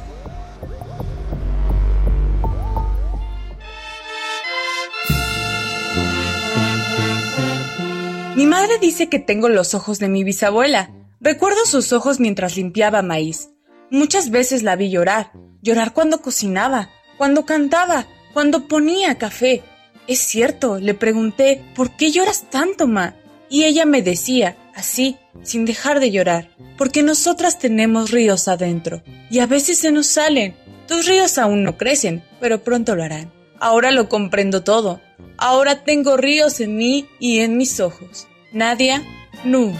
[8.36, 10.92] Mi madre dice que tengo los ojos de mi bisabuela.
[11.20, 13.48] Recuerdo sus ojos mientras limpiaba maíz.
[13.90, 19.64] Muchas veces la vi llorar, llorar cuando cocinaba, cuando cantaba, cuando ponía café.
[20.06, 23.16] Es cierto, le pregunté, ¿por qué lloras tanto, ma?
[23.50, 29.38] Y ella me decía, así, sin dejar de llorar, porque nosotras tenemos ríos adentro, y
[29.38, 30.56] a veces se nos salen.
[30.86, 33.32] Tus ríos aún no crecen, pero pronto lo harán.
[33.60, 35.00] Ahora lo comprendo todo.
[35.38, 38.26] Ahora tengo ríos en mí y en mis ojos.
[38.52, 39.02] Nadia
[39.44, 39.72] Nu.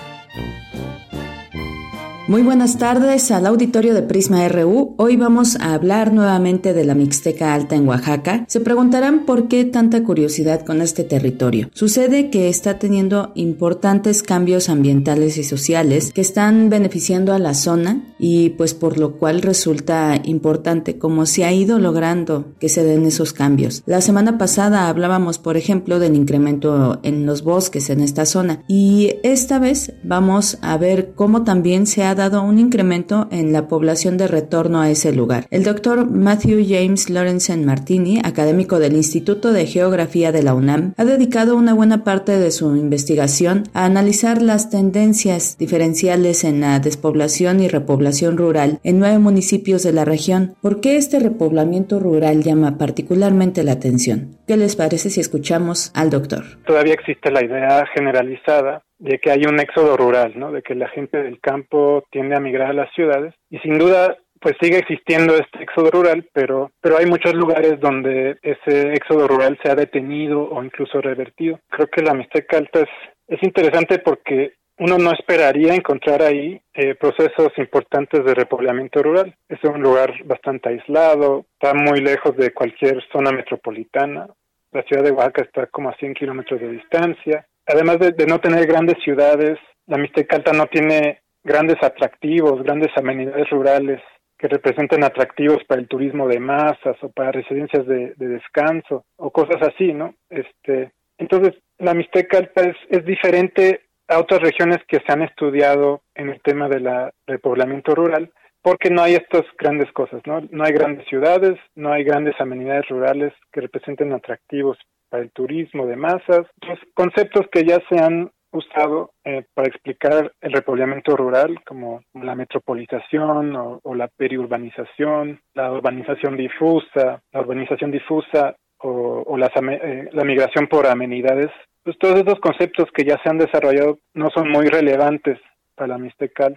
[2.26, 4.94] Muy buenas tardes al auditorio de Prisma RU.
[4.96, 8.46] Hoy vamos a hablar nuevamente de la Mixteca Alta en Oaxaca.
[8.48, 11.68] Se preguntarán por qué tanta curiosidad con este territorio.
[11.74, 18.02] Sucede que está teniendo importantes cambios ambientales y sociales que están beneficiando a la zona
[18.18, 23.04] y pues por lo cual resulta importante cómo se ha ido logrando que se den
[23.04, 23.82] esos cambios.
[23.84, 29.16] La semana pasada hablábamos, por ejemplo, del incremento en los bosques en esta zona y
[29.24, 34.28] esta vez vamos a ver cómo también se dado un incremento en la población de
[34.28, 35.46] retorno a ese lugar.
[35.50, 41.04] El doctor Matthew James Lorenzen Martini, académico del Instituto de Geografía de la UNAM, ha
[41.04, 47.60] dedicado una buena parte de su investigación a analizar las tendencias diferenciales en la despoblación
[47.60, 50.54] y repoblación rural en nueve municipios de la región.
[50.60, 54.36] ¿Por qué este repoblamiento rural llama particularmente la atención?
[54.46, 56.44] ¿Qué les parece si escuchamos al doctor?
[56.66, 60.52] Todavía existe la idea generalizada de que hay un éxodo rural, ¿no?
[60.52, 64.16] De que la gente del campo tiende a migrar a las ciudades y sin duda
[64.40, 69.58] pues sigue existiendo este éxodo rural, pero, pero hay muchos lugares donde ese éxodo rural
[69.62, 71.58] se ha detenido o incluso revertido.
[71.70, 72.88] Creo que la Mixteca Alta es,
[73.26, 74.52] es interesante porque
[74.84, 79.34] uno no esperaría encontrar ahí eh, procesos importantes de repoblamiento rural.
[79.48, 84.28] Es un lugar bastante aislado, está muy lejos de cualquier zona metropolitana.
[84.72, 87.46] La ciudad de Oaxaca está como a 100 kilómetros de distancia.
[87.64, 93.48] Además de, no tener grandes ciudades, la Mixteca Alta no tiene grandes atractivos, grandes amenidades
[93.48, 94.02] rurales
[94.36, 99.30] que representen atractivos para el turismo de masas o para residencias de, de descanso o
[99.30, 100.14] cosas así, ¿no?
[100.28, 106.28] Este, entonces, la Mixteca Alta es diferente a otras regiones que se han estudiado en
[106.30, 106.88] el tema del
[107.26, 108.30] repoblamiento rural,
[108.62, 110.40] porque no hay estas grandes cosas, ¿no?
[110.50, 114.78] No hay grandes ciudades, no hay grandes amenidades rurales que representen atractivos
[115.10, 116.46] para el turismo de masas,
[116.94, 123.54] conceptos que ya se han usado eh, para explicar el repoblamiento rural, como la metropolización
[123.56, 130.24] o, o la periurbanización, la urbanización difusa, la urbanización difusa o, o las, eh, la
[130.24, 131.50] migración por amenidades,
[131.84, 135.38] pues todos esos conceptos que ya se han desarrollado no son muy relevantes
[135.74, 136.48] para la Mixteca.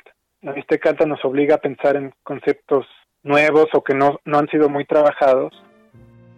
[0.42, 2.88] La Mixteca nos obliga a pensar en conceptos
[3.24, 5.54] nuevos o que no, no han sido muy trabajados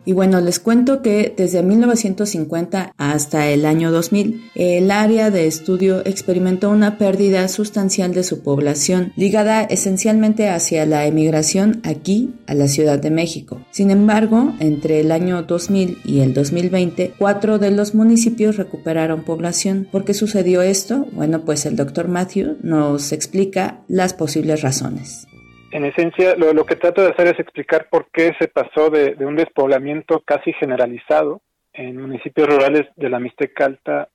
[0.05, 6.01] y bueno, les cuento que desde 1950 hasta el año 2000, el área de estudio
[6.05, 12.67] experimentó una pérdida sustancial de su población, ligada esencialmente hacia la emigración aquí a la
[12.67, 13.61] Ciudad de México.
[13.71, 19.87] Sin embargo, entre el año 2000 y el 2020, cuatro de los municipios recuperaron población.
[19.91, 21.05] ¿Por qué sucedió esto?
[21.11, 25.27] Bueno, pues el doctor Matthew nos explica las posibles razones
[25.71, 29.15] en esencia, lo, lo, que trato de hacer es explicar por qué se pasó de,
[29.25, 31.41] un despoblamiento casi generalizado
[31.73, 34.09] en municipios rurales de la Mixteca Alta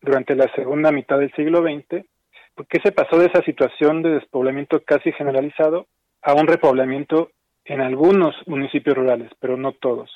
[0.00, 2.04] durante la segunda mitad del siglo XX,
[2.54, 5.86] por qué se pasó de esa situación de despoblamiento casi generalizado
[6.22, 7.30] a un repoblamiento
[7.64, 10.10] en algunos municipios rurales, pero no todos.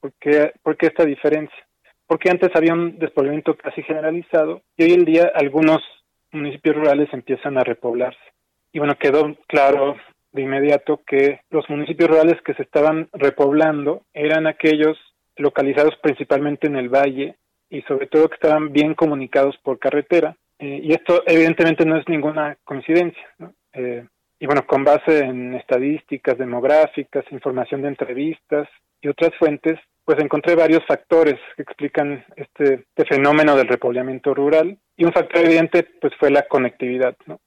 [0.00, 1.66] ¿Por qué, por qué esta diferencia?
[2.06, 5.80] Porque antes había un despoblamiento casi generalizado y hoy en día algunos
[6.32, 8.20] municipios rurales empiezan a repoblarse.
[8.72, 9.96] Y bueno, quedó claro
[10.36, 14.96] de inmediato que los municipios rurales que se estaban repoblando eran aquellos
[15.36, 17.36] localizados principalmente en el valle
[17.68, 20.36] y sobre todo que estaban bien comunicados por carretera.
[20.58, 23.26] Eh, y esto evidentemente no es ninguna coincidencia.
[23.38, 23.52] ¿no?
[23.72, 24.06] Eh,
[24.38, 28.68] y bueno, con base en estadísticas demográficas, información de entrevistas
[29.00, 34.78] y otras fuentes, pues encontré varios factores que explican este, este fenómeno del repoblamiento rural.
[34.96, 37.40] Y un factor evidente pues fue la conectividad, ¿no?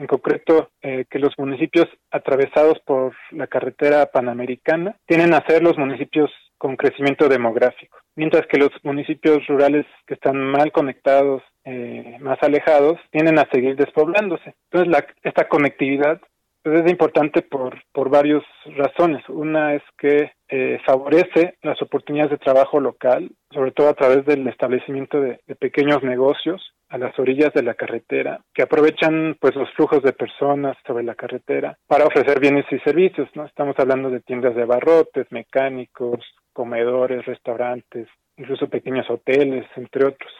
[0.00, 5.76] En concreto eh, que los municipios atravesados por la carretera panamericana tienen a ser los
[5.76, 12.38] municipios con crecimiento demográfico, mientras que los municipios rurales que están mal conectados, eh, más
[12.42, 14.54] alejados, tienden a seguir despoblándose.
[14.70, 16.20] Entonces, la, esta conectividad
[16.62, 18.42] pues, es importante por, por varias
[18.76, 19.26] razones.
[19.28, 24.46] Una es que eh, favorece las oportunidades de trabajo local, sobre todo a través del
[24.48, 29.70] establecimiento de, de pequeños negocios a las orillas de la carretera, que aprovechan pues los
[29.74, 33.46] flujos de personas sobre la carretera para ofrecer bienes y servicios, ¿no?
[33.46, 36.18] Estamos hablando de tiendas de barrotes, mecánicos,
[36.52, 40.32] comedores, restaurantes, incluso pequeños hoteles, entre otros.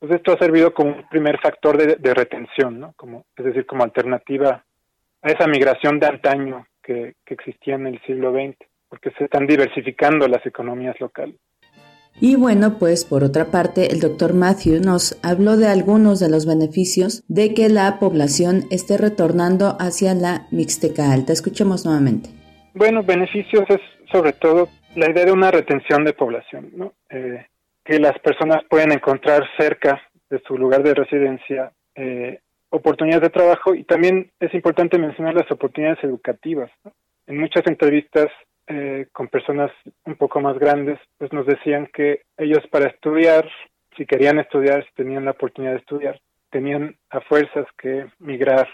[0.00, 2.92] Pues esto ha servido como un primer factor de, de retención, ¿no?
[2.96, 4.64] Como, es decir, como alternativa
[5.24, 8.56] a esa migración de antaño que, que existía en el siglo XX,
[8.88, 11.36] porque se están diversificando las economías locales.
[12.20, 16.46] Y bueno, pues por otra parte, el doctor Matthew nos habló de algunos de los
[16.46, 21.32] beneficios de que la población esté retornando hacia la Mixteca Alta.
[21.32, 22.28] Escuchemos nuevamente.
[22.74, 23.80] Bueno, beneficios es
[24.12, 26.92] sobre todo la idea de una retención de población, ¿no?
[27.10, 27.46] Eh,
[27.84, 32.40] que las personas pueden encontrar cerca de su lugar de residencia eh,
[32.74, 36.70] oportunidades de trabajo y también es importante mencionar las oportunidades educativas.
[37.26, 38.26] En muchas entrevistas
[38.66, 39.70] eh, con personas
[40.04, 43.48] un poco más grandes, pues nos decían que ellos para estudiar,
[43.96, 46.20] si querían estudiar, si tenían la oportunidad de estudiar,
[46.50, 48.68] tenían a fuerzas que migrar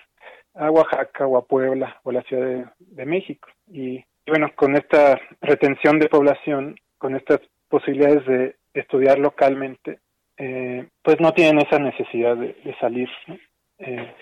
[0.55, 3.49] a Oaxaca o a Puebla o a la Ciudad de, México.
[3.67, 9.99] Y, bueno, con esta retención de población, con estas posibilidades de estudiar localmente,
[10.37, 13.09] eh, pues no tienen esa necesidad de, salir.
[13.81, 14.15] Eh,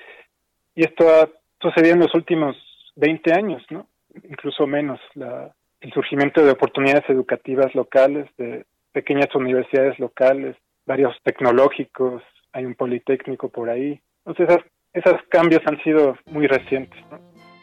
[0.74, 1.28] y esto ha
[1.60, 2.56] sucedido en los últimos
[2.97, 3.86] 20 años, ¿no?
[4.28, 5.01] incluso menos.
[5.14, 10.56] La, el surgimiento de oportunidades educativas locales, de pequeñas universidades locales,
[10.86, 12.22] varios tecnológicos,
[12.52, 14.01] hay un politécnico por ahí.
[14.24, 16.98] Entonces, esos, cambios han sido muy recientes.
[17.10, 17.20] ¿no?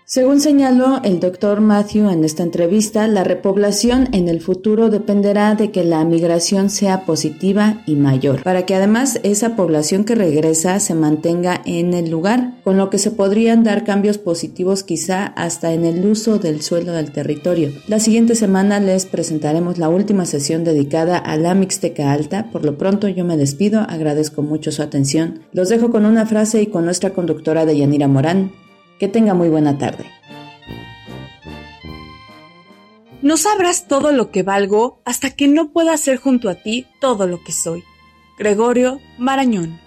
[0.07, 5.71] Según señaló el doctor Matthew en esta entrevista, la repoblación en el futuro dependerá de
[5.71, 10.93] que la migración sea positiva y mayor, para que además esa población que regresa se
[10.93, 15.85] mantenga en el lugar, con lo que se podrían dar cambios positivos quizá hasta en
[15.85, 17.71] el uso del suelo del territorio.
[17.87, 22.51] La siguiente semana les presentaremos la última sesión dedicada a la Mixteca Alta.
[22.51, 25.39] Por lo pronto yo me despido, agradezco mucho su atención.
[25.51, 28.64] Los dejo con una frase y con nuestra conductora de Yanira Morán.
[28.99, 30.05] Que tenga muy buena tarde.
[33.21, 37.25] No sabrás todo lo que valgo hasta que no pueda hacer junto a ti todo
[37.25, 37.83] lo que soy.
[38.37, 39.79] Gregorio Marañón.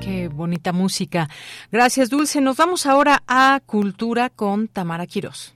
[0.00, 1.28] Qué bonita música.
[1.72, 2.40] Gracias, Dulce.
[2.40, 5.54] Nos vamos ahora a Cultura con Tamara Quirós.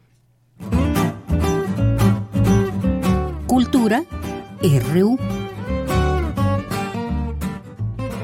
[3.61, 4.05] Cultura
[4.63, 5.19] RU.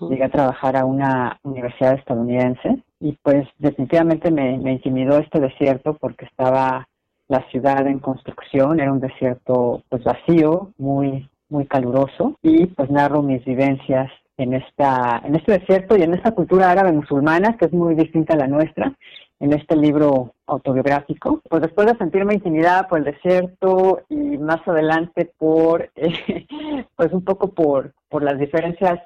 [0.10, 5.98] Llegué a trabajar a una universidad estadounidense y pues definitivamente me, me intimidó este desierto
[5.99, 6.88] porque estaba
[7.27, 13.22] la ciudad en construcción, era un desierto pues vacío, muy muy caluroso y pues narro
[13.22, 17.73] mis vivencias en esta en este desierto y en esta cultura árabe musulmana que es
[17.73, 18.93] muy distinta a la nuestra
[19.41, 25.31] en este libro autobiográfico, pues después de sentirme intimidada por el desierto y más adelante
[25.38, 25.89] por,
[26.95, 28.99] pues un poco por, por las diferencias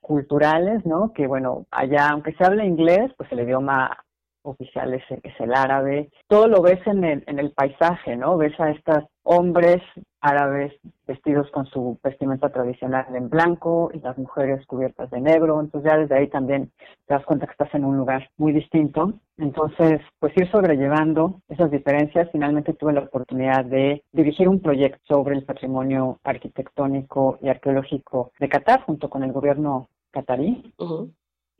[0.00, 1.12] culturales, ¿no?
[1.12, 3.98] Que bueno, allá, aunque se hable inglés, pues el idioma
[4.42, 6.10] oficial es, es, el árabe.
[6.28, 8.36] Todo lo ves en el, en el paisaje, ¿no?
[8.36, 9.80] Ves a estos hombres
[10.20, 10.72] árabes
[11.06, 15.60] vestidos con su vestimenta tradicional en blanco y las mujeres cubiertas de negro.
[15.60, 16.72] Entonces ya desde ahí también
[17.06, 19.12] te das cuenta que estás en un lugar muy distinto.
[19.38, 25.36] Entonces, pues ir sobrellevando esas diferencias, finalmente tuve la oportunidad de dirigir un proyecto sobre
[25.36, 30.74] el patrimonio arquitectónico y arqueológico de Qatar junto con el gobierno catarí.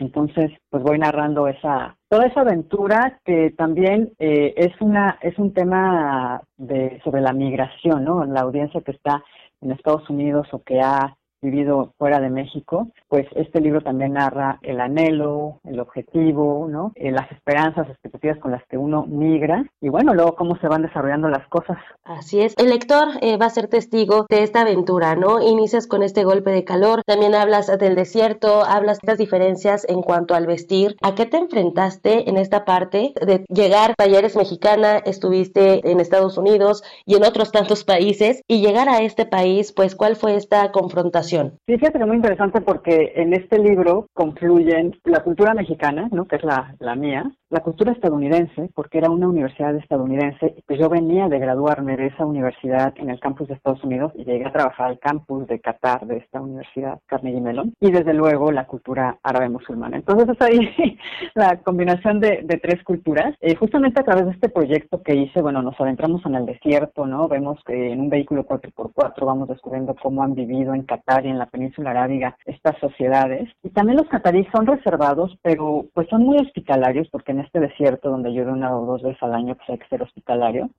[0.01, 5.53] Entonces, pues voy narrando esa toda esa aventura que también eh, es una es un
[5.53, 8.25] tema de sobre la migración, ¿no?
[8.25, 9.23] La audiencia que está
[9.61, 14.59] en Estados Unidos o que ha vivido fuera de México, pues este libro también narra
[14.63, 16.93] el anhelo, el objetivo, ¿no?
[16.95, 20.83] Eh, las esperanzas, expectativas con las que uno migra y bueno, luego cómo se van
[20.83, 21.79] desarrollando las cosas.
[22.05, 25.41] Así es, el lector eh, va a ser testigo de esta aventura, ¿no?
[25.41, 30.03] Inicias con este golpe de calor, también hablas del desierto, hablas de las diferencias en
[30.03, 30.97] cuanto al vestir.
[31.03, 36.83] ¿A qué te enfrentaste en esta parte de llegar Talleres Mexicana, estuviste en Estados Unidos
[37.07, 41.30] y en otros tantos países y llegar a este país, pues cuál fue esta confrontación?
[41.67, 46.27] Sí, fíjate que muy interesante porque en este libro confluyen la cultura mexicana, ¿no?
[46.27, 50.79] que es la, la mía, la cultura estadounidense, porque era una universidad estadounidense, y pues
[50.79, 54.47] yo venía de graduarme de esa universidad en el campus de Estados Unidos y llegué
[54.47, 58.67] a trabajar al campus de Qatar de esta universidad, Carnegie Mellon, y desde luego la
[58.67, 59.97] cultura árabe musulmana.
[59.97, 60.97] Entonces es ahí
[61.35, 63.35] la combinación de, de tres culturas.
[63.41, 67.07] Eh, justamente a través de este proyecto que hice, bueno, nos adentramos en el desierto,
[67.07, 67.27] ¿no?
[67.27, 71.39] Vemos que en un vehículo 4x4 vamos descubriendo cómo han vivido en Qatar y en
[71.39, 73.49] la península arábiga estas sociedades.
[73.65, 78.31] Y también los cataríes son reservados, pero pues son muy hospitalarios porque este desierto donde
[78.31, 80.71] llueve una o dos veces al año, pues hay que ser hospitalario.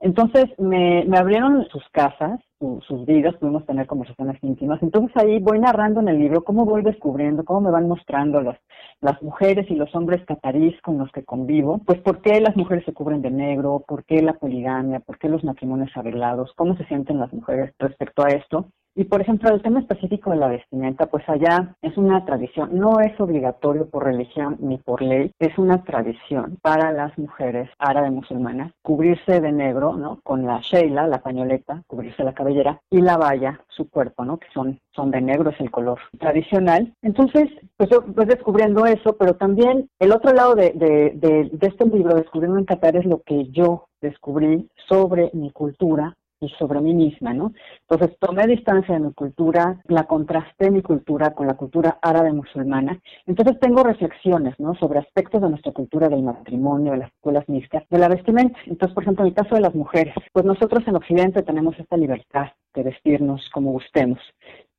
[0.00, 2.40] Entonces me, me abrieron sus casas,
[2.86, 4.82] sus vidas, pudimos tener conversaciones íntimas.
[4.82, 8.56] Entonces ahí voy narrando en el libro cómo voy descubriendo, cómo me van mostrando los,
[9.00, 12.84] las mujeres y los hombres catarís con los que convivo, pues por qué las mujeres
[12.84, 16.84] se cubren de negro, por qué la poligamia, por qué los matrimonios arreglados, cómo se
[16.86, 18.70] sienten las mujeres respecto a esto.
[18.94, 23.00] Y por ejemplo, el tema específico de la vestimenta, pues allá es una tradición, no
[23.00, 28.72] es obligatorio por religión ni por ley, es una tradición para las mujeres árabes musulmanas
[28.82, 30.20] cubrirse de negro, ¿no?
[30.22, 34.38] Con la sheila, la pañoleta, cubrirse la cabellera y la valla, su cuerpo, ¿no?
[34.38, 36.92] Que son, son de negro, es el color tradicional.
[37.02, 41.66] Entonces, pues yo voy descubriendo eso, pero también el otro lado de, de, de, de
[41.66, 46.80] este libro, Descubriendo en Qatar, es lo que yo descubrí sobre mi cultura y sobre
[46.80, 47.52] mí misma, ¿no?
[47.88, 53.00] Entonces tomé distancia de mi cultura, la contrasté mi cultura con la cultura árabe musulmana.
[53.26, 54.74] Entonces tengo reflexiones, ¿no?
[54.74, 58.58] Sobre aspectos de nuestra cultura del matrimonio, de las escuelas mixtas, de la vestimenta.
[58.66, 61.96] Entonces, por ejemplo, en el caso de las mujeres, pues nosotros en Occidente tenemos esta
[61.96, 64.18] libertad de vestirnos como gustemos,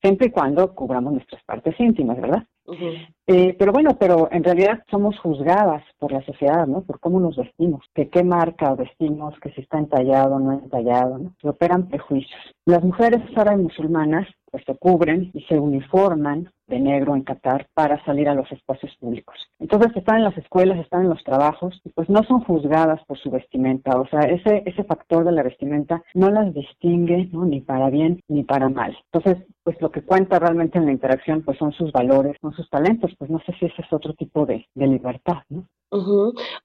[0.02, 2.44] siempre y cuando cubramos nuestras partes íntimas, ¿verdad?
[3.26, 6.82] eh, pero bueno, pero en realidad somos juzgadas por la sociedad, ¿no?
[6.82, 11.18] Por cómo nos vestimos, que qué marca vestimos, que si está entallado o no entallado,
[11.18, 11.36] ¿no?
[11.42, 12.40] Se operan prejuicios.
[12.66, 18.04] Las mujeres árabes musulmanas pues se cubren y se uniforman de negro en Qatar para
[18.06, 19.36] salir a los espacios públicos.
[19.60, 23.18] Entonces están en las escuelas, están en los trabajos y pues no son juzgadas por
[23.20, 27.46] su vestimenta, o sea, ese, ese factor de la vestimenta no las distingue ¿no?
[27.46, 28.98] ni para bien ni para mal.
[29.12, 32.70] Entonces, pues lo que cuenta realmente en la interacción pues son sus valores, son sus
[32.70, 35.66] talentos, pues no sé si ese es otro tipo de, de libertad, ¿no?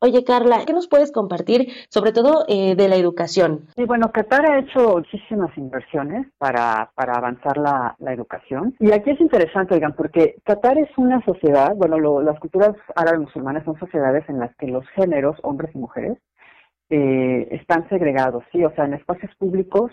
[0.01, 3.67] Oye, Carla, ¿qué nos puedes compartir, sobre todo eh, de la educación?
[3.75, 8.75] Sí, bueno, Qatar ha hecho muchísimas inversiones para, para avanzar la, la educación.
[8.79, 13.21] Y aquí es interesante, oigan, porque Qatar es una sociedad, bueno, lo, las culturas árabes
[13.21, 16.19] musulmanas son sociedades en las que los géneros, hombres y mujeres,
[16.91, 18.65] eh, están segregados, ¿sí?
[18.65, 19.91] O sea, en espacios públicos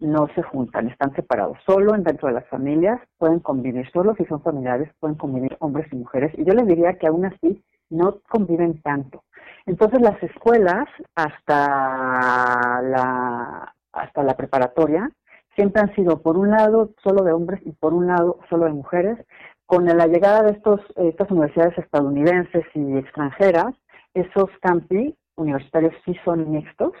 [0.00, 1.58] no se juntan, están separados.
[1.66, 5.96] Solo dentro de las familias pueden convivir, solo si son familiares pueden convivir hombres y
[5.96, 6.32] mujeres.
[6.36, 9.24] Y yo les diría que aún así no conviven tanto.
[9.66, 15.08] Entonces las escuelas hasta la hasta la preparatoria
[15.54, 18.72] siempre han sido por un lado solo de hombres y por un lado solo de
[18.72, 19.18] mujeres.
[19.66, 23.74] Con la llegada de estos estas universidades estadounidenses y extranjeras,
[24.12, 26.92] esos campi universitarios sí son mixtos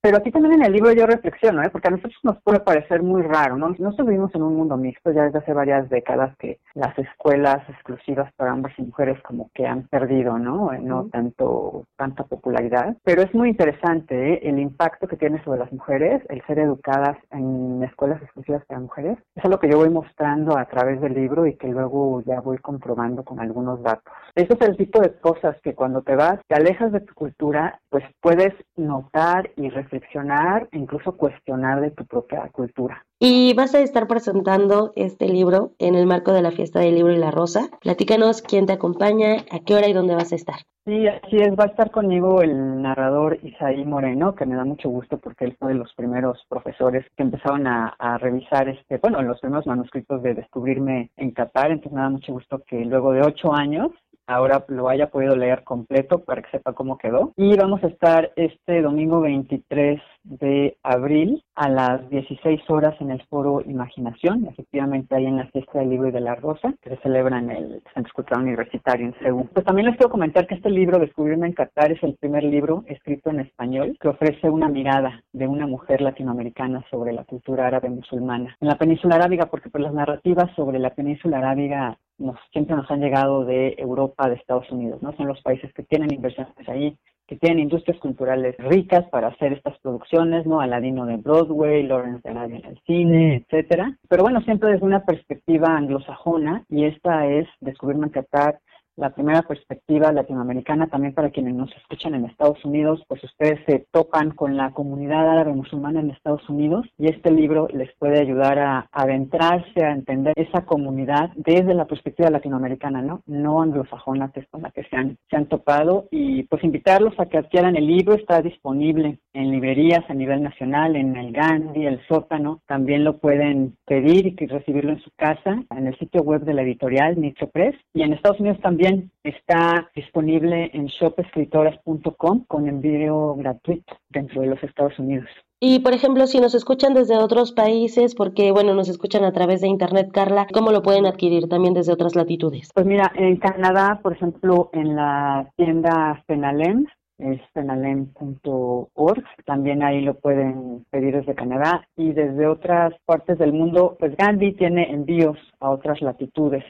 [0.00, 1.68] pero aquí también en el libro yo reflexiono, ¿eh?
[1.70, 3.70] porque a nosotros nos puede parecer muy raro, ¿no?
[3.70, 8.32] Nosotros vivimos en un mundo mixto ya desde hace varias décadas que las escuelas exclusivas
[8.34, 10.72] para hombres y mujeres como que han perdido, ¿no?
[10.72, 12.96] Eh, no tanto, tanta popularidad.
[13.02, 14.40] Pero es muy interesante ¿eh?
[14.44, 19.18] el impacto que tiene sobre las mujeres el ser educadas en escuelas exclusivas para mujeres.
[19.34, 22.40] Eso es lo que yo voy mostrando a través del libro y que luego ya
[22.40, 24.12] voy comprobando con algunos datos.
[24.36, 27.80] Eso es el tipo de cosas que cuando te vas, te alejas de tu cultura,
[27.90, 33.04] pues puedes notar y reflexionar reflexionar e incluso cuestionar de tu propia cultura.
[33.18, 37.12] Y vas a estar presentando este libro en el marco de la fiesta del libro
[37.12, 37.70] y la rosa.
[37.80, 40.56] Platícanos quién te acompaña, a qué hora y dónde vas a estar.
[40.84, 44.88] Sí, así es, va a estar conmigo el narrador Isaí Moreno, que me da mucho
[44.88, 49.20] gusto porque él fue de los primeros profesores que empezaron a, a revisar este, bueno,
[49.22, 53.22] los primeros manuscritos de Descubrirme en Qatar, entonces me da mucho gusto que luego de
[53.22, 53.90] ocho años
[54.26, 57.32] ahora lo haya podido leer completo para que sepa cómo quedó.
[57.36, 63.22] Y vamos a estar este domingo 23 de abril a las 16 horas en el
[63.26, 66.96] foro Imaginación, efectivamente ahí en la fiesta del libro y de la rosa, que se
[67.02, 69.48] celebra en el Centro Cultural Universitario en Seúl.
[69.52, 72.84] Pues también les quiero comentar que este libro, Descubrirme en Qatar, es el primer libro
[72.86, 77.88] escrito en español que ofrece una mirada de una mujer latinoamericana sobre la cultura árabe
[77.88, 78.56] musulmana.
[78.60, 82.90] En la península arábiga, porque pues las narrativas sobre la península arábiga nos, siempre nos
[82.90, 85.12] han llegado de Europa, de Estados Unidos, ¿no?
[85.16, 89.78] Son los países que tienen inversiones ahí, que tienen industrias culturales ricas para hacer estas
[89.80, 90.60] producciones, ¿no?
[90.60, 93.96] Aladino de Broadway, Lawrence de Arabia en el cine, etcétera.
[94.08, 98.60] Pero bueno, siempre desde una perspectiva anglosajona, y esta es Descubrirme en Qatar,
[98.96, 103.86] la primera perspectiva latinoamericana también para quienes nos escuchan en Estados Unidos, pues ustedes se
[103.90, 108.58] topan con la comunidad árabe musulmana en Estados Unidos y este libro les puede ayudar
[108.58, 113.22] a adentrarse, a entender esa comunidad desde la perspectiva latinoamericana, ¿no?
[113.26, 117.14] No anglosajona, que es con la que se han, se han topado y pues invitarlos
[117.18, 121.86] a que adquieran el libro, está disponible en librerías a nivel nacional, en el Gandhi,
[121.86, 126.42] el Sótano, también lo pueden pedir y recibirlo en su casa, en el sitio web
[126.42, 132.68] de la editorial Nicho Press y en Estados Unidos también está disponible en shopescritoras.com con
[132.68, 135.28] envío gratuito dentro de los Estados Unidos.
[135.60, 139.60] Y por ejemplo, si nos escuchan desde otros países, porque bueno, nos escuchan a través
[139.60, 142.70] de internet, Carla, ¿cómo lo pueden adquirir también desde otras latitudes?
[142.74, 146.86] Pues mira, en Canadá, por ejemplo, en la tienda Fenalem,
[147.18, 153.96] es fenalem.org, también ahí lo pueden pedir desde Canadá y desde otras partes del mundo,
[153.98, 156.64] pues Gandhi tiene envíos a otras latitudes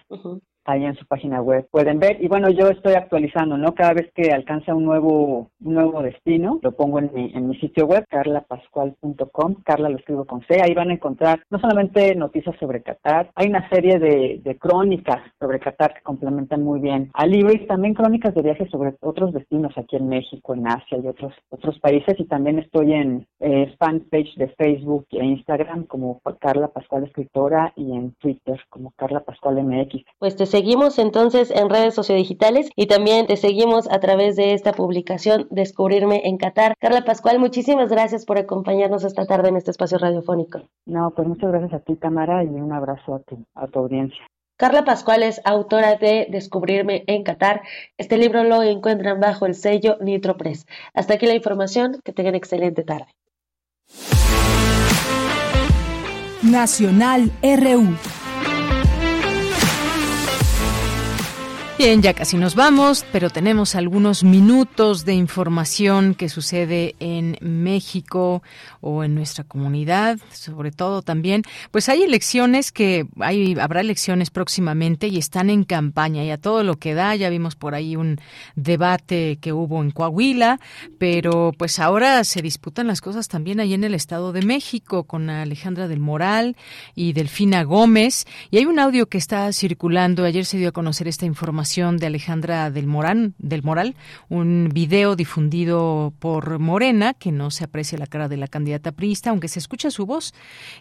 [0.67, 2.23] ahí en su página web pueden ver.
[2.23, 6.73] Y bueno yo estoy actualizando no cada vez que alcanza un nuevo nuevo destino lo
[6.73, 10.61] pongo en mi en mi sitio web carlapascual.com Carla lo escribo con C.
[10.63, 15.21] Ahí van a encontrar no solamente noticias sobre Qatar hay una serie de, de crónicas
[15.39, 19.33] sobre Qatar que complementan muy bien al libro y también crónicas de viajes sobre otros
[19.33, 22.19] destinos aquí en México en Asia y otros otros países.
[22.19, 27.93] Y también estoy en eh, fanpage de Facebook e Instagram como Carla Pascual escritora y
[27.93, 33.27] en Twitter como Carla Pascual MX pues te seguimos entonces en redes sociodigitales y también
[33.27, 36.73] te seguimos a través de esta publicación Descubrirme en Qatar.
[36.79, 40.63] Carla Pascual, muchísimas gracias por acompañarnos esta tarde en este espacio radiofónico.
[40.87, 44.19] No, pues muchas gracias a ti, Tamara, y un abrazo a tu, a tu audiencia.
[44.57, 47.61] Carla Pascual es autora de Descubrirme en Qatar.
[47.99, 50.67] Este libro lo encuentran bajo el sello Nitro Press.
[50.95, 52.01] Hasta aquí la información.
[52.03, 53.09] Que tengan excelente tarde.
[56.43, 58.16] Nacional RU.
[61.79, 68.43] Bien, ya casi nos vamos, pero tenemos algunos minutos de información que sucede en México
[68.81, 71.43] o en nuestra comunidad, sobre todo también.
[71.71, 76.65] Pues hay elecciones que hay, habrá elecciones próximamente y están en campaña y a todo
[76.65, 77.15] lo que da.
[77.15, 78.19] Ya vimos por ahí un
[78.55, 80.59] debate que hubo en Coahuila,
[80.97, 85.29] pero pues ahora se disputan las cosas también ahí en el Estado de México con
[85.29, 86.57] Alejandra del Moral
[86.95, 88.25] y Delfina Gómez.
[88.51, 90.25] Y hay un audio que está circulando.
[90.25, 93.97] Ayer se dio a conocer esta información de Alejandra del Morán, del Moral,
[94.29, 99.31] un video difundido por Morena, que no se aprecia la cara de la candidata priista,
[99.31, 100.33] aunque se escucha su voz.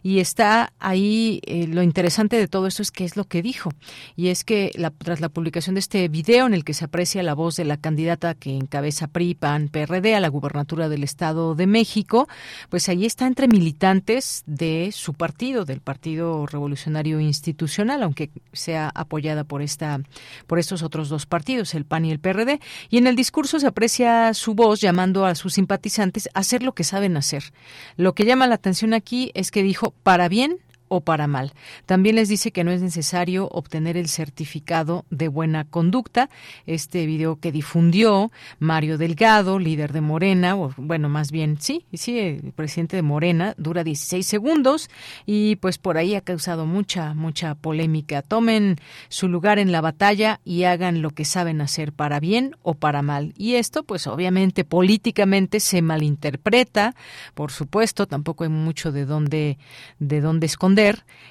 [0.04, 3.72] Y está ahí, eh, lo interesante de todo esto es qué es lo que dijo.
[4.16, 7.34] Y es que tras la publicación de este video en el que se aprecia la
[7.34, 11.66] voz de la candidata que encabeza PRI, PAN, PRD a la gubernatura del Estado de
[11.66, 12.28] México,
[12.70, 19.44] pues ahí está entre militantes de su partido, del Partido Revolucionario Institucional, aunque sea apoyada
[19.44, 20.00] por esta,
[20.48, 23.68] por estos otros dos partidos, el PAN y el PRD, y en el discurso se
[23.68, 27.54] aprecia su voz llamando a sus simpatizantes a hacer lo que saben hacer.
[27.98, 31.54] Lo que llama la atención aquí es que dijo para bien o para mal.
[31.86, 36.30] También les dice que no es necesario obtener el certificado de buena conducta.
[36.66, 42.20] Este video que difundió Mario Delgado, líder de Morena, o bueno, más bien, sí, sí,
[42.20, 44.90] el presidente de Morena, dura 16 segundos
[45.26, 48.22] y pues por ahí ha causado mucha, mucha polémica.
[48.22, 48.78] Tomen
[49.10, 53.02] su lugar en la batalla y hagan lo que saben hacer para bien o para
[53.02, 53.34] mal.
[53.38, 56.96] Y esto, pues obviamente políticamente se malinterpreta,
[57.34, 59.58] por supuesto, tampoco hay mucho de dónde,
[60.00, 60.75] de dónde esconder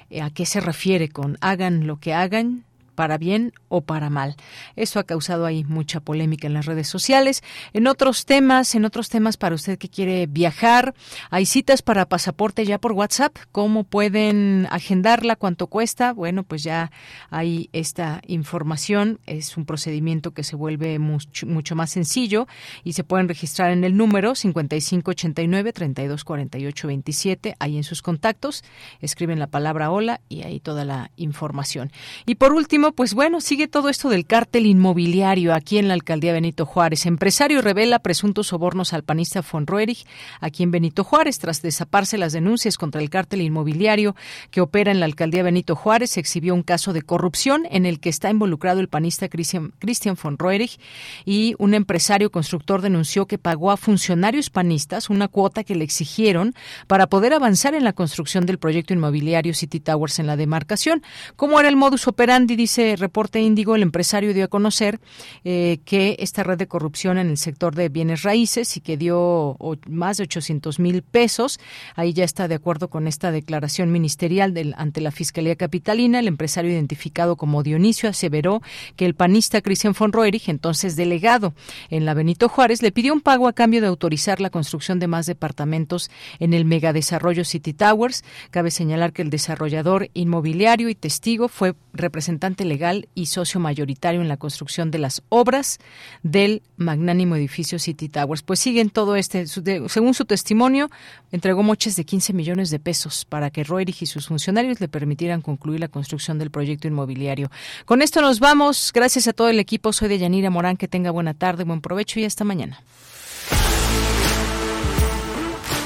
[0.09, 2.65] eh, a qué se refiere con hagan lo que hagan,
[2.95, 4.35] para bien o para mal.
[4.75, 7.43] Eso ha causado ahí mucha polémica en las redes sociales.
[7.73, 10.95] En otros temas, en otros temas para usted que quiere viajar,
[11.29, 13.37] hay citas para pasaporte ya por WhatsApp.
[13.51, 15.35] ¿Cómo pueden agendarla?
[15.35, 16.13] ¿Cuánto cuesta?
[16.13, 16.91] Bueno, pues ya
[17.29, 19.19] hay esta información.
[19.25, 22.47] Es un procedimiento que se vuelve mucho, mucho más sencillo
[22.83, 28.63] y se pueden registrar en el número 5589 324827 ahí en sus contactos.
[29.01, 31.91] Escriben la palabra hola y ahí toda la información.
[32.25, 36.33] Y por último, pues bueno, sigue todo esto del cártel inmobiliario aquí en la alcaldía
[36.33, 37.05] Benito Juárez.
[37.05, 40.05] Empresario revela presuntos sobornos al panista von Roerich
[40.41, 41.39] aquí en Benito Juárez.
[41.39, 44.15] Tras desaparse las denuncias contra el cártel inmobiliario
[44.51, 47.99] que opera en la alcaldía Benito Juárez, se exhibió un caso de corrupción en el
[47.99, 50.79] que está involucrado el panista Christian, Christian von Roerich
[51.23, 56.53] y un empresario constructor denunció que pagó a funcionarios panistas una cuota que le exigieron
[56.87, 61.03] para poder avanzar en la construcción del proyecto inmobiliario City Towers en la demarcación.
[61.35, 62.55] ¿Cómo era el modus operandi?
[62.55, 64.99] Dice ese reporte Índigo, el empresario dio a conocer
[65.45, 69.57] eh, que esta red de corrupción en el sector de bienes raíces y que dio
[69.87, 71.57] más de 800 mil pesos.
[71.95, 76.19] Ahí ya está de acuerdo con esta declaración ministerial del, ante la Fiscalía Capitalina.
[76.19, 78.61] El empresario identificado como Dionisio aseveró
[78.97, 81.53] que el panista Cristian von Roerich, entonces delegado
[81.89, 85.07] en la Benito Juárez, le pidió un pago a cambio de autorizar la construcción de
[85.07, 88.25] más departamentos en el megadesarrollo City Towers.
[88.51, 94.27] Cabe señalar que el desarrollador inmobiliario y testigo fue representante legal y socio mayoritario en
[94.27, 95.79] la construcción de las obras
[96.23, 98.43] del magnánimo edificio City Towers.
[98.43, 100.89] Pues siguen todo este, según su testimonio,
[101.31, 105.41] entregó moches de 15 millones de pesos para que Roerich y sus funcionarios le permitieran
[105.41, 107.49] concluir la construcción del proyecto inmobiliario.
[107.85, 108.91] Con esto nos vamos.
[108.93, 109.93] Gracias a todo el equipo.
[109.93, 110.77] Soy de Yanira Morán.
[110.77, 112.81] Que tenga buena tarde, buen provecho y hasta mañana.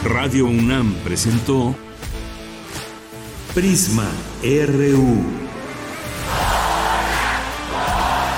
[0.04, 1.76] Radio UNAM presentó
[3.54, 4.10] Prisma
[4.42, 5.49] RU.